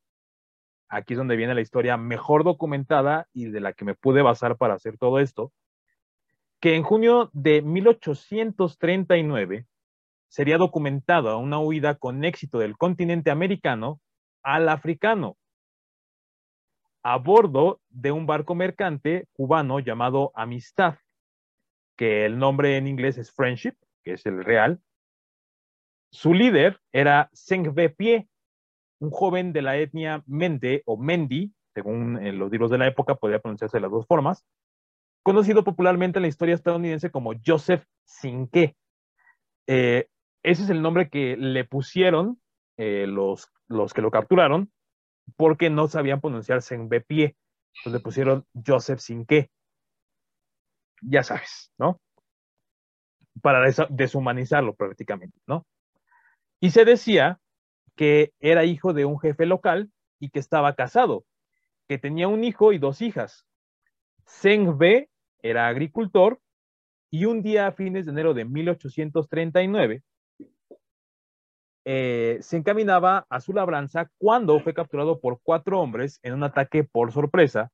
aquí 0.89 1.14
es 1.14 1.18
donde 1.18 1.37
viene 1.37 1.55
la 1.55 1.61
historia 1.61 1.97
mejor 1.97 2.45
documentada 2.45 3.28
y 3.32 3.47
de 3.47 3.61
la 3.61 3.72
que 3.72 3.85
me 3.85 3.95
pude 3.95 4.22
basar 4.22 4.57
para 4.57 4.74
hacer 4.74 4.97
todo 4.97 5.18
esto, 5.18 5.53
que 6.61 6.76
en 6.76 6.82
junio 6.82 7.30
de 7.32 7.62
1839 7.62 9.66
sería 10.28 10.57
documentada 10.57 11.37
una 11.37 11.59
huida 11.59 11.97
con 11.97 12.24
éxito 12.24 12.59
del 12.59 12.76
continente 12.76 13.30
americano 13.30 14.01
al 14.43 14.68
africano, 14.68 15.37
a 17.05 17.19
bordo 17.19 17.81
de 17.91 18.11
un 18.13 18.27
barco 18.27 18.55
mercante 18.55 19.29
cubano 19.35 19.79
llamado 19.79 20.33
Amistad, 20.35 20.97
que 21.97 22.25
el 22.25 22.39
nombre 22.39 22.79
en 22.79 22.89
inglés 22.89 23.19
es 23.19 23.31
Friendship, 23.31 23.75
que 24.03 24.15
es 24.15 24.25
el 24.27 24.43
real. 24.43 24.81
Su 26.11 26.33
líder 26.33 26.81
era 26.93 27.29
Sengbe 27.35 27.91
Pie, 27.91 28.27
un 29.01 29.11
joven 29.11 29.53
de 29.53 29.63
la 29.63 29.77
etnia 29.77 30.23
Mende 30.27 30.83
o 30.87 30.97
Mendi, 30.97 31.53
según 31.75 32.25
eh, 32.25 32.33
los 32.33 32.51
libros 32.51 32.71
de 32.71 32.79
la 32.79 32.87
época, 32.87 33.17
podría 33.17 33.39
pronunciarse 33.39 33.81
las 33.81 33.91
dos 33.91 34.07
formas, 34.07 34.47
conocido 35.23 35.63
popularmente 35.63 36.19
en 36.19 36.23
la 36.23 36.29
historia 36.29 36.55
estadounidense 36.55 37.11
como 37.11 37.33
Joseph 37.45 37.85
Sinque. 38.05 38.77
Eh, 39.67 40.09
ese 40.43 40.63
es 40.63 40.71
el 40.71 40.81
nombre 40.81 41.11
que 41.11 41.37
le 41.37 41.65
pusieron 41.65 42.41
eh, 42.79 43.07
los, 43.07 43.51
los 43.69 43.93
que 43.93 44.03
lo 44.03 44.11
capturaron 44.11 44.71
porque 45.37 45.70
no 45.70 45.89
sabían 45.89 46.20
pronunciarse 46.20 46.75
en 46.75 46.89
pie. 46.89 47.37
Entonces 47.77 47.93
le 47.93 48.01
pusieron 48.01 48.47
Joseph 48.66 49.01
sin 49.01 49.27
qué. 49.27 49.51
Ya 51.01 51.22
sabes, 51.22 51.72
¿no? 51.79 52.01
Para 53.43 53.61
deshumanizarlo 53.91 54.75
prácticamente, 54.75 55.39
¿no? 55.47 55.66
Y 56.61 56.70
se 56.70 56.85
decía 56.85 57.41
que 57.97 58.33
era 58.41 58.64
hijo 58.64 58.93
de 58.93 59.05
un 59.05 59.18
jefe 59.18 59.47
local 59.47 59.91
y 60.18 60.31
que 60.31 60.39
estaba 60.39 60.75
casado, 60.75 61.25
que 61.89 61.99
tenía 61.99 62.29
un 62.29 62.45
hijo 62.45 62.72
y 62.72 62.79
dos 62.79 63.03
hijas. 63.03 63.47
Seng 64.27 64.79
B 64.79 65.11
era 65.43 65.68
agricultor 65.68 66.41
y 67.11 67.27
un 67.27 67.43
día 67.43 67.66
a 67.66 67.72
fines 67.72 68.07
de 68.07 68.12
enero 68.12 68.35
de 68.35 68.45
1839 68.45 70.03
eh, 71.85 72.39
se 72.41 72.57
encaminaba 72.57 73.26
a 73.28 73.41
su 73.41 73.53
labranza 73.53 74.11
cuando 74.18 74.59
fue 74.61 74.72
capturado 74.72 75.20
por 75.20 75.41
cuatro 75.43 75.80
hombres 75.80 76.18
en 76.22 76.35
un 76.35 76.43
ataque 76.43 76.85
por 76.85 77.12
sorpresa, 77.12 77.70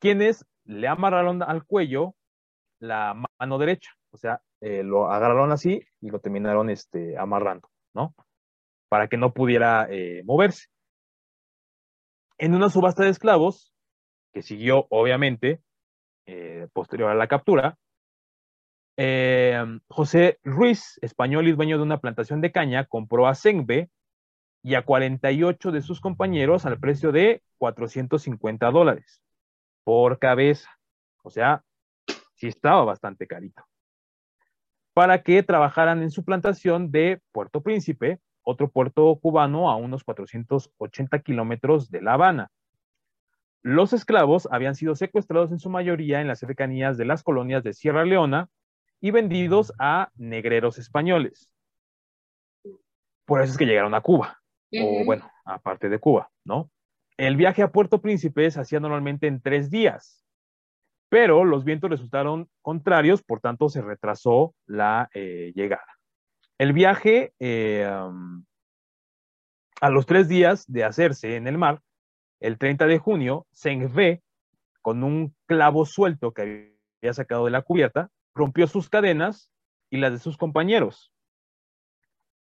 quienes 0.00 0.46
le 0.64 0.86
amarraron 0.86 1.42
al 1.42 1.64
cuello 1.64 2.14
la 2.78 3.14
mano 3.38 3.58
derecha, 3.58 3.90
o 4.12 4.16
sea, 4.16 4.42
eh, 4.60 4.82
lo 4.82 5.10
agarraron 5.10 5.50
así 5.50 5.82
y 6.00 6.10
lo 6.10 6.20
terminaron 6.20 6.70
este, 6.70 7.18
amarrando, 7.18 7.68
¿no? 7.94 8.14
Para 8.88 9.08
que 9.08 9.16
no 9.16 9.32
pudiera 9.32 9.86
eh, 9.90 10.22
moverse. 10.24 10.66
En 12.38 12.54
una 12.54 12.68
subasta 12.68 13.04
de 13.04 13.10
esclavos, 13.10 13.72
que 14.32 14.42
siguió 14.42 14.86
obviamente 14.90 15.60
posterior 16.72 17.10
a 17.10 17.14
la 17.14 17.26
captura, 17.26 17.76
eh, 18.96 19.64
José 19.88 20.38
Ruiz, 20.44 20.98
español 21.02 21.48
y 21.48 21.52
dueño 21.52 21.76
de 21.78 21.82
una 21.82 22.00
plantación 22.00 22.40
de 22.40 22.52
caña, 22.52 22.84
compró 22.84 23.26
a 23.26 23.34
Sengbe 23.34 23.90
y 24.62 24.74
a 24.74 24.84
48 24.84 25.72
de 25.72 25.82
sus 25.82 26.00
compañeros 26.00 26.66
al 26.66 26.78
precio 26.78 27.12
de 27.12 27.42
450 27.58 28.70
dólares 28.70 29.22
por 29.84 30.18
cabeza. 30.18 30.70
O 31.22 31.30
sea, 31.30 31.64
sí 32.34 32.48
estaba 32.48 32.84
bastante 32.84 33.26
carito. 33.26 33.64
Para 34.94 35.22
que 35.22 35.42
trabajaran 35.42 36.02
en 36.02 36.10
su 36.10 36.24
plantación 36.24 36.90
de 36.90 37.20
Puerto 37.32 37.62
Príncipe, 37.62 38.20
otro 38.42 38.68
puerto 38.68 39.16
cubano 39.16 39.70
a 39.70 39.76
unos 39.76 40.04
480 40.04 41.18
kilómetros 41.20 41.90
de 41.90 42.02
La 42.02 42.14
Habana. 42.14 42.50
Los 43.62 43.92
esclavos 43.92 44.48
habían 44.50 44.74
sido 44.74 44.96
secuestrados 44.96 45.52
en 45.52 45.60
su 45.60 45.70
mayoría 45.70 46.20
en 46.20 46.26
las 46.26 46.40
cercanías 46.40 46.98
de 46.98 47.04
las 47.04 47.22
colonias 47.22 47.62
de 47.62 47.72
Sierra 47.72 48.04
Leona, 48.04 48.50
y 49.02 49.10
vendidos 49.10 49.74
a 49.78 50.10
negreros 50.14 50.78
españoles. 50.78 51.52
Por 53.26 53.42
eso 53.42 53.52
es 53.52 53.58
que 53.58 53.66
llegaron 53.66 53.94
a 53.94 54.00
Cuba, 54.00 54.40
o 54.80 55.04
bueno, 55.04 55.28
aparte 55.44 55.88
de 55.88 55.98
Cuba, 55.98 56.30
¿no? 56.44 56.70
El 57.16 57.36
viaje 57.36 57.62
a 57.62 57.72
Puerto 57.72 58.00
Príncipe 58.00 58.50
se 58.50 58.60
hacía 58.60 58.80
normalmente 58.80 59.26
en 59.26 59.42
tres 59.42 59.70
días, 59.70 60.24
pero 61.08 61.44
los 61.44 61.64
vientos 61.64 61.90
resultaron 61.90 62.48
contrarios, 62.62 63.22
por 63.22 63.40
tanto 63.40 63.68
se 63.68 63.82
retrasó 63.82 64.54
la 64.66 65.10
eh, 65.14 65.52
llegada. 65.54 65.98
El 66.58 66.72
viaje, 66.72 67.32
eh, 67.40 67.84
a 69.80 69.90
los 69.90 70.06
tres 70.06 70.28
días 70.28 70.64
de 70.68 70.84
hacerse 70.84 71.34
en 71.34 71.48
el 71.48 71.58
mar, 71.58 71.80
el 72.40 72.56
30 72.56 72.86
de 72.86 72.98
junio, 72.98 73.46
Sengve, 73.50 74.22
con 74.80 75.02
un 75.02 75.34
clavo 75.46 75.86
suelto 75.86 76.32
que 76.32 76.76
había 77.02 77.14
sacado 77.14 77.46
de 77.46 77.50
la 77.50 77.62
cubierta, 77.62 78.08
rompió 78.34 78.66
sus 78.66 78.88
cadenas 78.88 79.50
y 79.90 79.98
las 79.98 80.12
de 80.12 80.18
sus 80.18 80.36
compañeros. 80.36 81.12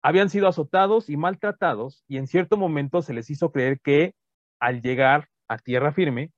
Habían 0.02 0.30
sido 0.30 0.48
azotados 0.48 1.08
y 1.08 1.16
maltratados 1.16 2.04
y 2.08 2.16
en 2.16 2.26
cierto 2.26 2.56
momento 2.56 3.02
se 3.02 3.14
les 3.14 3.30
hizo 3.30 3.52
creer 3.52 3.80
que 3.80 4.14
al 4.58 4.82
llegar 4.82 5.28
a 5.48 5.58
tierra 5.58 5.92
firme, 5.92 6.32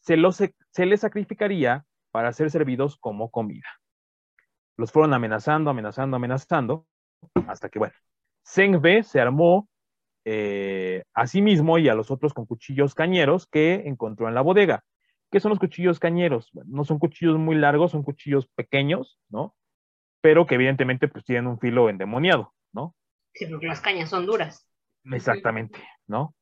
se, 0.00 0.16
los, 0.16 0.36
se 0.36 0.86
les 0.86 1.00
sacrificaría 1.00 1.84
para 2.10 2.32
ser 2.32 2.50
servidos 2.50 2.96
como 2.96 3.30
comida. 3.30 3.68
Los 4.76 4.92
fueron 4.92 5.14
amenazando, 5.14 5.70
amenazando, 5.70 6.16
amenazando, 6.16 6.86
hasta 7.46 7.68
que, 7.68 7.78
bueno, 7.78 7.94
Sengbe 8.42 9.02
se 9.02 9.20
armó 9.20 9.68
eh, 10.24 11.04
a 11.14 11.26
sí 11.26 11.42
mismo 11.42 11.78
y 11.78 11.88
a 11.88 11.94
los 11.94 12.10
otros 12.10 12.34
con 12.34 12.46
cuchillos 12.46 12.94
cañeros 12.94 13.46
que 13.46 13.82
encontró 13.86 14.28
en 14.28 14.34
la 14.34 14.40
bodega. 14.40 14.82
¿Qué 15.30 15.40
son 15.40 15.50
los 15.50 15.58
cuchillos 15.58 15.98
cañeros? 15.98 16.50
no 16.66 16.84
son 16.84 16.98
cuchillos 16.98 17.38
muy 17.38 17.56
largos, 17.56 17.92
son 17.92 18.02
cuchillos 18.02 18.48
pequeños, 18.48 19.18
¿no? 19.28 19.54
Pero 20.20 20.46
que 20.46 20.56
evidentemente 20.56 21.08
pues 21.08 21.24
tienen 21.24 21.46
un 21.46 21.58
filo 21.58 21.88
endemoniado, 21.88 22.52
¿no? 22.72 22.94
Sí, 23.34 23.46
porque 23.46 23.66
las 23.66 23.80
cañas 23.80 24.10
son 24.10 24.26
duras. 24.26 24.66
Exactamente, 25.04 25.78
¿no? 26.06 26.34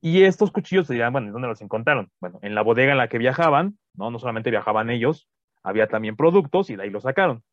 Y 0.00 0.22
estos 0.22 0.50
cuchillos 0.50 0.86
se 0.86 0.94
dirán, 0.94 1.12
bueno, 1.12 1.32
¿dónde 1.32 1.48
los 1.48 1.60
encontraron? 1.62 2.10
Bueno, 2.20 2.38
en 2.42 2.54
la 2.54 2.62
bodega 2.62 2.92
en 2.92 2.98
la 2.98 3.08
que 3.08 3.18
viajaban, 3.18 3.78
¿no? 3.94 4.10
No 4.10 4.18
solamente 4.18 4.50
viajaban 4.50 4.90
ellos, 4.90 5.28
había 5.62 5.88
también 5.88 6.16
productos 6.16 6.70
y 6.70 6.76
de 6.76 6.84
ahí 6.84 6.90
los 6.90 7.02
sacaron. 7.02 7.44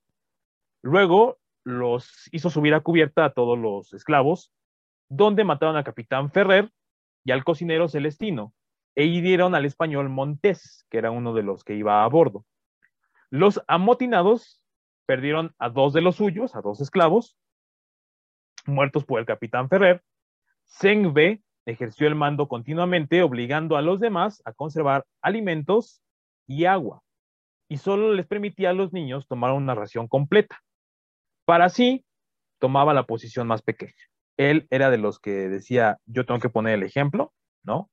Luego 0.82 1.38
los 1.64 2.30
hizo 2.32 2.50
subir 2.50 2.74
a 2.74 2.80
cubierta 2.80 3.26
a 3.26 3.34
todos 3.34 3.58
los 3.58 3.94
esclavos, 3.94 4.52
donde 5.10 5.44
mataron 5.44 5.76
al 5.76 5.84
capitán 5.84 6.32
Ferrer 6.32 6.72
y 7.24 7.32
al 7.32 7.44
cocinero 7.44 7.88
Celestino, 7.88 8.54
e 9.00 9.06
hirieron 9.06 9.56
al 9.56 9.64
español 9.64 10.10
Montés, 10.10 10.86
que 10.90 10.98
era 10.98 11.10
uno 11.10 11.34
de 11.34 11.42
los 11.42 11.64
que 11.64 11.74
iba 11.74 12.04
a 12.04 12.08
bordo. 12.10 12.46
Los 13.30 13.64
amotinados 13.66 14.62
perdieron 15.06 15.56
a 15.58 15.70
dos 15.70 15.94
de 15.94 16.02
los 16.02 16.18
suyos, 16.18 16.54
a 16.54 16.60
dos 16.60 16.82
esclavos, 16.82 17.38
muertos 18.66 19.06
por 19.06 19.22
el 19.22 19.26
capitán 19.26 19.70
Ferrer. 19.70 20.04
Sengbe 20.66 21.42
ejerció 21.66 22.08
el 22.10 22.16
mando 22.16 22.50
continuamente, 22.50 23.24
obligando 23.24 23.78
a 23.78 23.82
los 23.82 24.02
demás 24.02 24.42
a 24.44 24.52
conservar 24.52 25.06
alimentos 25.22 26.02
y 26.46 26.66
agua, 26.66 27.02
y 27.70 27.78
solo 27.78 28.14
les 28.14 28.28
permitía 28.28 28.72
a 28.72 28.74
los 28.74 28.92
niños 28.92 29.28
tomar 29.30 29.54
una 29.54 29.76
ración 29.76 30.10
completa. 30.10 30.60
Para 31.46 31.70
sí, 31.70 32.04
tomaba 32.60 32.94
la 32.94 33.04
posición 33.04 33.48
más 33.48 33.62
pequeña, 33.62 33.94
él 34.36 34.68
era 34.72 34.90
de 34.90 34.98
los 34.98 35.20
que 35.20 35.48
decía, 35.48 36.00
yo 36.06 36.26
tengo 36.26 36.42
que 36.42 36.50
poner 36.50 36.74
el 36.74 36.84
ejemplo, 36.84 37.32
¿no? 37.64 37.90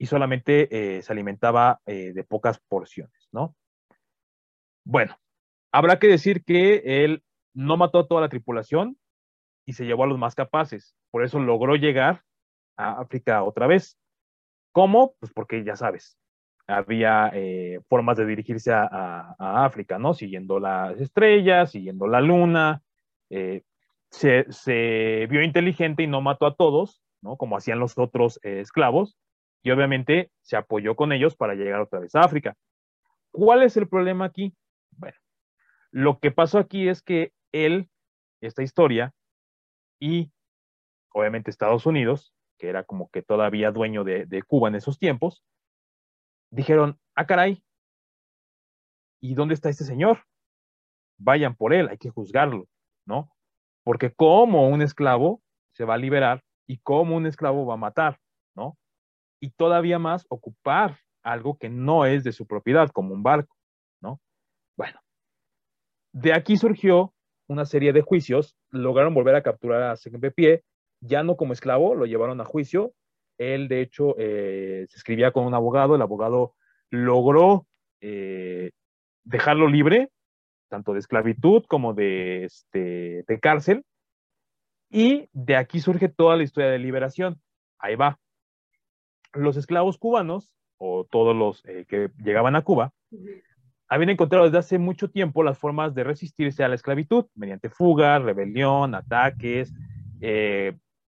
Y 0.00 0.06
solamente 0.06 0.96
eh, 0.96 1.02
se 1.02 1.12
alimentaba 1.12 1.82
eh, 1.84 2.14
de 2.14 2.24
pocas 2.24 2.58
porciones, 2.58 3.28
¿no? 3.32 3.54
Bueno, 4.82 5.14
habrá 5.72 5.98
que 5.98 6.06
decir 6.06 6.42
que 6.42 7.04
él 7.04 7.22
no 7.52 7.76
mató 7.76 7.98
a 7.98 8.08
toda 8.08 8.22
la 8.22 8.30
tripulación 8.30 8.96
y 9.66 9.74
se 9.74 9.84
llevó 9.84 10.04
a 10.04 10.06
los 10.06 10.18
más 10.18 10.34
capaces. 10.34 10.96
Por 11.10 11.22
eso 11.22 11.38
logró 11.38 11.76
llegar 11.76 12.22
a 12.78 12.98
África 12.98 13.42
otra 13.42 13.66
vez. 13.66 13.98
¿Cómo? 14.72 15.16
Pues 15.20 15.34
porque 15.34 15.64
ya 15.64 15.76
sabes, 15.76 16.16
había 16.66 17.30
eh, 17.34 17.80
formas 17.86 18.16
de 18.16 18.24
dirigirse 18.24 18.72
a, 18.72 19.36
África, 19.38 19.98
¿no? 19.98 20.14
Siguiendo 20.14 20.60
las 20.60 20.98
estrellas, 20.98 21.72
siguiendo 21.72 22.06
la 22.06 22.22
luna. 22.22 22.82
Se, 23.28 25.26
vio 25.28 25.42
inteligente 25.42 26.04
y 26.04 26.06
no 26.06 26.22
mató 26.22 26.46
a 26.46 26.54
todos, 26.54 27.02
¿no? 27.20 27.36
Como 27.36 27.58
hacían 27.58 27.80
los 27.80 27.98
otros 27.98 28.40
esclavos. 28.42 29.18
Y 29.62 29.70
obviamente 29.70 30.30
se 30.42 30.56
apoyó 30.56 30.96
con 30.96 31.12
ellos 31.12 31.36
para 31.36 31.54
llegar 31.54 31.80
otra 31.80 32.00
vez 32.00 32.14
a 32.14 32.20
África. 32.20 32.56
¿Cuál 33.30 33.62
es 33.62 33.76
el 33.76 33.88
problema 33.88 34.24
aquí? 34.24 34.54
Bueno, 34.92 35.16
lo 35.90 36.18
que 36.18 36.30
pasó 36.30 36.58
aquí 36.58 36.88
es 36.88 37.02
que 37.02 37.32
él, 37.52 37.88
esta 38.40 38.62
historia, 38.62 39.12
y 40.00 40.32
obviamente 41.12 41.50
Estados 41.50 41.86
Unidos, 41.86 42.32
que 42.58 42.68
era 42.68 42.84
como 42.84 43.08
que 43.10 43.22
todavía 43.22 43.70
dueño 43.70 44.04
de 44.04 44.42
Cuba 44.46 44.68
en 44.68 44.76
esos 44.76 44.98
tiempos, 44.98 45.42
dijeron, 46.50 46.98
ah, 47.14 47.26
caray, 47.26 47.62
¿y 49.20 49.34
dónde 49.34 49.54
está 49.54 49.68
este 49.68 49.84
señor? 49.84 50.24
Vayan 51.18 51.54
por 51.54 51.72
él, 51.72 51.88
hay 51.88 51.98
que 51.98 52.10
juzgarlo, 52.10 52.66
¿no? 53.06 53.30
Porque 53.84 54.12
como 54.12 54.68
un 54.68 54.82
esclavo 54.82 55.42
se 55.72 55.84
va 55.84 55.94
a 55.94 55.98
liberar 55.98 56.42
y 56.66 56.78
como 56.78 57.16
un 57.16 57.26
esclavo 57.26 57.66
va 57.66 57.74
a 57.74 57.78
matar. 57.78 58.18
Y 59.40 59.50
todavía 59.50 59.98
más 59.98 60.26
ocupar 60.28 60.98
algo 61.22 61.56
que 61.58 61.68
no 61.68 62.06
es 62.06 62.24
de 62.24 62.32
su 62.32 62.46
propiedad, 62.46 62.90
como 62.90 63.14
un 63.14 63.22
barco, 63.22 63.56
¿no? 64.00 64.20
Bueno, 64.76 65.00
de 66.12 66.32
aquí 66.32 66.56
surgió 66.56 67.14
una 67.48 67.64
serie 67.64 67.92
de 67.92 68.02
juicios, 68.02 68.56
lograron 68.70 69.14
volver 69.14 69.34
a 69.34 69.42
capturar 69.42 69.82
a 69.82 69.96
Pie, 70.34 70.62
ya 71.00 71.22
no 71.22 71.36
como 71.36 71.52
esclavo, 71.52 71.94
lo 71.94 72.06
llevaron 72.06 72.40
a 72.40 72.44
juicio, 72.44 72.92
él, 73.38 73.68
de 73.68 73.80
hecho, 73.80 74.14
eh, 74.18 74.86
se 74.88 74.96
escribía 74.96 75.32
con 75.32 75.46
un 75.46 75.54
abogado, 75.54 75.94
el 75.94 76.02
abogado 76.02 76.54
logró 76.90 77.66
eh, 78.00 78.70
dejarlo 79.24 79.66
libre, 79.66 80.10
tanto 80.68 80.92
de 80.92 80.98
esclavitud 80.98 81.64
como 81.66 81.94
de, 81.94 82.44
este, 82.44 83.24
de 83.26 83.40
cárcel, 83.40 83.84
y 84.90 85.28
de 85.32 85.56
aquí 85.56 85.80
surge 85.80 86.08
toda 86.08 86.36
la 86.36 86.42
historia 86.42 86.70
de 86.70 86.78
liberación. 86.78 87.40
Ahí 87.78 87.96
va. 87.96 88.18
Los 89.32 89.56
esclavos 89.56 89.98
cubanos, 89.98 90.54
o 90.78 91.06
todos 91.10 91.36
los 91.36 91.62
eh, 91.66 91.84
que 91.88 92.10
llegaban 92.22 92.56
a 92.56 92.62
Cuba, 92.62 92.92
habían 93.88 94.10
encontrado 94.10 94.44
desde 94.44 94.58
hace 94.58 94.78
mucho 94.78 95.10
tiempo 95.10 95.42
las 95.42 95.58
formas 95.58 95.94
de 95.94 96.04
resistirse 96.04 96.64
a 96.64 96.68
la 96.68 96.74
esclavitud, 96.74 97.26
mediante 97.34 97.68
fuga, 97.68 98.18
rebelión, 98.18 98.94
ataques, 98.94 99.72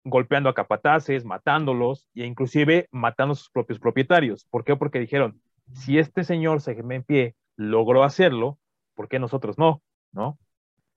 golpeando 0.05 0.49
a 0.49 0.55
capataces, 0.55 1.25
matándolos 1.25 2.09
e 2.15 2.27
inclusive 2.27 2.89
matando 2.91 3.33
a 3.33 3.37
sus 3.37 3.51
propios 3.51 3.79
propietarios. 3.79 4.47
¿Por 4.51 4.65
qué? 4.65 4.77
Porque 4.77 4.99
dijeron, 4.99 5.41
si 5.73 5.99
este 5.99 6.25
señor 6.25 6.61
se 6.61 6.73
en 6.73 7.03
pie 7.03 7.35
logró 7.57 8.03
hacerlo, 8.03 8.59
¿por 8.95 9.09
qué 9.09 9.19
nosotros 9.19 9.59
no? 9.59 9.83
¿No? 10.13 10.39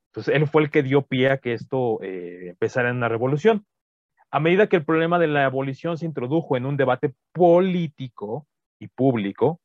Entonces 0.08 0.36
él 0.36 0.48
fue 0.48 0.64
el 0.64 0.72
que 0.72 0.84
dio 0.84 1.04
pie 1.04 1.30
a 1.30 1.38
que 1.38 1.54
esto 1.54 2.02
eh, 2.02 2.50
empezara 2.50 2.90
en 2.90 2.98
una 2.98 3.10
revolución. 3.10 3.66
A 4.36 4.42
medida 4.42 4.68
que 4.68 4.76
el 4.76 4.84
problema 4.84 5.18
de 5.18 5.28
la 5.28 5.46
abolición 5.46 5.98
se 5.98 6.06
introdujo 6.06 6.58
en 6.58 6.66
un 6.66 6.76
debate 6.76 7.14
político 7.32 8.46
y 8.80 8.90
público, 8.90 9.62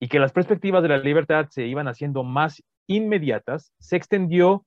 y 0.00 0.08
que 0.08 0.18
las 0.18 0.32
perspectivas 0.32 0.82
de 0.82 0.88
la 0.88 0.96
libertad 0.96 1.48
se 1.50 1.66
iban 1.66 1.88
haciendo 1.88 2.22
más 2.24 2.62
inmediatas, 2.86 3.74
se 3.80 3.96
extendió 3.96 4.64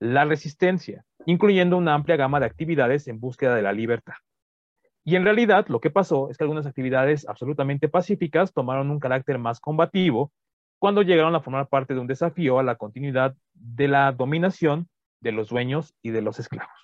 la 0.00 0.24
resistencia, 0.24 1.04
incluyendo 1.24 1.76
una 1.76 1.94
amplia 1.94 2.16
gama 2.16 2.40
de 2.40 2.46
actividades 2.46 3.06
en 3.06 3.20
búsqueda 3.20 3.54
de 3.54 3.62
la 3.62 3.72
libertad. 3.72 4.14
Y 5.04 5.14
en 5.14 5.22
realidad 5.22 5.66
lo 5.68 5.78
que 5.78 5.90
pasó 5.90 6.28
es 6.28 6.36
que 6.36 6.42
algunas 6.42 6.66
actividades 6.66 7.28
absolutamente 7.28 7.88
pacíficas 7.88 8.52
tomaron 8.52 8.90
un 8.90 8.98
carácter 8.98 9.38
más 9.38 9.60
combativo 9.60 10.32
cuando 10.80 11.02
llegaron 11.02 11.36
a 11.36 11.40
formar 11.40 11.68
parte 11.68 11.94
de 11.94 12.00
un 12.00 12.08
desafío 12.08 12.58
a 12.58 12.64
la 12.64 12.74
continuidad 12.74 13.36
de 13.52 13.86
la 13.86 14.10
dominación 14.10 14.88
de 15.20 15.30
los 15.30 15.50
dueños 15.50 15.94
y 16.02 16.10
de 16.10 16.22
los 16.22 16.40
esclavos. 16.40 16.83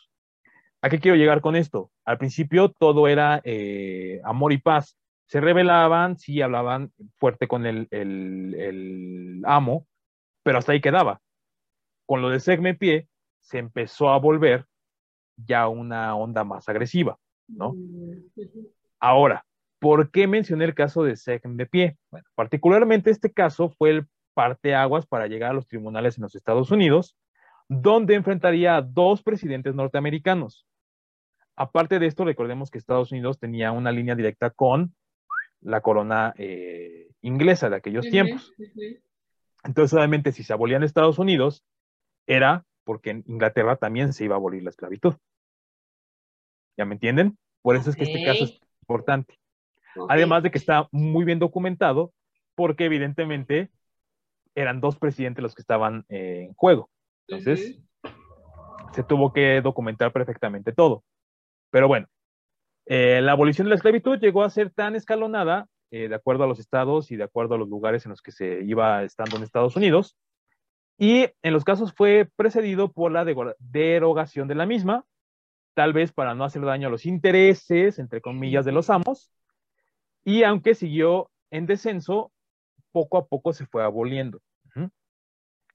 ¿A 0.82 0.88
qué 0.88 0.98
quiero 0.98 1.16
llegar 1.16 1.40
con 1.40 1.56
esto? 1.56 1.90
Al 2.04 2.18
principio 2.18 2.70
todo 2.70 3.08
era 3.08 3.40
eh, 3.44 4.20
amor 4.24 4.52
y 4.52 4.58
paz. 4.58 4.96
Se 5.26 5.40
rebelaban, 5.40 6.18
sí 6.18 6.40
hablaban 6.42 6.92
fuerte 7.18 7.46
con 7.46 7.66
el, 7.66 7.86
el 7.90 9.42
amo, 9.44 9.86
pero 10.42 10.58
hasta 10.58 10.72
ahí 10.72 10.80
quedaba 10.80 11.20
con 12.10 12.22
lo 12.22 12.30
de 12.30 12.40
Segme 12.40 12.74
Pie 12.74 13.06
se 13.38 13.58
empezó 13.58 14.10
a 14.10 14.18
volver 14.18 14.66
ya 15.36 15.68
una 15.68 16.16
onda 16.16 16.42
más 16.42 16.68
agresiva, 16.68 17.16
¿no? 17.46 17.76
Ahora, 18.98 19.46
¿por 19.78 20.10
qué 20.10 20.26
mencioné 20.26 20.64
el 20.64 20.74
caso 20.74 21.04
de 21.04 21.14
Segme 21.14 21.66
Pie? 21.66 21.98
Bueno, 22.10 22.26
particularmente 22.34 23.12
este 23.12 23.32
caso 23.32 23.68
fue 23.68 23.90
el 23.90 24.08
parteaguas 24.34 25.06
para 25.06 25.28
llegar 25.28 25.52
a 25.52 25.54
los 25.54 25.68
tribunales 25.68 26.18
en 26.18 26.22
los 26.22 26.34
Estados 26.34 26.72
Unidos, 26.72 27.16
donde 27.68 28.16
enfrentaría 28.16 28.74
a 28.74 28.82
dos 28.82 29.22
presidentes 29.22 29.76
norteamericanos. 29.76 30.66
Aparte 31.60 31.98
de 31.98 32.06
esto, 32.06 32.24
recordemos 32.24 32.70
que 32.70 32.78
Estados 32.78 33.12
Unidos 33.12 33.38
tenía 33.38 33.70
una 33.70 33.92
línea 33.92 34.14
directa 34.14 34.48
con 34.48 34.94
la 35.60 35.82
corona 35.82 36.32
eh, 36.38 37.10
inglesa 37.20 37.68
de 37.68 37.76
aquellos 37.76 38.08
tiempos. 38.08 38.54
Entonces, 39.62 39.92
obviamente, 39.92 40.32
si 40.32 40.42
se 40.42 40.54
abolían 40.54 40.82
Estados 40.82 41.18
Unidos, 41.18 41.62
era 42.26 42.64
porque 42.82 43.10
en 43.10 43.24
Inglaterra 43.26 43.76
también 43.76 44.14
se 44.14 44.24
iba 44.24 44.36
a 44.36 44.38
abolir 44.38 44.62
la 44.62 44.70
esclavitud. 44.70 45.16
¿Ya 46.78 46.86
me 46.86 46.94
entienden? 46.94 47.36
Por 47.60 47.76
eso 47.76 47.90
es 47.90 47.96
que 47.96 48.04
este 48.04 48.24
caso 48.24 48.44
es 48.44 48.58
importante. 48.80 49.38
Además 50.08 50.42
de 50.42 50.50
que 50.50 50.56
está 50.56 50.88
muy 50.92 51.26
bien 51.26 51.40
documentado, 51.40 52.14
porque 52.54 52.86
evidentemente 52.86 53.70
eran 54.54 54.80
dos 54.80 54.96
presidentes 54.96 55.42
los 55.42 55.54
que 55.54 55.60
estaban 55.60 56.06
eh, 56.08 56.46
en 56.48 56.54
juego. 56.54 56.88
Entonces, 57.28 57.78
se 58.94 59.04
tuvo 59.04 59.34
que 59.34 59.60
documentar 59.60 60.10
perfectamente 60.10 60.72
todo. 60.72 61.04
Pero 61.70 61.88
bueno, 61.88 62.06
eh, 62.86 63.20
la 63.22 63.32
abolición 63.32 63.66
de 63.66 63.70
la 63.70 63.76
esclavitud 63.76 64.18
llegó 64.18 64.42
a 64.42 64.50
ser 64.50 64.70
tan 64.70 64.96
escalonada, 64.96 65.66
eh, 65.90 66.08
de 66.08 66.14
acuerdo 66.14 66.44
a 66.44 66.46
los 66.46 66.58
estados 66.58 67.10
y 67.10 67.16
de 67.16 67.24
acuerdo 67.24 67.54
a 67.54 67.58
los 67.58 67.68
lugares 67.68 68.04
en 68.04 68.10
los 68.10 68.22
que 68.22 68.32
se 68.32 68.62
iba 68.64 69.02
estando 69.02 69.36
en 69.36 69.42
Estados 69.42 69.76
Unidos, 69.76 70.16
y 70.98 71.28
en 71.42 71.52
los 71.52 71.64
casos 71.64 71.94
fue 71.94 72.28
precedido 72.36 72.92
por 72.92 73.10
la 73.10 73.24
derogación 73.58 74.48
de 74.48 74.54
la 74.54 74.66
misma, 74.66 75.04
tal 75.74 75.92
vez 75.92 76.12
para 76.12 76.34
no 76.34 76.44
hacer 76.44 76.62
daño 76.62 76.88
a 76.88 76.90
los 76.90 77.06
intereses, 77.06 77.98
entre 77.98 78.20
comillas, 78.20 78.64
de 78.64 78.72
los 78.72 78.90
amos, 78.90 79.32
y 80.24 80.42
aunque 80.42 80.74
siguió 80.74 81.30
en 81.50 81.66
descenso, 81.66 82.32
poco 82.92 83.18
a 83.18 83.26
poco 83.26 83.52
se 83.52 83.66
fue 83.66 83.82
aboliendo. 83.82 84.42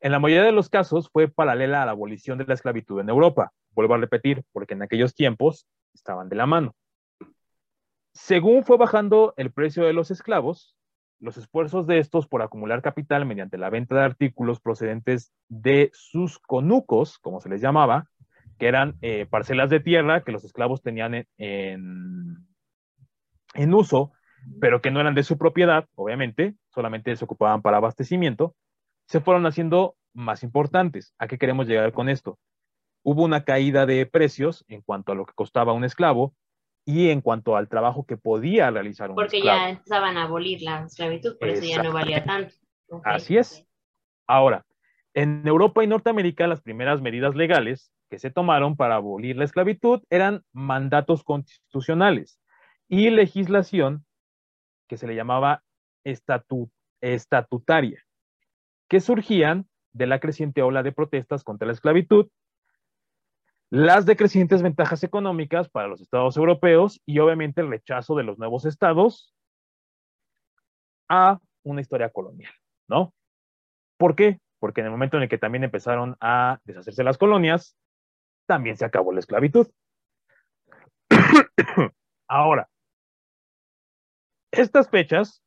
En 0.02 0.12
la 0.12 0.20
mayoría 0.20 0.43
de 0.43 0.52
los 0.52 0.70
casos 0.70 1.10
fue 1.10 1.28
paralela 1.28 1.82
a 1.82 1.86
la 1.86 1.93
abolición 1.93 2.38
de 2.38 2.46
la 2.46 2.54
esclavitud 2.54 3.00
en 3.00 3.10
Europa, 3.10 3.54
vuelvo 3.76 3.94
a 3.94 3.98
repetir, 3.98 4.44
porque 4.52 4.74
en 4.74 4.82
aquellos 4.82 5.14
tiempos 5.14 5.68
estaban 5.94 6.30
de 6.30 6.36
la 6.36 6.46
mano. 6.46 6.76
Según 8.14 8.64
fue 8.64 8.78
bajando 8.78 9.34
el 9.38 9.52
precio 9.52 9.84
de 9.84 9.94
los 9.94 10.10
esclavos, 10.10 10.76
los 11.20 11.38
esfuerzos 11.38 11.88
de 11.88 12.00
estos 12.00 12.28
por 12.28 12.42
acumular 12.42 12.82
capital 12.82 13.26
mediante 13.26 13.58
la 13.58 13.70
venta 13.70 13.96
de 13.96 14.04
artículos 14.04 14.60
procedentes 14.60 15.34
de 15.50 15.90
sus 15.94 16.40
conucos, 16.40 17.20
como 17.20 17.42
se 17.42 17.50
les 17.50 17.62
llamaba, 17.62 18.08
que 18.58 18.68
eran 18.68 18.96
eh, 19.02 19.26
parcelas 19.26 19.70
de 19.70 19.80
tierra 19.80 20.24
que 20.24 20.32
los 20.32 20.44
esclavos 20.46 20.82
tenían 20.82 21.26
en, 21.38 22.38
en, 23.54 23.74
uso, 23.74 24.14
pero 24.62 24.82
que 24.82 24.92
no 24.92 25.02
eran 25.02 25.16
de 25.16 25.24
su 25.24 25.38
propiedad, 25.38 25.88
obviamente, 25.96 26.56
solamente 26.70 27.16
se 27.16 27.26
ocupaban 27.26 27.62
para 27.62 27.78
abastecimiento, 27.78 28.56
se 29.08 29.20
fueron 29.20 29.46
haciendo 29.46 29.96
más 30.14 30.44
importantes. 30.44 31.14
¿A 31.18 31.28
qué 31.28 31.38
queremos 31.38 31.68
llegar 31.68 31.92
con 31.92 32.08
esto? 32.08 32.40
Hubo 33.08 33.24
una 33.24 33.43
caída 33.43 33.86
de 33.86 34.06
precios 34.08 34.66
en 34.68 34.82
cuanto 34.82 35.12
a 35.12 35.16
lo 35.16 35.28
que 35.28 35.34
costaba 35.36 35.74
un 35.74 35.84
esclavo, 35.84 36.34
y 36.86 37.10
en 37.10 37.22
cuanto 37.22 37.56
al 37.56 37.68
trabajo 37.68 38.06
que 38.06 38.18
podía 38.18 38.70
realizar 38.72 39.10
un 39.10 39.16
Porque 39.16 39.41
ya 39.41 39.70
empezaban 39.70 40.18
a 40.18 40.24
abolir 40.24 40.62
la 40.62 40.86
esclavitud, 40.86 41.38
por 41.38 41.49
eso 41.49 41.64
ya 41.64 41.82
no 41.82 41.91
valía 41.91 42.24
tanto. 42.24 42.56
Así 43.03 43.38
es. 43.38 43.68
Ahora, 44.28 44.66
en 45.14 45.47
Europa 45.47 45.84
y 45.84 45.88
Norteamérica, 45.88 46.47
las 46.47 46.62
primeras 46.62 47.01
medidas 47.01 47.36
legales 47.36 47.91
que 48.10 48.20
se 48.20 48.30
tomaron 48.30 48.76
para 48.76 48.95
abolir 48.95 49.36
la 49.36 49.45
esclavitud 49.45 50.03
eran 50.10 50.43
mandatos 50.51 51.24
constitucionales 51.24 52.39
y 52.88 53.10
legislación 53.10 54.06
que 54.88 54.97
se 54.97 55.08
le 55.08 55.16
llamaba 55.16 55.64
estatutaria, 57.01 58.03
que 58.88 58.99
surgían 58.99 59.68
de 59.93 60.06
la 60.06 60.20
creciente 60.20 60.62
ola 60.62 60.84
de 60.84 60.91
protestas 60.91 61.43
contra 61.43 61.66
la 61.66 61.74
esclavitud 61.74 62.28
las 63.76 64.06
decrecientes 64.06 64.62
ventajas 64.62 65.04
económicas 65.04 65.68
para 65.68 65.90
los 65.90 66.00
estados 66.00 66.38
europeos 66.38 67.02
y 67.06 67.20
obviamente 67.20 67.60
el 67.60 67.68
rechazo 67.68 68.16
de 68.16 68.24
los 68.24 68.38
nuevos 68.38 68.64
estados 68.64 69.36
a 71.10 71.42
una 71.62 71.82
historia 71.82 72.10
colonial, 72.10 72.54
¿no? 72.88 73.14
¿Por 73.98 74.16
qué? 74.16 74.40
Porque 74.60 74.80
en 74.80 74.86
el 74.86 74.92
momento 74.94 75.18
en 75.18 75.24
el 75.24 75.30
que 75.30 75.38
también 75.38 75.66
empezaron 75.66 76.16
a 76.22 76.62
deshacerse 76.64 77.04
las 77.04 77.18
colonias, 77.18 77.76
también 78.46 78.78
se 78.78 78.86
acabó 78.86 79.12
la 79.12 79.20
esclavitud. 79.20 79.68
Ahora, 82.30 82.70
estas 84.52 84.90
fechas, 84.90 85.44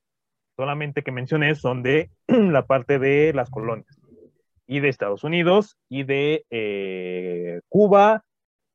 solamente 0.55 1.03
que 1.03 1.13
mencioné, 1.13 1.55
son 1.55 1.83
de 1.83 2.11
la 2.27 2.67
parte 2.67 2.99
de 2.99 3.33
las 3.33 3.49
colonias 3.49 3.98
y 4.69 4.81
de 4.81 4.91
Estados 4.91 5.25
Unidos 5.25 5.77
y 5.89 6.05
de 6.05 6.45
eh, 6.51 7.61
Cuba 7.69 8.23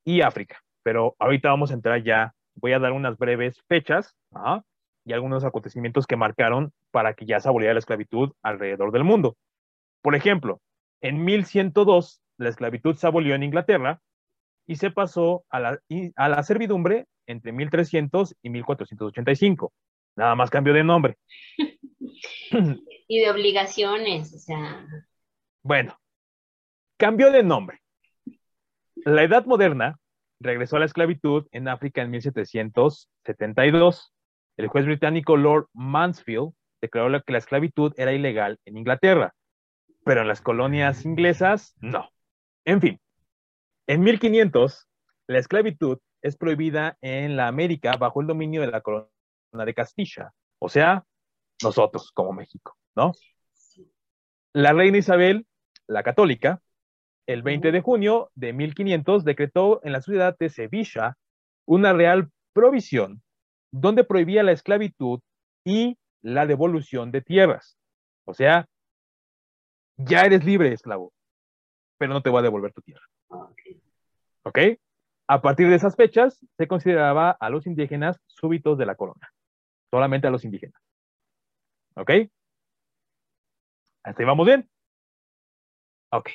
y 0.04 0.22
África. 0.22 0.62
Pero 0.82 1.16
ahorita 1.20 1.50
vamos 1.50 1.72
a 1.72 1.76
entrar 1.76 2.04
ya, 2.04 2.34
voy 2.56 2.74
a 2.74 2.80
dar 2.80 2.92
unas 2.92 3.18
breves 3.18 3.62
fechas 3.68 4.16
y 5.06 5.14
algunos 5.14 5.46
acontecimientos 5.46 6.08
que 6.08 6.18
marcaron 6.18 6.74
para 6.92 7.14
que 7.14 7.26
ya 7.26 7.40
se 7.40 7.48
aboliera 7.48 7.74
la 7.76 7.80
esclavitud 7.80 8.34
alrededor 8.42 8.92
del 8.92 9.04
mundo. 9.04 9.38
Por 10.02 10.16
ejemplo, 10.16 10.60
en 11.00 11.24
1102 11.24 12.22
la 12.38 12.50
esclavitud 12.50 12.96
se 12.96 13.08
abolió 13.08 13.36
en 13.36 13.44
Inglaterra 13.44 14.02
y 14.66 14.78
se 14.78 14.90
pasó 14.90 15.46
a 15.50 15.60
la, 15.60 15.80
a 16.16 16.30
la 16.30 16.44
servidumbre 16.44 17.06
entre 17.28 17.52
1300 17.52 18.36
y 18.42 18.50
1485. 18.50 19.72
Nada 20.16 20.36
más 20.36 20.50
cambio 20.50 20.74
de 20.74 20.84
nombre. 20.84 21.18
y 23.08 23.20
de 23.20 23.30
obligaciones, 23.30 24.34
o 24.34 24.40
sea. 24.40 24.86
Bueno, 25.66 25.98
cambio 26.98 27.32
de 27.32 27.42
nombre. 27.42 27.82
La 28.96 29.24
Edad 29.24 29.46
Moderna 29.46 29.98
regresó 30.42 30.76
a 30.76 30.80
la 30.80 30.86
esclavitud 30.86 31.48
en 31.52 31.70
África 31.70 32.02
en 32.02 32.12
1772. 32.12 34.14
El 34.58 34.68
juez 34.68 34.86
británico 34.86 35.38
Lord 35.38 35.70
Mansfield 35.72 36.52
declaró 36.82 37.24
que 37.24 37.32
la 37.32 37.38
esclavitud 37.38 37.94
era 37.96 38.12
ilegal 38.12 38.60
en 38.66 38.76
Inglaterra, 38.76 39.34
pero 40.04 40.22
en 40.22 40.28
las 40.28 40.42
colonias 40.42 41.06
inglesas 41.06 41.76
no. 41.80 42.10
En 42.66 42.82
fin, 42.82 43.00
en 43.88 44.02
1500 44.02 44.90
la 45.28 45.40
esclavitud 45.40 46.00
es 46.22 46.36
prohibida 46.36 46.98
en 47.00 47.38
la 47.38 47.48
América 47.48 47.96
bajo 47.96 48.20
el 48.20 48.28
dominio 48.28 48.60
de 48.60 48.68
la 48.68 48.82
corona 48.82 49.08
de 49.54 49.74
Castilla, 49.74 50.34
o 50.60 50.68
sea, 50.68 51.06
nosotros 51.62 52.12
como 52.12 52.34
México, 52.34 52.78
¿no? 52.96 53.14
La 54.52 54.74
reina 54.74 54.98
Isabel 54.98 55.48
la 55.94 56.04
católica, 56.04 56.62
el 57.28 57.42
20 57.42 57.72
de 57.72 57.82
junio 57.82 58.32
de 58.36 58.54
1500 58.54 59.24
decretó 59.24 59.80
en 59.84 59.94
la 59.94 60.02
ciudad 60.02 60.38
de 60.38 60.50
Sevilla 60.50 61.18
una 61.66 61.94
real 61.94 62.30
provisión 62.54 63.22
donde 63.72 64.04
prohibía 64.04 64.44
la 64.44 64.52
esclavitud 64.52 65.22
y 65.66 65.98
la 66.22 66.46
devolución 66.46 67.12
de 67.12 67.22
tierras. 67.22 67.78
O 68.26 68.34
sea, 68.34 68.68
ya 69.98 70.22
eres 70.22 70.44
libre, 70.44 70.74
esclavo, 70.74 71.14
pero 71.98 72.14
no 72.14 72.22
te 72.22 72.30
voy 72.30 72.40
a 72.40 72.44
devolver 72.44 72.74
tu 72.74 72.82
tierra. 72.82 73.06
¿Ok? 74.44 74.60
A 75.28 75.42
partir 75.42 75.70
de 75.70 75.76
esas 75.76 75.96
fechas 75.96 76.40
se 76.58 76.68
consideraba 76.68 77.32
a 77.32 77.50
los 77.50 77.66
indígenas 77.66 78.20
súbitos 78.28 78.78
de 78.78 78.86
la 78.86 78.96
corona. 78.96 79.32
Solamente 79.90 80.28
a 80.28 80.32
los 80.32 80.44
indígenas. 80.44 80.82
¿Ok? 81.96 82.12
Hasta 84.04 84.22
ahí 84.22 84.26
vamos 84.26 84.46
bien. 84.46 84.70
Ok. 86.14 86.30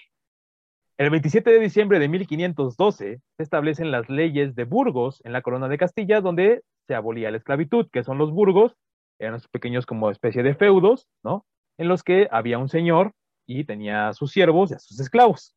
El 0.96 1.10
27 1.10 1.50
de 1.50 1.60
diciembre 1.60 2.00
de 2.00 2.08
1512 2.08 3.20
se 3.36 3.42
establecen 3.42 3.92
las 3.92 4.08
leyes 4.08 4.56
de 4.56 4.64
Burgos 4.64 5.20
en 5.24 5.32
la 5.32 5.40
corona 5.40 5.68
de 5.68 5.78
Castilla, 5.78 6.20
donde 6.20 6.64
se 6.88 6.96
abolía 6.96 7.30
la 7.30 7.36
esclavitud, 7.36 7.88
que 7.92 8.02
son 8.02 8.18
los 8.18 8.32
burgos, 8.32 8.74
eran 9.20 9.40
pequeños 9.52 9.86
como 9.86 10.10
especie 10.10 10.42
de 10.42 10.56
feudos, 10.56 11.06
¿no? 11.22 11.46
En 11.76 11.86
los 11.86 12.02
que 12.02 12.26
había 12.32 12.58
un 12.58 12.68
señor 12.68 13.12
y 13.46 13.62
tenía 13.62 14.08
a 14.08 14.14
sus 14.14 14.32
siervos 14.32 14.72
y 14.72 14.74
a 14.74 14.80
sus 14.80 14.98
esclavos. 14.98 15.54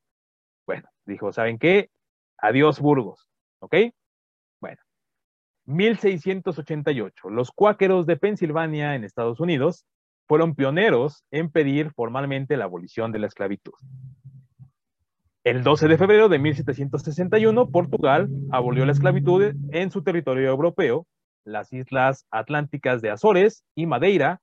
Bueno, 0.68 0.88
dijo, 1.08 1.34
¿saben 1.34 1.58
qué? 1.58 1.90
Adiós 2.38 2.80
Burgos, 2.80 3.28
¿ok? 3.60 3.76
Bueno, 4.60 4.78
1688, 5.66 7.32
los 7.32 7.50
cuáqueros 7.50 8.06
de 8.06 8.18
Pensilvania 8.18 8.94
en 8.94 9.04
Estados 9.04 9.40
Unidos 9.40 9.88
fueron 10.32 10.56
pioneros 10.56 11.26
en 11.30 11.52
pedir 11.52 11.92
formalmente 11.92 12.56
la 12.56 12.64
abolición 12.64 13.12
de 13.12 13.20
la 13.20 13.28
esclavitud. 13.28 13.74
El 15.44 15.62
12 15.62 15.90
de 15.90 15.98
febrero 15.98 16.30
de 16.30 16.40
1761, 16.40 17.70
Portugal 17.70 18.30
abolió 18.50 18.86
la 18.86 18.94
esclavitud 18.94 19.54
en 19.74 19.92
su 19.92 20.04
territorio 20.04 20.50
europeo, 20.50 21.06
las 21.44 21.74
islas 21.74 22.28
atlánticas 22.32 23.02
de 23.02 23.10
Azores 23.10 23.66
y 23.76 23.88
Madeira, 23.88 24.40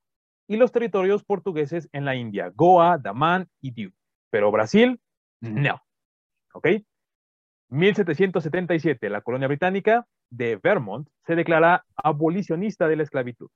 y 0.46 0.58
los 0.58 0.72
territorios 0.72 1.24
portugueses 1.24 1.88
en 1.92 2.04
la 2.04 2.16
India, 2.16 2.52
Goa, 2.54 2.98
Damán 2.98 3.48
y 3.62 3.70
Diu. 3.70 3.90
Pero 4.28 4.52
Brasil, 4.52 5.00
no. 5.40 5.80
¿Ok? 6.52 6.68
1777, 7.70 9.08
la 9.08 9.22
colonia 9.22 9.48
británica 9.48 10.04
de 10.28 10.60
Vermont 10.62 11.08
se 11.26 11.34
declara 11.34 11.86
abolicionista 11.96 12.88
de 12.88 12.96
la 12.96 13.04
esclavitud. 13.04 13.48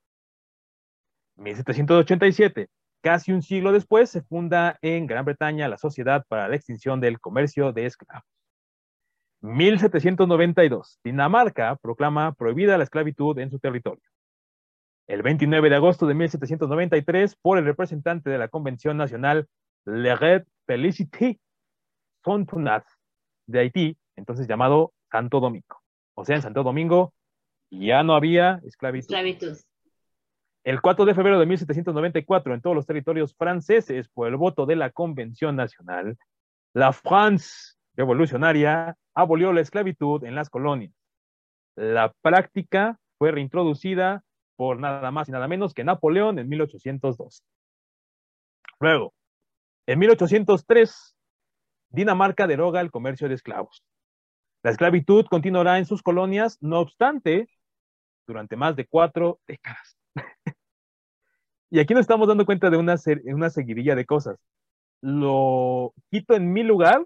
1787, 1.37 2.69
casi 3.03 3.33
un 3.33 3.43
siglo 3.43 3.73
después, 3.73 4.11
se 4.11 4.23
funda 4.23 4.79
en 4.83 5.07
Gran 5.07 5.25
Bretaña 5.25 5.69
la 5.69 5.79
Sociedad 5.79 6.25
para 6.29 6.49
la 6.49 6.57
Extinción 6.57 7.01
del 7.01 7.21
Comercio 7.21 7.73
de 7.73 7.87
Esclavos. 7.87 8.25
1792, 9.43 11.01
Dinamarca 11.03 11.77
proclama 11.77 12.33
prohibida 12.33 12.79
la 12.79 12.85
esclavitud 12.85 13.37
en 13.39 13.51
su 13.51 13.59
territorio. 13.59 14.05
El 15.09 15.23
29 15.23 15.69
de 15.69 15.77
agosto 15.77 16.07
de 16.07 16.15
1793, 16.15 17.37
por 17.43 17.59
el 17.59 17.65
representante 17.65 18.31
de 18.31 18.39
la 18.39 18.49
Convención 18.49 18.97
Nacional, 18.97 19.49
Le 19.85 20.15
Red 20.15 20.45
Felicity 20.67 21.41
Fontunat 22.23 22.85
de 23.49 23.59
Haití, 23.59 23.99
entonces 24.15 24.47
llamado 24.47 24.93
Santo 25.11 25.41
Domingo. 25.41 25.83
O 26.15 26.25
sea, 26.25 26.37
en 26.37 26.43
Santo 26.43 26.63
Domingo 26.63 27.13
ya 27.71 28.05
no 28.05 28.15
había 28.15 28.61
esclavitud. 28.65 29.13
esclavitud. 29.13 29.59
El 30.65 30.81
4 30.81 31.05
de 31.05 31.15
febrero 31.15 31.41
de 31.41 31.47
1794, 31.47 32.55
en 32.55 32.61
todos 32.61 32.77
los 32.77 32.87
territorios 32.87 33.35
franceses, 33.35 34.09
por 34.09 34.29
el 34.29 34.37
voto 34.37 34.65
de 34.65 34.77
la 34.77 34.91
Convención 34.91 35.57
Nacional, 35.57 36.17
la 36.73 36.93
France 36.93 37.75
revolucionaria 37.97 38.97
abolió 39.13 39.53
la 39.53 39.61
esclavitud 39.61 40.25
en 40.25 40.37
las 40.37 40.51
colonias. 40.51 40.95
La 41.75 42.13
práctica 42.23 42.99
fue 43.19 43.33
reintroducida 43.33 44.23
por 44.57 44.79
nada 44.79 45.11
más 45.11 45.29
y 45.29 45.33
nada 45.33 45.49
menos 45.49 45.75
que 45.75 45.83
Napoleón 45.83 46.39
en 46.39 46.49
1802. 46.49 47.43
Luego, 48.79 49.13
en 49.87 49.99
1803, 49.99 51.17
Dinamarca 51.91 52.47
deroga 52.47 52.81
el 52.81 52.91
comercio 52.91 53.29
de 53.29 53.35
esclavos. 53.35 53.83
La 54.63 54.71
esclavitud 54.71 55.27
continuará 55.27 55.79
en 55.79 55.87
sus 55.87 56.03
colonias, 56.03 56.57
no 56.61 56.79
obstante, 56.79 57.49
durante 58.27 58.55
más 58.55 58.77
de 58.77 58.87
cuatro 58.87 59.41
décadas. 59.47 59.99
Y 61.71 61.81
aquí 61.81 61.95
nos 61.95 62.03
estamos 62.03 62.29
dando 62.29 62.47
cuenta 62.47 62.71
de 62.71 62.77
una, 62.77 62.97
una 63.27 63.51
seguidilla 63.51 63.95
de 63.95 64.07
cosas. 64.07 64.39
Lo 65.01 65.95
quito 66.11 66.35
en 66.35 66.53
mi 66.53 66.63
lugar. 66.63 67.05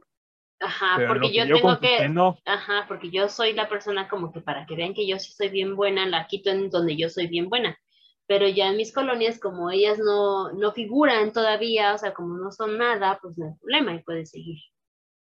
Ajá, 0.60 0.98
porque 1.08 1.32
yo, 1.32 1.44
tengo 1.44 1.78
que. 1.80 2.08
No. 2.08 2.38
Ajá, 2.44 2.84
porque 2.88 3.10
yo 3.10 3.28
soy 3.28 3.52
la 3.52 3.68
persona 3.68 4.08
como 4.08 4.32
que 4.32 4.40
para 4.40 4.66
que 4.66 4.74
vean 4.74 4.94
que 4.94 5.06
yo 5.06 5.18
sí 5.18 5.32
soy 5.32 5.48
bien 5.48 5.76
buena, 5.76 6.06
la 6.06 6.26
quito 6.26 6.50
en 6.50 6.70
donde 6.70 6.96
yo 6.96 7.08
soy 7.08 7.26
bien 7.26 7.48
buena. 7.48 7.78
Pero 8.26 8.48
ya 8.48 8.68
en 8.68 8.76
mis 8.76 8.92
colonias, 8.92 9.38
como 9.38 9.70
ellas 9.70 9.98
no, 9.98 10.52
no 10.52 10.72
figuran 10.72 11.32
todavía, 11.32 11.94
o 11.94 11.98
sea, 11.98 12.12
como 12.12 12.36
no 12.36 12.50
son 12.50 12.76
nada, 12.76 13.18
pues 13.22 13.38
no 13.38 13.46
hay 13.46 13.54
problema 13.60 13.94
y 13.94 14.02
puede 14.02 14.26
seguir. 14.26 14.58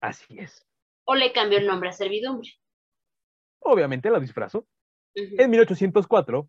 Así 0.01 0.39
es. 0.39 0.66
O 1.05 1.14
le 1.14 1.33
cambio 1.33 1.59
el 1.59 1.66
nombre 1.66 1.91
a 1.91 1.93
servidumbre. 1.93 2.51
Obviamente 3.61 4.11
la 4.11 4.20
disfrazo. 4.20 4.66
En 5.14 5.51
1804, 5.51 6.49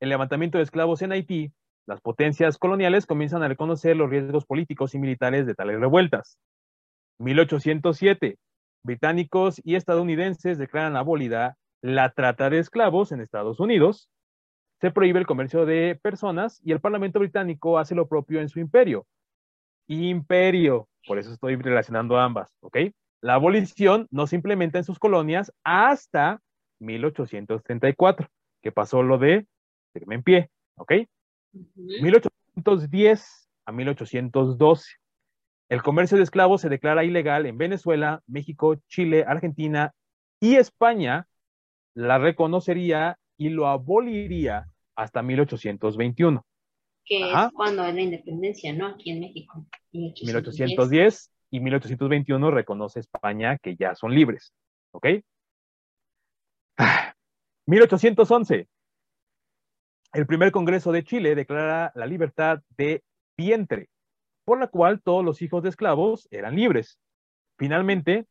el 0.00 0.08
levantamiento 0.08 0.58
de 0.58 0.64
esclavos 0.64 1.02
en 1.02 1.12
Haití, 1.12 1.52
las 1.86 2.00
potencias 2.00 2.58
coloniales 2.58 3.06
comienzan 3.06 3.42
a 3.42 3.48
reconocer 3.48 3.96
los 3.96 4.10
riesgos 4.10 4.44
políticos 4.44 4.94
y 4.94 4.98
militares 4.98 5.46
de 5.46 5.54
tales 5.54 5.80
revueltas. 5.80 6.38
1807, 7.18 8.36
británicos 8.82 9.60
y 9.64 9.74
estadounidenses 9.74 10.58
declaran 10.58 10.96
abolida 10.96 11.56
la 11.80 12.10
trata 12.10 12.50
de 12.50 12.58
esclavos 12.58 13.12
en 13.12 13.20
Estados 13.20 13.58
Unidos. 13.58 14.10
Se 14.80 14.90
prohíbe 14.90 15.18
el 15.18 15.26
comercio 15.26 15.66
de 15.66 15.98
personas 16.00 16.60
y 16.62 16.72
el 16.72 16.80
Parlamento 16.80 17.18
británico 17.18 17.78
hace 17.78 17.94
lo 17.94 18.06
propio 18.06 18.40
en 18.40 18.48
su 18.48 18.60
imperio. 18.60 19.06
Imperio, 19.88 20.88
por 21.06 21.18
eso 21.18 21.32
estoy 21.32 21.56
relacionando 21.56 22.18
ambas, 22.18 22.54
¿ok? 22.60 22.78
La 23.20 23.34
abolición 23.34 24.06
no 24.10 24.26
se 24.26 24.36
implementa 24.36 24.78
en 24.78 24.84
sus 24.84 24.98
colonias 24.98 25.52
hasta 25.64 26.40
1834, 26.80 28.28
que 28.62 28.72
pasó 28.72 29.02
lo 29.02 29.18
de 29.18 29.46
firme 29.92 30.16
en 30.16 30.22
pie, 30.22 30.50
¿ok? 30.76 30.92
1810 31.74 33.48
a 33.66 33.72
1812. 33.72 34.96
El 35.68 35.82
comercio 35.82 36.16
de 36.16 36.24
esclavos 36.24 36.62
se 36.62 36.68
declara 36.68 37.04
ilegal 37.04 37.46
en 37.46 37.58
Venezuela, 37.58 38.22
México, 38.26 38.76
Chile, 38.88 39.24
Argentina 39.26 39.92
y 40.40 40.56
España 40.56 41.26
la 41.94 42.18
reconocería 42.18 43.18
y 43.36 43.50
lo 43.50 43.66
aboliría 43.66 44.68
hasta 44.94 45.22
1821. 45.22 46.44
Que 47.04 47.30
es 47.30 47.52
cuando 47.54 47.84
es 47.84 47.94
la 47.94 48.00
independencia, 48.00 48.72
¿no? 48.72 48.86
Aquí 48.86 49.10
en 49.10 49.20
México. 49.20 49.66
1810 49.92 51.32
y 51.50 51.60
1821 51.60 52.50
reconoce 52.50 53.00
España 53.00 53.58
que 53.58 53.76
ya 53.76 53.94
son 53.94 54.14
libres. 54.14 54.52
¿Ok? 54.92 55.06
1811. 57.66 58.68
El 60.12 60.26
primer 60.26 60.52
Congreso 60.52 60.90
de 60.90 61.04
Chile 61.04 61.34
declara 61.34 61.92
la 61.94 62.06
libertad 62.06 62.62
de 62.76 63.02
vientre, 63.36 63.88
por 64.44 64.58
la 64.58 64.68
cual 64.68 65.02
todos 65.02 65.24
los 65.24 65.42
hijos 65.42 65.62
de 65.62 65.68
esclavos 65.68 66.26
eran 66.30 66.56
libres. 66.56 66.98
Finalmente, 67.58 68.26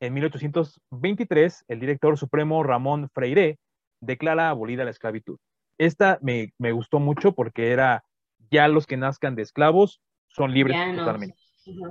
en 0.00 0.14
1823, 0.14 1.64
el 1.68 1.80
director 1.80 2.16
supremo 2.16 2.62
Ramón 2.62 3.10
Freire 3.12 3.58
declara 4.00 4.48
abolida 4.48 4.84
la 4.84 4.90
esclavitud. 4.90 5.38
Esta 5.76 6.18
me, 6.22 6.52
gustó 6.72 6.98
mucho 6.98 7.32
porque 7.32 7.72
era 7.72 8.04
ya 8.50 8.66
los 8.68 8.86
que 8.86 8.96
nazcan 8.96 9.34
de 9.34 9.42
esclavos 9.42 10.00
son 10.28 10.52
libres 10.52 10.76
totalmente. 10.96 11.36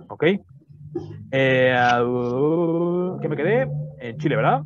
¿Ok? 0.09 0.23
Eh, 1.31 1.75
¿Qué 3.21 3.29
me 3.29 3.35
quedé? 3.35 3.67
En 3.99 4.17
Chile, 4.17 4.35
¿verdad? 4.35 4.63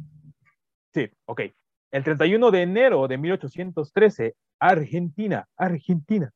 Sí, 0.93 1.09
ok. 1.25 1.41
El 1.91 2.05
31 2.05 2.51
de 2.51 2.61
enero 2.61 3.07
de 3.09 3.17
1813, 3.17 4.35
Argentina, 4.59 5.47
Argentina, 5.57 6.31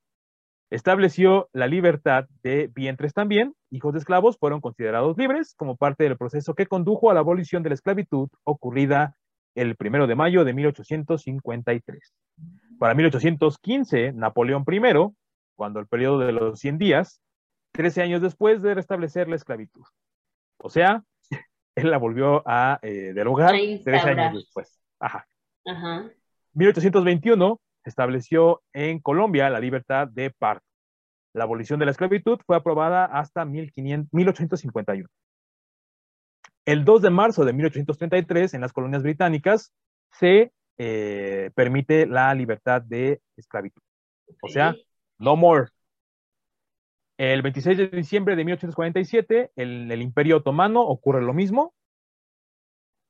estableció 0.70 1.48
la 1.54 1.68
libertad 1.68 2.26
de 2.44 2.70
vientres 2.76 3.14
también. 3.14 3.56
Hijos 3.72 3.94
de 3.94 4.00
esclavos 4.00 4.38
fueron 4.38 4.60
considerados 4.60 5.18
libres 5.18 5.56
como 5.56 5.78
parte 5.78 6.04
del 6.04 6.18
proceso 6.18 6.56
que 6.56 6.66
condujo 6.68 7.10
a 7.10 7.14
la 7.14 7.22
abolición 7.22 7.64
de 7.64 7.70
la 7.70 7.76
esclavitud 7.76 8.28
ocurrida 8.44 9.16
el 9.56 9.78
1 9.80 10.08
de 10.08 10.16
mayo 10.16 10.44
de 10.44 10.54
1853. 10.54 12.14
Para 12.78 12.94
1815, 12.94 14.12
Napoleón 14.12 14.66
I, 14.70 15.16
cuando 15.56 15.80
el 15.80 15.88
periodo 15.88 16.20
de 16.20 16.34
los 16.34 16.60
100 16.60 16.78
días, 16.78 17.22
13 17.72 18.02
años 18.02 18.22
después 18.22 18.62
de 18.62 18.74
restablecer 18.74 19.30
la 19.30 19.38
esclavitud. 19.38 19.86
O 20.58 20.70
sea, 20.70 21.04
él 21.76 21.92
la 21.92 21.98
volvió 21.98 22.44
a 22.46 22.80
eh, 22.82 23.14
derogar 23.14 23.52
13 23.52 23.98
años 23.98 24.34
después. 24.34 24.82
Ajá. 25.00 25.26
Ajá. 25.66 26.10
1821 26.54 27.60
estableció 27.84 28.62
en 28.74 29.00
Colombia 29.00 29.50
la 29.50 29.60
libertad 29.60 30.08
de 30.08 30.32
parto. 30.32 30.66
La 31.34 31.44
abolición 31.44 31.80
de 31.80 31.86
la 31.86 31.92
esclavitud 31.92 32.40
fue 32.46 32.56
aprobada 32.56 33.06
hasta 33.06 33.46
1851. 33.46 35.08
El 36.66 36.86
2 36.86 37.02
de 37.02 37.10
marzo 37.10 37.46
de 37.46 37.54
1833, 37.54 38.54
en 38.54 38.62
las 38.62 38.74
colonias 38.74 39.04
británicas, 39.04 39.74
se 40.12 40.52
eh, 40.78 41.52
permite 41.54 42.08
la 42.08 42.34
libertad 42.34 42.82
de 42.82 43.22
esclavitud. 43.36 43.82
O 44.42 44.48
sea, 44.48 44.76
no 45.20 45.36
more. 45.36 45.70
El 47.18 47.42
26 47.42 47.78
de 47.78 47.88
diciembre 47.88 48.36
de 48.36 48.44
1847, 48.44 49.52
en 49.56 49.92
el 49.92 50.02
Imperio 50.02 50.38
Otomano 50.38 50.82
ocurre 50.82 51.22
lo 51.22 51.34
mismo. 51.34 51.74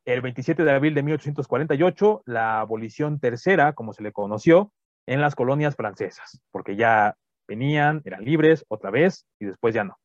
El 0.05 0.21
27 0.21 0.63
de 0.63 0.71
abril 0.71 0.93
de 0.93 1.01
1848, 1.01 2.23
la 2.25 2.59
abolición 2.59 3.19
tercera, 3.19 3.73
como 3.73 3.91
se 3.91 4.03
le 4.03 4.11
conoció, 4.11 4.71
en 5.07 5.19
las 5.19 5.35
colonias 5.35 5.75
francesas, 5.75 6.39
porque 6.51 6.75
ya 6.75 7.15
venían, 7.47 8.01
eran 8.05 8.23
libres 8.23 8.65
otra 8.67 8.91
vez 8.91 9.25
y 9.39 9.45
después 9.45 9.73
ya 9.73 9.83
no. 9.83 9.97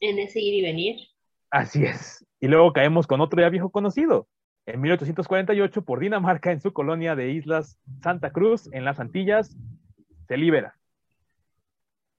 En 0.00 0.18
ese 0.18 0.40
ir 0.40 0.54
y 0.54 0.62
venir. 0.62 0.96
Así 1.50 1.84
es. 1.84 2.26
Y 2.40 2.48
luego 2.48 2.72
caemos 2.72 3.06
con 3.06 3.20
otro 3.20 3.40
ya 3.40 3.48
viejo 3.50 3.70
conocido. 3.70 4.26
En 4.66 4.80
1848, 4.80 5.82
por 5.82 6.00
Dinamarca, 6.00 6.50
en 6.50 6.60
su 6.60 6.72
colonia 6.72 7.14
de 7.14 7.30
Islas 7.30 7.78
Santa 8.02 8.30
Cruz, 8.30 8.68
en 8.72 8.84
las 8.84 8.98
Antillas, 8.98 9.56
se 10.26 10.36
libera. 10.36 10.76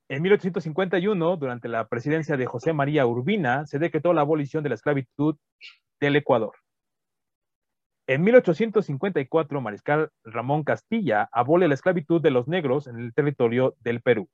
En 0.09 0.21
1851, 0.21 1.37
durante 1.37 1.67
la 1.67 1.87
presidencia 1.87 2.37
de 2.37 2.45
José 2.45 2.71
María 2.71 3.05
Urbina, 3.05 3.65
se 3.65 3.79
decretó 3.79 4.13
la 4.13 4.21
abolición 4.21 4.63
de 4.63 4.69
la 4.69 4.75
esclavitud 4.75 5.37
del 6.03 6.15
Ecuador. 6.17 6.53
En 8.07 8.23
1854, 8.23 9.61
Mariscal 9.61 10.11
Ramón 10.25 10.65
Castilla 10.65 11.29
abole 11.31 11.69
la 11.69 11.75
esclavitud 11.75 12.21
de 12.21 12.31
los 12.31 12.49
negros 12.49 12.87
en 12.87 12.99
el 12.99 13.13
territorio 13.13 13.77
del 13.79 14.01
Perú. 14.01 14.27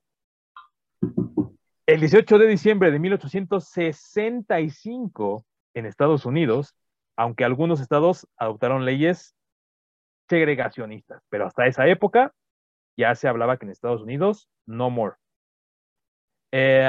El 1.86 2.00
18 2.00 2.38
de 2.38 2.48
diciembre 2.48 2.90
de 2.90 2.98
1865, 2.98 5.46
en 5.74 5.86
Estados 5.86 6.26
Unidos, 6.26 6.74
aunque 7.16 7.44
algunos 7.44 7.80
estados 7.80 8.26
adoptaron 8.36 8.84
leyes 8.84 9.36
segregacionistas, 10.28 11.22
pero 11.28 11.46
hasta 11.46 11.66
esa 11.66 11.86
época 11.86 12.34
ya 12.96 13.14
se 13.14 13.28
hablaba 13.28 13.56
que 13.56 13.66
en 13.66 13.70
Estados 13.70 14.02
Unidos 14.02 14.48
no 14.66 14.90
more. 14.90 15.14
Eh, 16.50 16.84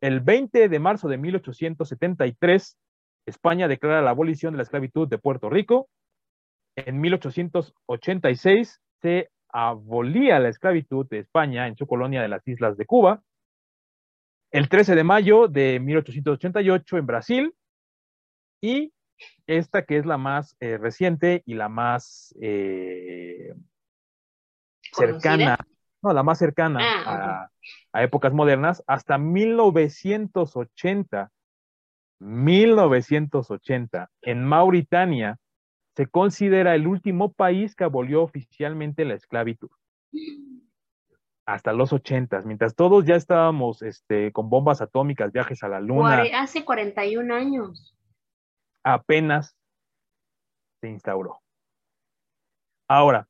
el 0.00 0.20
20 0.20 0.68
de 0.68 0.78
marzo 0.78 1.08
de 1.08 1.18
1873, 1.18 2.76
España 3.26 3.68
declara 3.68 4.02
la 4.02 4.10
abolición 4.10 4.52
de 4.52 4.58
la 4.58 4.62
esclavitud 4.62 5.08
de 5.08 5.18
Puerto 5.18 5.50
Rico. 5.50 5.88
En 6.76 7.00
1886 7.00 8.80
se 9.00 9.30
abolía 9.48 10.38
la 10.38 10.48
esclavitud 10.48 11.06
de 11.08 11.20
España 11.20 11.66
en 11.66 11.76
su 11.76 11.86
colonia 11.86 12.22
de 12.22 12.28
las 12.28 12.46
Islas 12.46 12.76
de 12.76 12.86
Cuba. 12.86 13.22
El 14.52 14.68
13 14.68 14.94
de 14.94 15.04
mayo 15.04 15.48
de 15.48 15.80
1888 15.80 16.98
en 16.98 17.06
Brasil. 17.06 17.54
Y 18.60 18.92
esta 19.46 19.84
que 19.84 19.98
es 19.98 20.06
la 20.06 20.18
más 20.18 20.56
eh, 20.60 20.78
reciente 20.78 21.42
y 21.46 21.54
la 21.54 21.68
más 21.68 22.34
eh, 22.40 23.54
cercana 24.92 25.58
no, 26.06 26.12
la 26.12 26.22
más 26.22 26.38
cercana 26.38 26.80
ah, 27.04 27.50
a, 27.92 28.02
épocas 28.02 28.32
modernas, 28.32 28.82
hasta 28.86 29.18
1980, 29.18 31.30
1980, 32.20 34.10
en 34.22 34.44
Mauritania, 34.44 35.38
se 35.96 36.06
considera 36.06 36.74
el 36.74 36.86
último 36.86 37.32
país 37.32 37.74
que 37.74 37.84
abolió 37.84 38.22
oficialmente 38.22 39.04
la 39.04 39.14
esclavitud. 39.14 39.70
Hasta 41.46 41.72
los 41.72 41.92
80, 41.92 42.42
mientras 42.42 42.74
todos 42.74 43.04
ya 43.04 43.16
estábamos 43.16 43.82
este, 43.82 44.32
con 44.32 44.50
bombas 44.50 44.80
atómicas, 44.80 45.32
viajes 45.32 45.62
a 45.62 45.68
la 45.68 45.80
luna. 45.80 46.24
Hace 46.34 46.64
41 46.64 47.34
años. 47.34 47.96
Apenas 48.82 49.56
se 50.80 50.88
instauró. 50.88 51.40
Ahora, 52.88 53.28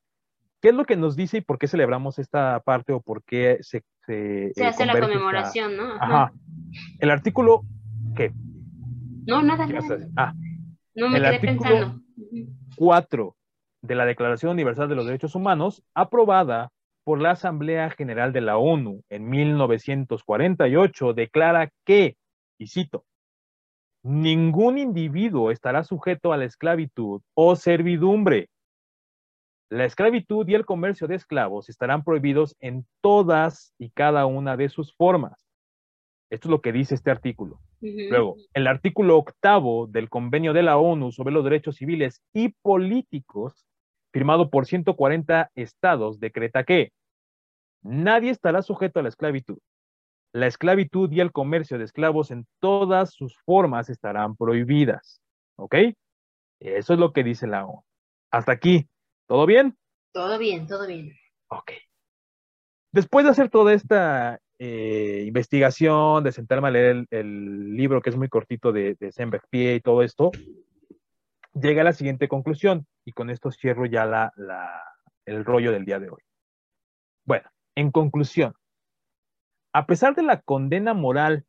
¿Qué 0.66 0.70
es 0.70 0.76
lo 0.76 0.84
que 0.84 0.96
nos 0.96 1.14
dice 1.14 1.36
y 1.38 1.40
por 1.42 1.60
qué 1.60 1.68
celebramos 1.68 2.18
esta 2.18 2.58
parte 2.58 2.92
o 2.92 3.00
por 3.00 3.22
qué 3.22 3.58
se... 3.60 3.84
Se, 4.04 4.50
se 4.52 4.66
hace 4.66 4.84
la 4.84 4.98
conmemoración, 4.98 5.76
¿no? 5.76 5.92
Ajá. 5.92 6.32
El 6.98 7.12
artículo, 7.12 7.62
¿qué? 8.16 8.32
No, 9.28 9.44
nada, 9.44 9.64
nada. 9.68 10.08
Ah, 10.16 10.32
no 10.96 11.08
me 11.08 11.18
el 11.18 11.22
quedé 11.22 11.38
pensando. 11.38 12.00
4 12.74 13.36
de 13.82 13.94
la 13.94 14.06
Declaración 14.06 14.50
Universal 14.50 14.88
de 14.88 14.96
los 14.96 15.06
Derechos 15.06 15.36
Humanos, 15.36 15.84
aprobada 15.94 16.72
por 17.04 17.22
la 17.22 17.30
Asamblea 17.30 17.88
General 17.90 18.32
de 18.32 18.40
la 18.40 18.56
ONU 18.56 19.04
en 19.08 19.28
1948, 19.28 21.12
declara 21.12 21.70
que, 21.84 22.16
y 22.58 22.66
cito, 22.66 23.04
ningún 24.02 24.78
individuo 24.78 25.52
estará 25.52 25.84
sujeto 25.84 26.32
a 26.32 26.36
la 26.36 26.44
esclavitud 26.44 27.22
o 27.34 27.54
servidumbre 27.54 28.48
la 29.68 29.84
esclavitud 29.84 30.46
y 30.48 30.54
el 30.54 30.64
comercio 30.64 31.08
de 31.08 31.16
esclavos 31.16 31.68
estarán 31.68 32.04
prohibidos 32.04 32.56
en 32.60 32.86
todas 33.00 33.74
y 33.78 33.90
cada 33.90 34.26
una 34.26 34.56
de 34.56 34.68
sus 34.68 34.94
formas. 34.94 35.46
Esto 36.30 36.48
es 36.48 36.50
lo 36.50 36.60
que 36.60 36.72
dice 36.72 36.94
este 36.94 37.10
artículo. 37.10 37.60
Luego, 37.80 38.36
el 38.54 38.66
artículo 38.66 39.16
octavo 39.16 39.86
del 39.86 40.08
Convenio 40.08 40.52
de 40.52 40.62
la 40.62 40.76
ONU 40.76 41.12
sobre 41.12 41.32
los 41.32 41.44
Derechos 41.44 41.76
Civiles 41.76 42.22
y 42.32 42.48
Políticos, 42.62 43.66
firmado 44.12 44.50
por 44.50 44.66
140 44.66 45.50
estados, 45.54 46.18
decreta 46.18 46.64
que 46.64 46.92
nadie 47.82 48.30
estará 48.30 48.62
sujeto 48.62 48.98
a 48.98 49.02
la 49.02 49.08
esclavitud. 49.08 49.58
La 50.32 50.46
esclavitud 50.46 51.10
y 51.12 51.20
el 51.20 51.32
comercio 51.32 51.78
de 51.78 51.84
esclavos 51.84 52.30
en 52.30 52.46
todas 52.60 53.12
sus 53.12 53.36
formas 53.44 53.88
estarán 53.88 54.36
prohibidas. 54.36 55.20
¿Ok? 55.56 55.74
Eso 56.60 56.92
es 56.94 56.98
lo 56.98 57.12
que 57.12 57.24
dice 57.24 57.46
la 57.46 57.66
ONU. 57.66 57.84
Hasta 58.30 58.52
aquí, 58.52 58.88
¿Todo 59.26 59.46
bien? 59.46 59.76
Todo 60.12 60.38
bien, 60.38 60.66
todo 60.66 60.86
bien. 60.86 61.12
Ok. 61.48 61.72
Después 62.92 63.24
de 63.24 63.30
hacer 63.30 63.50
toda 63.50 63.72
esta 63.74 64.40
eh, 64.58 65.24
investigación, 65.26 66.24
de 66.24 66.32
sentarme 66.32 66.68
a 66.68 66.70
leer 66.70 67.06
el, 67.10 67.76
libro 67.76 68.00
que 68.00 68.10
es 68.10 68.16
muy 68.16 68.28
cortito 68.28 68.72
de, 68.72 68.94
de 68.98 69.40
Pie 69.50 69.74
y 69.74 69.80
todo 69.80 70.02
esto, 70.02 70.30
llega 71.52 71.82
a 71.82 71.84
la 71.84 71.92
siguiente 71.92 72.28
conclusión 72.28 72.86
y 73.04 73.12
con 73.12 73.30
esto 73.30 73.50
cierro 73.50 73.86
ya 73.86 74.06
la, 74.06 74.32
el 75.26 75.44
rollo 75.44 75.72
del 75.72 75.84
día 75.84 75.98
de 75.98 76.10
hoy. 76.10 76.22
Bueno, 77.24 77.50
en 77.74 77.90
conclusión, 77.90 78.54
a 79.72 79.86
pesar 79.86 80.14
de 80.14 80.22
la 80.22 80.40
condena 80.40 80.94
moral 80.94 81.44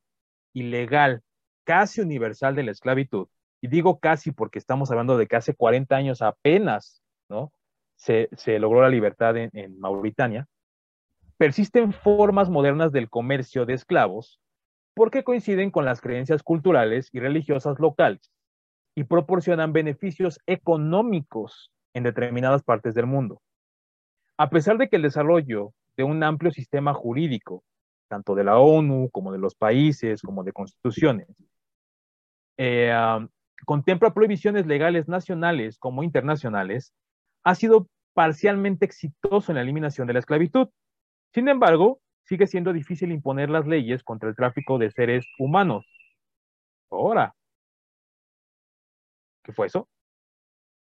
y 0.54 0.64
legal 0.64 1.22
casi 1.64 2.02
universal 2.02 2.56
de 2.56 2.64
la 2.64 2.72
esclavitud, 2.72 3.28
y 3.62 3.68
digo 3.70 4.00
casi 4.00 4.32
porque 4.32 4.60
estamos 4.60 4.92
hablando 4.92 5.18
de 5.18 5.28
que 5.28 5.36
hace 5.36 5.56
40 5.56 5.96
años 5.96 6.22
apenas, 6.22 7.02
¿no? 7.30 7.52
Se, 7.98 8.30
logró 8.60 8.82
la 8.82 8.90
libertad 8.90 9.36
en, 9.36 9.80
Mauritania, 9.80 10.48
persisten 11.38 11.92
formas 11.92 12.50
modernas 12.50 12.92
del 12.92 13.10
comercio 13.10 13.66
de 13.66 13.74
esclavos 13.74 14.40
porque 14.94 15.24
coinciden 15.24 15.70
con 15.72 15.84
las 15.84 16.00
creencias 16.02 16.42
culturales 16.42 17.10
y 17.12 17.20
religiosas 17.20 17.80
locales 17.80 18.32
y 18.96 19.04
proporcionan 19.04 19.74
beneficios 19.74 20.40
económicos 20.48 21.72
en 21.94 22.04
determinadas 22.04 22.64
partes 22.64 22.96
del 22.96 23.06
mundo. 23.06 23.42
A 24.38 24.50
pesar 24.50 24.78
de 24.78 24.88
que 24.88 24.96
el 24.96 25.04
desarrollo 25.04 25.74
de 25.98 26.04
un 26.04 26.24
amplio 26.24 26.52
sistema 26.52 26.94
jurídico, 26.94 27.64
tanto 28.08 28.36
de 28.36 28.44
la 28.44 28.58
ONU 28.60 29.10
como 29.12 29.32
de 29.32 29.40
los 29.40 29.56
países, 29.56 30.22
como 30.22 30.44
de 30.44 30.54
constituciones, 30.54 31.28
eh, 32.58 32.92
contempla 33.66 34.14
prohibiciones 34.14 34.66
legales 34.66 35.08
nacionales 35.08 35.78
como 35.78 36.04
internacionales, 36.04 36.94
ha 37.48 37.56
sido 37.56 37.88
parcialmente 38.14 38.84
exitoso 38.84 39.52
en 39.52 39.56
la 39.56 39.62
eliminación 39.62 40.06
de 40.06 40.12
la 40.12 40.20
esclavitud. 40.20 40.68
Sin 41.34 41.48
embargo, 41.48 42.02
sigue 42.26 42.46
siendo 42.46 42.74
difícil 42.74 43.10
imponer 43.10 43.50
las 43.50 43.66
leyes 43.66 44.04
contra 44.04 44.28
el 44.28 44.36
tráfico 44.36 44.78
de 44.78 44.92
seres 44.92 45.26
humanos. 45.40 45.86
Ahora, 46.92 47.34
¿qué 49.44 49.54
fue 49.54 49.68
eso? 49.68 49.88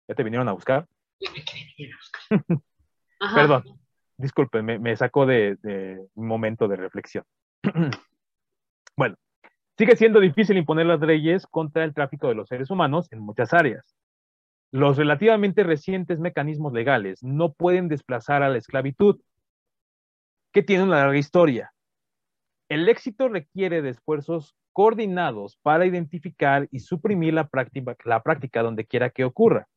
¿Ya 0.08 0.16
te 0.16 0.24
vinieron 0.24 0.48
a 0.48 0.54
buscar? 0.54 0.88
Perdón, 3.34 3.62
disculpen, 4.16 4.64
me, 4.64 4.96
sacó 4.96 5.24
de, 5.24 5.56
de, 5.62 6.04
un 6.14 6.26
momento 6.26 6.66
de 6.66 6.74
reflexión. 6.74 7.24
bueno, 8.96 9.14
sigue 9.78 9.94
siendo 9.94 10.18
difícil 10.18 10.56
imponer 10.56 10.86
las 10.86 11.00
leyes 11.00 11.46
contra 11.46 11.84
el 11.84 11.94
tráfico 11.94 12.26
de 12.26 12.34
los 12.34 12.48
seres 12.48 12.72
humanos 12.72 13.06
en 13.12 13.20
muchas 13.20 13.54
áreas. 13.54 13.96
Los 14.72 14.96
relativamente 14.96 15.62
recientes 15.62 16.18
mecanismos 16.18 16.72
legales 16.72 17.22
no 17.22 17.52
pueden 17.52 17.88
desplazar 17.88 18.42
a 18.42 18.48
la 18.48 18.58
esclavitud, 18.58 19.20
que 20.52 20.62
tiene 20.62 20.84
una 20.84 20.96
larga 20.96 21.18
historia. 21.18 21.72
El 22.68 22.88
éxito 22.88 23.28
requiere 23.28 23.82
de 23.82 23.90
esfuerzos 23.90 24.56
coordinados 24.72 25.58
para 25.62 25.86
identificar 25.86 26.68
y 26.70 26.80
suprimir 26.80 27.32
la 27.34 27.48
práctica, 27.48 27.94
la 28.04 28.62
donde 28.62 28.84
quiera 28.84 29.10
que 29.10 29.24
ocurra. 29.24 29.68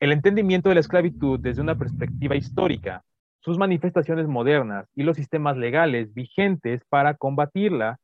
El 0.00 0.10
entendimiento 0.10 0.68
de 0.68 0.76
la 0.76 0.80
esclavitud 0.80 1.38
desde 1.38 1.62
una 1.62 1.78
perspectiva 1.78 2.34
histórica, 2.34 3.04
sus 3.40 3.58
manifestaciones 3.58 4.26
modernas 4.26 4.88
y 4.94 5.02
los 5.02 5.16
sistemas 5.16 5.56
legales 5.56 6.14
vigentes 6.14 6.82
para 6.88 7.14
combatirla 7.14 8.00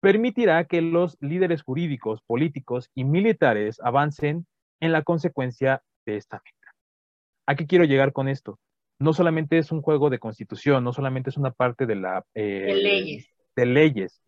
permitirá 0.00 0.64
que 0.64 0.82
los 0.82 1.16
líderes 1.20 1.62
jurídicos, 1.62 2.20
políticos 2.22 2.90
y 2.94 3.04
militares 3.04 3.80
avancen 3.82 4.46
en 4.82 4.90
la 4.92 5.02
consecuencia 5.02 5.80
de 6.04 6.16
esta 6.16 6.42
meta. 6.44 6.74
¿A 7.46 7.54
qué 7.54 7.66
quiero 7.66 7.84
llegar 7.84 8.12
con 8.12 8.28
esto? 8.28 8.58
No 8.98 9.12
solamente 9.12 9.56
es 9.56 9.70
un 9.70 9.80
juego 9.80 10.10
de 10.10 10.18
constitución, 10.18 10.82
no 10.82 10.92
solamente 10.92 11.30
es 11.30 11.36
una 11.36 11.52
parte 11.52 11.86
de 11.86 11.94
la 11.94 12.24
eh, 12.34 12.64
de 12.66 12.74
leyes. 12.74 13.28
De 13.54 13.66
leyes. 13.66 14.20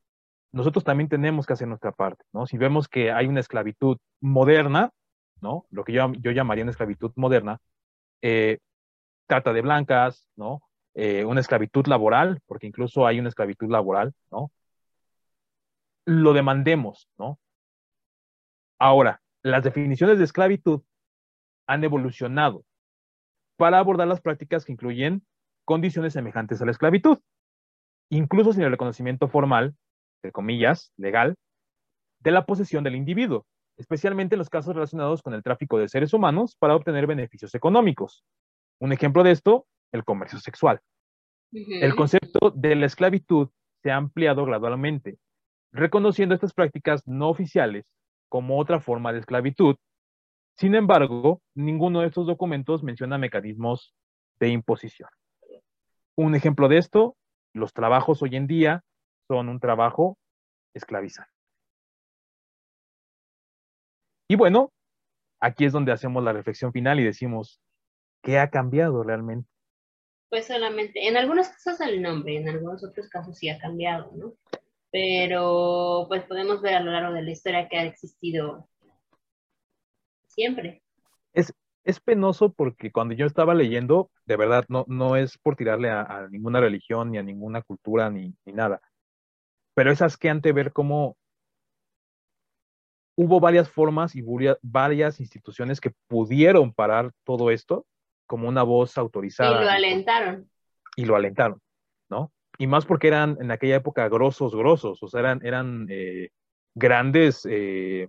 Nosotros 0.52 0.84
también 0.84 1.09
tenemos 1.09 1.44
que 1.44 1.55
hacer 1.55 1.66
nuestra 1.66 1.90
parte, 1.90 2.24
¿no? 2.32 2.46
Si 2.46 2.57
vemos 2.57 2.86
que 2.88 3.11
hay 3.11 3.26
una 3.26 3.40
esclavitud 3.40 3.98
moderna, 4.20 4.92
¿no? 5.40 5.66
Lo 5.70 5.82
que 5.82 5.92
yo, 5.92 6.12
yo 6.20 6.30
llamaría 6.30 6.62
una 6.62 6.70
esclavitud 6.70 7.11
moderna, 7.16 7.59
eh, 8.22 8.59
trata 9.26 9.52
de 9.52 9.61
blancas, 9.61 10.28
¿no? 10.36 10.62
Eh, 10.94 11.24
una 11.24 11.40
esclavitud 11.40 11.86
laboral, 11.88 12.40
porque 12.46 12.68
incluso 12.68 13.09
hay 13.09 13.18
una 13.18 13.28
esclavitud 13.28 13.68
laboral, 13.68 14.14
¿no? 14.30 14.52
Lo 16.05 16.32
demandemos, 16.32 17.09
¿no? 17.18 17.40
Ahora, 18.78 19.20
las 19.45 19.62
definiciones 19.62 20.18
de 20.18 20.24
esclavitud 20.24 20.82
han 21.68 21.84
evolucionado 21.84 22.64
para 23.57 23.78
abordar 23.78 24.09
las 24.09 24.20
prácticas 24.20 24.64
que 24.64 24.72
incluyen 24.72 25.24
condiciones 25.64 26.12
semejantes 26.12 26.61
a 26.61 26.64
la 26.64 26.72
esclavitud, 26.72 27.18
incluso 28.11 28.53
sin 28.53 28.62
el 28.62 28.70
reconocimiento 28.70 29.28
formal, 29.28 29.76
de 30.22 30.32
comillas, 30.32 30.92
legal, 30.97 31.36
de 32.20 32.30
la 32.32 32.45
posesión 32.45 32.82
del 32.82 32.97
individuo 32.97 33.47
especialmente 33.76 34.34
en 34.34 34.38
los 34.38 34.51
casos 34.51 34.74
relacionados 34.74 35.22
con 35.22 35.34
el 35.34 35.42
tráfico 35.42 35.78
de 35.78 35.88
seres 35.88 36.12
humanos 36.12 36.57
para 36.59 36.76
obtener 36.76 37.07
beneficios 37.07 37.55
económicos. 37.55 38.24
Un 38.80 38.92
ejemplo 38.92 39.22
de 39.22 39.32
esto, 39.32 39.66
el 39.92 40.05
comercio 40.05 40.38
sexual. 40.38 40.80
El 41.53 41.95
concepto 41.95 42.51
de 42.55 42.74
la 42.74 42.86
esclavitud 42.86 43.49
se 43.82 43.90
ha 43.90 43.97
ampliado 43.97 44.45
gradualmente, 44.45 45.18
reconociendo 45.72 46.34
estas 46.34 46.53
prácticas 46.53 47.07
no 47.07 47.28
oficiales 47.28 47.84
como 48.35 48.59
otra 48.59 48.80
forma 48.80 49.12
de 49.12 49.20
esclavitud. 49.20 49.76
Sin 50.59 50.74
embargo, 50.74 51.41
ninguno 51.55 52.01
de 52.01 52.09
estos 52.09 52.26
documentos 52.26 52.82
menciona 52.82 53.16
mecanismos 53.16 53.95
de 54.41 54.49
imposición. 54.49 55.09
Un 56.16 56.35
ejemplo 56.35 56.66
de 56.66 56.78
esto, 56.78 57.16
los 57.53 57.72
trabajos 57.72 58.22
hoy 58.22 58.35
en 58.35 58.49
día 58.49 58.82
son 59.28 59.49
un 59.49 59.61
trabajo 59.61 60.18
esclavizante. 60.74 61.30
Y 64.28 64.35
bueno, 64.35 64.72
aquí 65.41 65.64
es 65.64 65.72
donde 65.72 65.93
hacemos 65.93 66.24
la 66.24 66.32
reflexión 66.32 66.72
final 66.72 66.99
y 66.99 67.05
decimos, 67.05 67.61
¿qué 68.20 68.41
ha 68.41 68.51
cambiado 68.51 69.05
realmente? 69.05 69.49
Pues 70.28 70.49
solamente, 70.49 71.07
en 71.07 71.16
algunos 71.16 71.51
casos 71.51 71.80
el 71.82 72.03
nombre, 72.03 72.37
en 72.37 72.49
algunos 72.49 72.82
otros 72.82 73.09
casos 73.09 73.39
sí 73.39 73.49
ha 73.49 73.61
cambiado, 73.61 74.11
¿no? 74.16 74.35
Pero 74.95 76.05
pues 76.07 76.22
podemos 76.22 76.62
ver 76.62 76.76
a 76.76 76.80
lo 76.80 76.92
largo 76.92 77.12
de 77.14 77.22
la 77.22 77.32
historia 77.32 77.68
que 77.68 77.76
ha 77.76 77.82
existido 77.82 78.68
siempre. 80.28 80.84
Es, 81.32 81.53
es 81.82 81.99
penoso 81.99 82.53
porque 82.53 82.92
cuando 82.92 83.12
yo 83.12 83.26
estaba 83.26 83.57
leyendo, 83.57 84.12
de 84.24 84.36
verdad, 84.36 84.64
no, 84.68 84.84
no 84.86 85.16
es 85.16 85.36
por 85.36 85.57
tirarle 85.57 85.90
a, 85.90 86.28
ninguna 86.30 86.61
religión, 86.61 87.11
ni 87.11 87.18
a 87.18 87.24
ninguna 87.24 87.61
cultura, 87.62 88.09
ni, 88.09 88.36
ni 88.45 88.53
nada, 88.53 88.80
pero 89.74 89.90
es 89.90 90.01
asqueante 90.01 90.53
ver 90.53 90.72
cómo 90.72 91.16
hubo 93.16 93.40
varias 93.40 93.68
formas 93.68 94.14
y 94.14 94.22
varias 94.62 95.18
instituciones 95.18 95.80
que 95.80 95.90
pudieron 96.07 96.72
parar 96.72 97.11
todo 97.24 97.51
esto 97.51 97.84
como 98.28 98.49
una 98.49 98.62
voz 98.62 98.97
autorizada. 98.97 99.61
Y 99.61 99.64
lo 99.64 99.70
alentaron. 99.70 100.51
Y 100.95 101.05
lo 101.05 101.16
alentaron. 101.16 101.61
Y 102.59 102.66
más 102.66 102.86
porque 102.86 103.09
eran 103.09 103.36
en 103.40 103.50
aquella 103.50 103.76
época 103.76 104.09
grosos, 104.09 104.55
grosos, 104.55 105.02
o 105.02 105.09
sea, 105.09 105.20
eran, 105.20 105.40
eran 105.44 105.86
eh, 105.90 106.30
grandes 106.74 107.46
eh, 107.50 108.09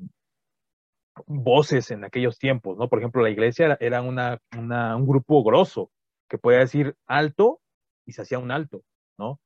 voces 1.26 1.92
en 1.92 2.04
aquellos 2.04 2.38
tiempos, 2.38 2.78
¿no? 2.78 2.88
Por 2.88 3.00
ejemplo, 3.00 3.24
la 3.24 3.30
iglesia 3.30 3.78
era, 3.80 4.02
una, 4.02 4.40
un 4.54 5.08
grupo 5.08 5.44
grosso 5.44 5.90
que 6.30 6.38
podía 6.38 6.60
decir 6.60 6.96
alto 7.08 7.60
y 8.06 8.12
se 8.12 8.22
hacía 8.22 8.40
un 8.40 8.52
alto, 8.52 8.84
¿no? 9.18 9.40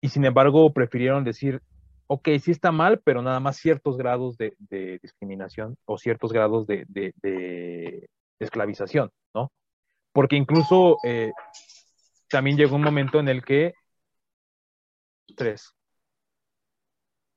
Y 0.00 0.08
sin 0.08 0.24
embargo 0.24 0.72
prefirieron 0.72 1.24
decir 1.24 1.60
ok, 2.12 2.28
sí 2.42 2.50
está 2.50 2.72
mal, 2.72 3.00
pero 3.04 3.22
nada 3.22 3.38
más 3.38 3.56
ciertos 3.56 3.96
grados 3.96 4.36
de, 4.36 4.52
discriminación 5.00 5.76
o 5.84 5.96
ciertos 5.96 6.32
grados 6.32 6.66
de, 6.66 8.08
esclavización, 8.40 9.12
¿no? 9.32 9.52
Porque 10.12 10.34
incluso 10.34 10.96
eh, 11.04 11.30
también 12.28 12.56
llegó 12.56 12.74
un 12.74 12.82
momento 12.82 13.20
en 13.20 13.28
el 13.28 13.44
que... 13.44 13.74
Tres. 15.36 15.74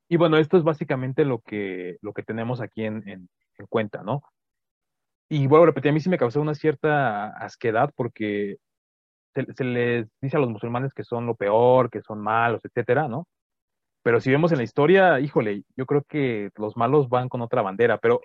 Y 0.09 0.17
bueno, 0.17 0.37
esto 0.37 0.57
es 0.57 0.63
básicamente 0.63 1.25
lo 1.25 1.39
que, 1.39 1.97
lo 2.01 2.13
que 2.13 2.23
tenemos 2.23 2.61
aquí 2.61 2.83
en, 2.83 3.29
cuenta, 3.69 4.03
¿no? 4.03 4.21
Y 5.29 5.47
vuelvo 5.47 5.63
a 5.63 5.67
repetir, 5.67 5.89
a 5.89 5.93
mí 5.93 5.99
sí 5.99 6.09
me 6.09 6.17
causó 6.17 6.41
una 6.41 6.53
cierta 6.53 7.27
asquedad 7.29 7.91
porque 7.95 8.57
se, 9.33 9.45
se, 9.53 9.63
les 9.63 10.07
dice 10.21 10.37
a 10.37 10.39
los 10.39 10.49
musulmanes 10.49 10.93
que 10.93 11.03
son 11.03 11.25
lo 11.25 11.35
peor, 11.35 11.89
que 11.89 12.01
son 12.01 12.19
malos, 12.19 12.63
etcétera, 12.65 13.07
¿no? 13.07 13.27
Pero 14.03 14.19
si 14.19 14.29
vemos 14.29 14.51
en 14.51 14.57
la 14.57 14.65
historia, 14.65 15.19
híjole, 15.19 15.63
yo 15.77 15.85
creo 15.85 16.03
que 16.03 16.51
los 16.57 16.75
malos 16.75 17.09
van 17.09 17.29
con 17.29 17.41
otra 17.41 17.61
bandera, 17.61 17.97
pero 17.99 18.19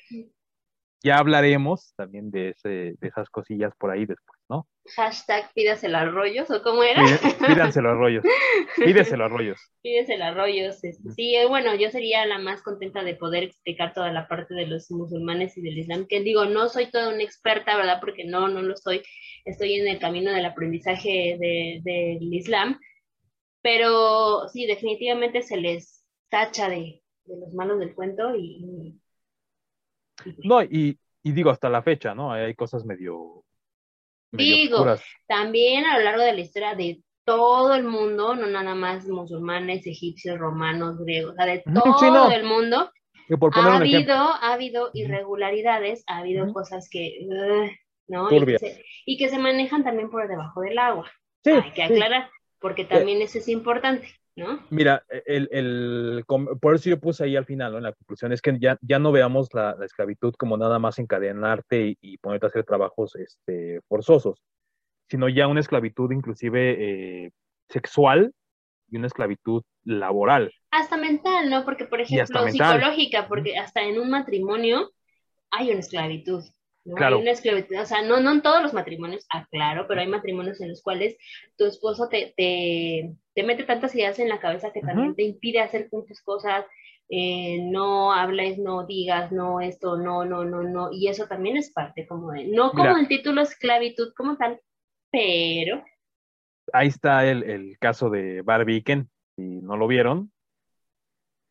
ya 1.02 1.18
hablaremos 1.18 1.94
también 1.96 2.30
de, 2.30 2.50
ese, 2.50 2.68
de 2.68 3.08
esas 3.08 3.30
cosillas 3.30 3.72
por 3.78 3.90
ahí 3.90 4.04
después, 4.04 4.40
¿no? 4.48 4.66
Hashtag 4.96 5.52
pídaselo 5.52 5.98
a 5.98 6.06
rollos, 6.06 6.50
¿o 6.50 6.62
cómo 6.62 6.82
era? 6.82 7.04
Pídanselo 7.46 7.90
a 7.90 7.94
rollos. 7.94 8.24
Pídeselo 8.76 9.24
a 9.24 9.28
rollos. 9.28 9.60
Pídeselo 9.82 10.24
a 10.24 10.30
rollos. 10.32 10.80
Sí, 11.14 11.36
eh, 11.36 11.46
bueno, 11.46 11.74
yo 11.74 11.90
sería 11.90 12.26
la 12.26 12.38
más 12.38 12.62
contenta 12.62 13.04
de 13.04 13.14
poder 13.14 13.44
explicar 13.44 13.92
toda 13.92 14.12
la 14.12 14.26
parte 14.26 14.54
de 14.54 14.66
los 14.66 14.90
musulmanes 14.90 15.56
y 15.56 15.62
del 15.62 15.78
Islam, 15.78 16.06
que 16.08 16.20
digo, 16.20 16.46
no 16.46 16.68
soy 16.68 16.90
toda 16.90 17.10
una 17.10 17.22
experta, 17.22 17.76
¿verdad? 17.76 17.98
Porque 18.00 18.24
no, 18.24 18.48
no 18.48 18.62
lo 18.62 18.76
soy. 18.76 19.02
Estoy 19.44 19.74
en 19.74 19.88
el 19.88 19.98
camino 19.98 20.32
del 20.32 20.46
aprendizaje 20.46 21.36
del 21.38 22.32
Islam, 22.32 22.80
pero 23.62 24.48
sí, 24.48 24.66
definitivamente 24.66 25.42
se 25.42 25.58
les 25.58 26.04
tacha 26.28 26.68
de, 26.68 27.02
los 27.26 27.52
malos 27.54 27.78
del 27.78 27.94
cuento 27.94 28.34
y... 28.34 28.98
no, 30.44 30.62
y, 30.62 30.98
digo, 31.22 31.50
hasta 31.50 31.68
la 31.68 31.82
fecha, 31.82 32.14
¿no? 32.14 32.32
Hay 32.32 32.54
cosas 32.54 32.84
medio... 32.84 33.44
digo, 34.32 34.84
también 35.26 35.84
a 35.84 35.98
lo 35.98 36.04
largo 36.04 36.22
de 36.22 36.32
la 36.32 36.40
historia 36.40 36.74
de 36.74 37.02
todo 37.24 37.74
el 37.74 37.84
mundo, 37.84 38.34
no 38.34 38.46
nada 38.46 38.74
más 38.74 39.06
musulmanes, 39.06 39.86
egipcios, 39.86 40.38
romanos, 40.38 40.98
griegos, 40.98 41.32
o 41.32 41.34
sea, 41.34 41.44
de 41.44 41.62
todo 41.62 42.30
el 42.30 42.44
mundo, 42.44 42.90
ha 43.52 43.76
habido, 43.76 44.14
ha 44.14 44.52
habido 44.54 44.90
irregularidades, 44.94 46.04
ha 46.06 46.18
habido 46.18 46.52
cosas 46.52 46.88
que, 46.90 47.26
¿no? 48.06 48.28
Y 49.04 49.18
que, 49.18 49.28
se, 49.28 49.38
manejan 49.38 49.84
también 49.84 50.08
por 50.10 50.26
debajo 50.26 50.62
del 50.62 50.78
agua. 50.78 51.10
Hay 51.44 51.72
que 51.72 51.82
aclarar, 51.82 52.30
porque 52.58 52.84
también 52.84 53.20
eso 53.20 53.38
es 53.38 53.48
importante. 53.48 54.08
¿No? 54.38 54.64
Mira, 54.70 55.04
el, 55.26 55.48
el, 55.50 56.24
por 56.60 56.74
eso 56.76 56.88
yo 56.88 57.00
puse 57.00 57.24
ahí 57.24 57.34
al 57.34 57.44
final, 57.44 57.72
¿no? 57.72 57.78
en 57.78 57.84
la 57.84 57.92
conclusión, 57.92 58.32
es 58.32 58.40
que 58.40 58.56
ya, 58.60 58.78
ya 58.80 58.98
no 59.00 59.10
veamos 59.10 59.48
la, 59.52 59.76
esclavitud 59.84 60.34
como 60.38 60.56
nada 60.56 60.78
más 60.78 60.98
encadenarte 61.00 61.88
y, 61.88 61.98
y, 62.00 62.18
ponerte 62.18 62.46
a 62.46 62.48
hacer 62.48 62.64
trabajos 62.64 63.16
este, 63.16 63.80
forzosos, 63.88 64.40
sino 65.10 65.28
ya 65.28 65.48
una 65.48 65.60
esclavitud 65.60 66.12
inclusive 66.12 67.24
eh, 67.24 67.30
sexual 67.68 68.32
y 68.90 68.96
una 68.96 69.08
esclavitud 69.08 69.62
laboral. 69.84 70.52
Hasta 70.70 70.96
mental, 70.96 71.50
¿no? 71.50 71.64
Porque, 71.64 71.84
por 71.86 72.00
ejemplo, 72.00 72.48
psicológica, 72.48 73.26
porque 73.26 73.56
hasta 73.58 73.82
en 73.82 73.98
un 73.98 74.10
matrimonio 74.10 74.92
hay 75.50 75.70
una 75.70 75.80
esclavitud. 75.80 76.44
¿No? 76.88 76.94
Claro. 76.94 77.16
Hay 77.16 77.22
una 77.22 77.32
esclavitud, 77.32 77.76
o 77.76 77.84
sea, 77.84 78.02
no, 78.02 78.18
no 78.20 78.32
en 78.32 78.42
todos 78.42 78.62
los 78.62 78.72
matrimonios, 78.72 79.26
aclaro, 79.28 79.86
pero 79.86 80.00
hay 80.00 80.08
matrimonios 80.08 80.60
en 80.60 80.70
los 80.70 80.82
cuales 80.82 81.16
tu 81.56 81.66
esposo 81.66 82.08
te, 82.08 82.32
te, 82.36 83.14
te 83.34 83.42
mete 83.42 83.64
tantas 83.64 83.94
ideas 83.94 84.18
en 84.18 84.28
la 84.28 84.40
cabeza 84.40 84.72
que 84.72 84.80
también 84.80 85.14
te 85.14 85.22
impide 85.22 85.60
hacer 85.60 85.88
muchas 85.92 86.22
cosas, 86.22 86.64
eh, 87.10 87.58
no 87.62 88.12
hables, 88.12 88.58
no 88.58 88.86
digas, 88.86 89.30
no 89.32 89.60
esto, 89.60 89.98
no, 89.98 90.24
no, 90.24 90.44
no, 90.44 90.62
no, 90.62 90.88
y 90.90 91.08
eso 91.08 91.26
también 91.26 91.58
es 91.58 91.70
parte 91.70 92.06
como 92.06 92.32
de, 92.32 92.46
no 92.48 92.72
como 92.72 92.96
el 92.96 93.06
título 93.06 93.42
esclavitud 93.42 94.12
como 94.16 94.36
tal, 94.36 94.60
pero... 95.10 95.84
Ahí 96.72 96.88
está 96.88 97.26
el, 97.26 97.42
el 97.44 97.78
caso 97.78 98.08
de 98.08 98.42
Barbie 98.42 98.82
Ken, 98.82 99.10
si 99.36 99.42
no 99.42 99.76
lo 99.76 99.86
vieron, 99.86 100.32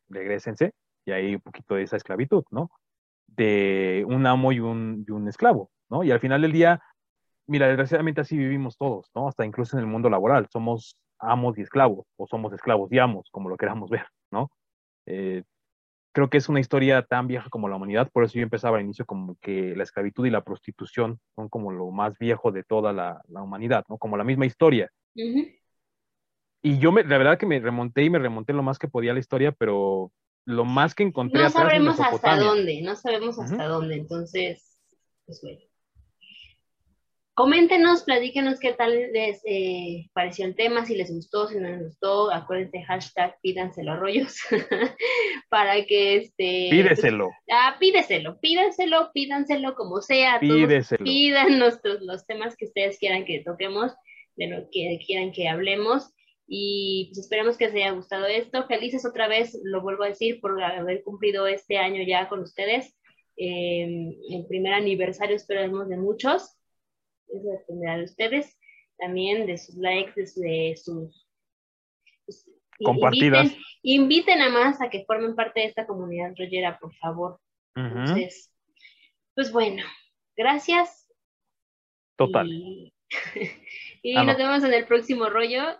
regresense, 0.10 0.74
y 1.06 1.12
hay 1.12 1.36
un 1.36 1.42
poquito 1.42 1.76
de 1.76 1.84
esa 1.84 1.98
esclavitud, 1.98 2.44
¿no? 2.50 2.72
De 3.38 4.04
un 4.08 4.26
amo 4.26 4.52
y 4.52 4.60
un, 4.60 5.06
y 5.08 5.12
un 5.12 5.28
esclavo, 5.28 5.70
¿no? 5.90 6.04
Y 6.04 6.12
al 6.12 6.20
final 6.20 6.42
del 6.42 6.52
día, 6.52 6.82
mira, 7.46 7.68
desgraciadamente 7.68 8.22
así 8.22 8.38
vivimos 8.38 8.78
todos, 8.78 9.10
¿no? 9.16 9.28
Hasta 9.28 9.46
incluso 9.46 9.78
en 9.78 9.82
el 9.82 9.88
mundo 9.88 10.10
laboral, 10.10 10.48
somos 10.52 10.98
amos 11.20 11.58
y 11.58 11.62
esclavos, 11.62 12.06
o 12.18 12.28
somos 12.28 12.52
esclavos 12.54 12.92
y 12.92 13.00
amos, 13.00 13.30
como 13.32 13.50
lo 13.50 13.58
queramos 13.58 13.90
ver, 13.90 14.06
¿no? 14.32 14.52
Eh, 15.06 15.44
creo 16.12 16.30
que 16.30 16.38
es 16.38 16.50
una 16.50 16.60
historia 16.60 17.04
tan 17.04 17.28
vieja 17.28 17.48
como 17.50 17.70
la 17.70 17.76
humanidad, 17.76 18.10
por 18.12 18.24
eso 18.24 18.34
yo 18.36 18.42
empezaba 18.42 18.78
al 18.78 18.84
inicio 18.84 19.06
como 19.06 19.36
que 19.40 19.76
la 19.76 19.84
esclavitud 19.84 20.26
y 20.26 20.32
la 20.32 20.44
prostitución 20.44 21.20
son 21.36 21.48
como 21.48 21.72
lo 21.72 21.92
más 21.92 22.18
viejo 22.18 22.52
de 22.52 22.64
toda 22.64 22.92
la, 22.92 23.22
la 23.28 23.44
humanidad, 23.44 23.86
¿no? 23.88 24.00
Como 24.00 24.18
la 24.18 24.24
misma 24.24 24.48
historia. 24.48 24.90
Y 26.64 26.80
yo, 26.80 26.92
me, 26.92 27.04
la 27.04 27.18
verdad 27.18 27.38
que 27.38 27.46
me 27.46 27.60
remonté 27.60 28.04
y 28.04 28.10
me 28.10 28.20
remonté 28.20 28.52
lo 28.52 28.64
más 28.64 28.80
que 28.80 28.88
podía 28.88 29.12
a 29.12 29.14
la 29.14 29.20
historia, 29.20 29.52
pero 29.52 30.12
lo 30.48 30.64
más 30.64 30.96
que 30.96 31.04
encontré 31.04 31.44
no 31.44 31.50
sabemos 31.50 32.00
hasta 32.00 32.38
dónde, 32.38 32.82
no 32.82 32.96
sabemos 32.96 33.38
hasta 33.38 33.66
dónde, 33.68 33.96
entonces, 33.96 34.80
pues 35.26 35.42
bueno. 35.42 35.60
Coméntenos, 37.34 38.04
platíquenos 38.04 38.58
qué 38.60 38.72
tal 38.72 39.12
les 39.12 39.42
eh, 39.46 40.10
pareció 40.14 40.46
el 40.46 40.56
tema, 40.56 40.86
si 40.86 40.96
les 40.96 41.14
gustó, 41.14 41.50
si 41.50 41.58
no 41.58 41.68
les 41.68 41.84
gustó, 41.84 42.32
acuérdense, 42.32 42.82
hashtag 42.84 43.36
pídanselo 43.42 43.98
rollos, 43.98 44.38
para 45.50 45.86
que 45.86 46.16
este... 46.16 46.70
Pídeselo. 46.72 47.30
ah, 47.52 47.76
pídeselo, 47.78 48.40
pídanselo, 48.40 49.12
pídanselo 49.14 49.76
como 49.76 50.02
sea. 50.02 50.40
Pídeselo. 50.40 51.04
pidan 51.04 51.60
nuestros, 51.60 52.02
los 52.02 52.26
temas 52.26 52.56
que 52.56 52.66
ustedes 52.66 52.98
quieran 52.98 53.26
que 53.26 53.44
toquemos, 53.44 53.92
de 54.38 54.48
lo 54.48 54.70
que 54.72 54.98
quieran 55.06 55.34
que 55.34 55.50
hablemos. 55.50 56.14
Y 56.48 57.08
pues 57.10 57.20
esperamos 57.20 57.58
que 57.58 57.66
les 57.66 57.76
haya 57.76 57.92
gustado 57.92 58.26
esto. 58.26 58.66
Felices 58.68 59.06
otra 59.06 59.28
vez, 59.28 59.60
lo 59.64 59.82
vuelvo 59.82 60.04
a 60.04 60.10
decir, 60.10 60.40
por 60.40 60.62
haber 60.64 61.04
cumplido 61.04 61.48
este 61.48 61.78
año 61.78 62.04
ya 62.08 62.30
con 62.30 62.40
ustedes. 62.40 62.96
Eh, 63.36 64.18
el 64.30 64.46
primer 64.48 64.74
aniversario 64.74 65.36
esperemos 65.36 65.90
de 65.90 65.98
muchos 65.98 66.58
eso 67.30 67.52
dependerá 67.52 67.98
de 67.98 68.04
ustedes, 68.04 68.58
también 68.98 69.46
de 69.46 69.58
sus 69.58 69.76
likes, 69.76 70.14
de, 70.16 70.76
sus... 70.76 71.28
Pues, 72.26 72.50
Compartidas. 72.84 73.52
Inviten, 73.82 74.42
a 74.42 74.50
más 74.50 74.82
a 74.82 74.90
que 74.90 75.04
formen 75.06 75.36
parte 75.36 75.62
de 75.62 75.66
esta 75.68 75.88
comunidad 75.88 76.34
rollera, 76.38 76.78
por 76.80 76.94
favor. 76.96 77.40
Entonces, 77.76 78.54
pues 79.34 79.52
bueno, 79.52 79.84
gracias. 80.36 81.08
Total. 82.16 82.48
Y, 82.52 82.94
ah, 84.16 84.24
nos 84.24 84.38
vemos 84.38 84.64
en 84.64 84.74
el 84.74 84.86
próximo 84.86 85.30
rollo, 85.30 85.80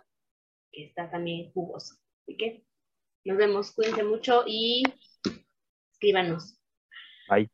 que 0.72 0.86
está 0.86 1.10
también 1.10 1.52
jugoso. 1.52 1.94
Así 2.22 2.36
que 2.36 2.64
nos 3.24 3.36
vemos, 3.36 3.72
cuídense 3.72 4.04
mucho 4.04 4.44
y 4.46 4.82
escríbanos. 5.92 6.58
Bye. 7.28 7.50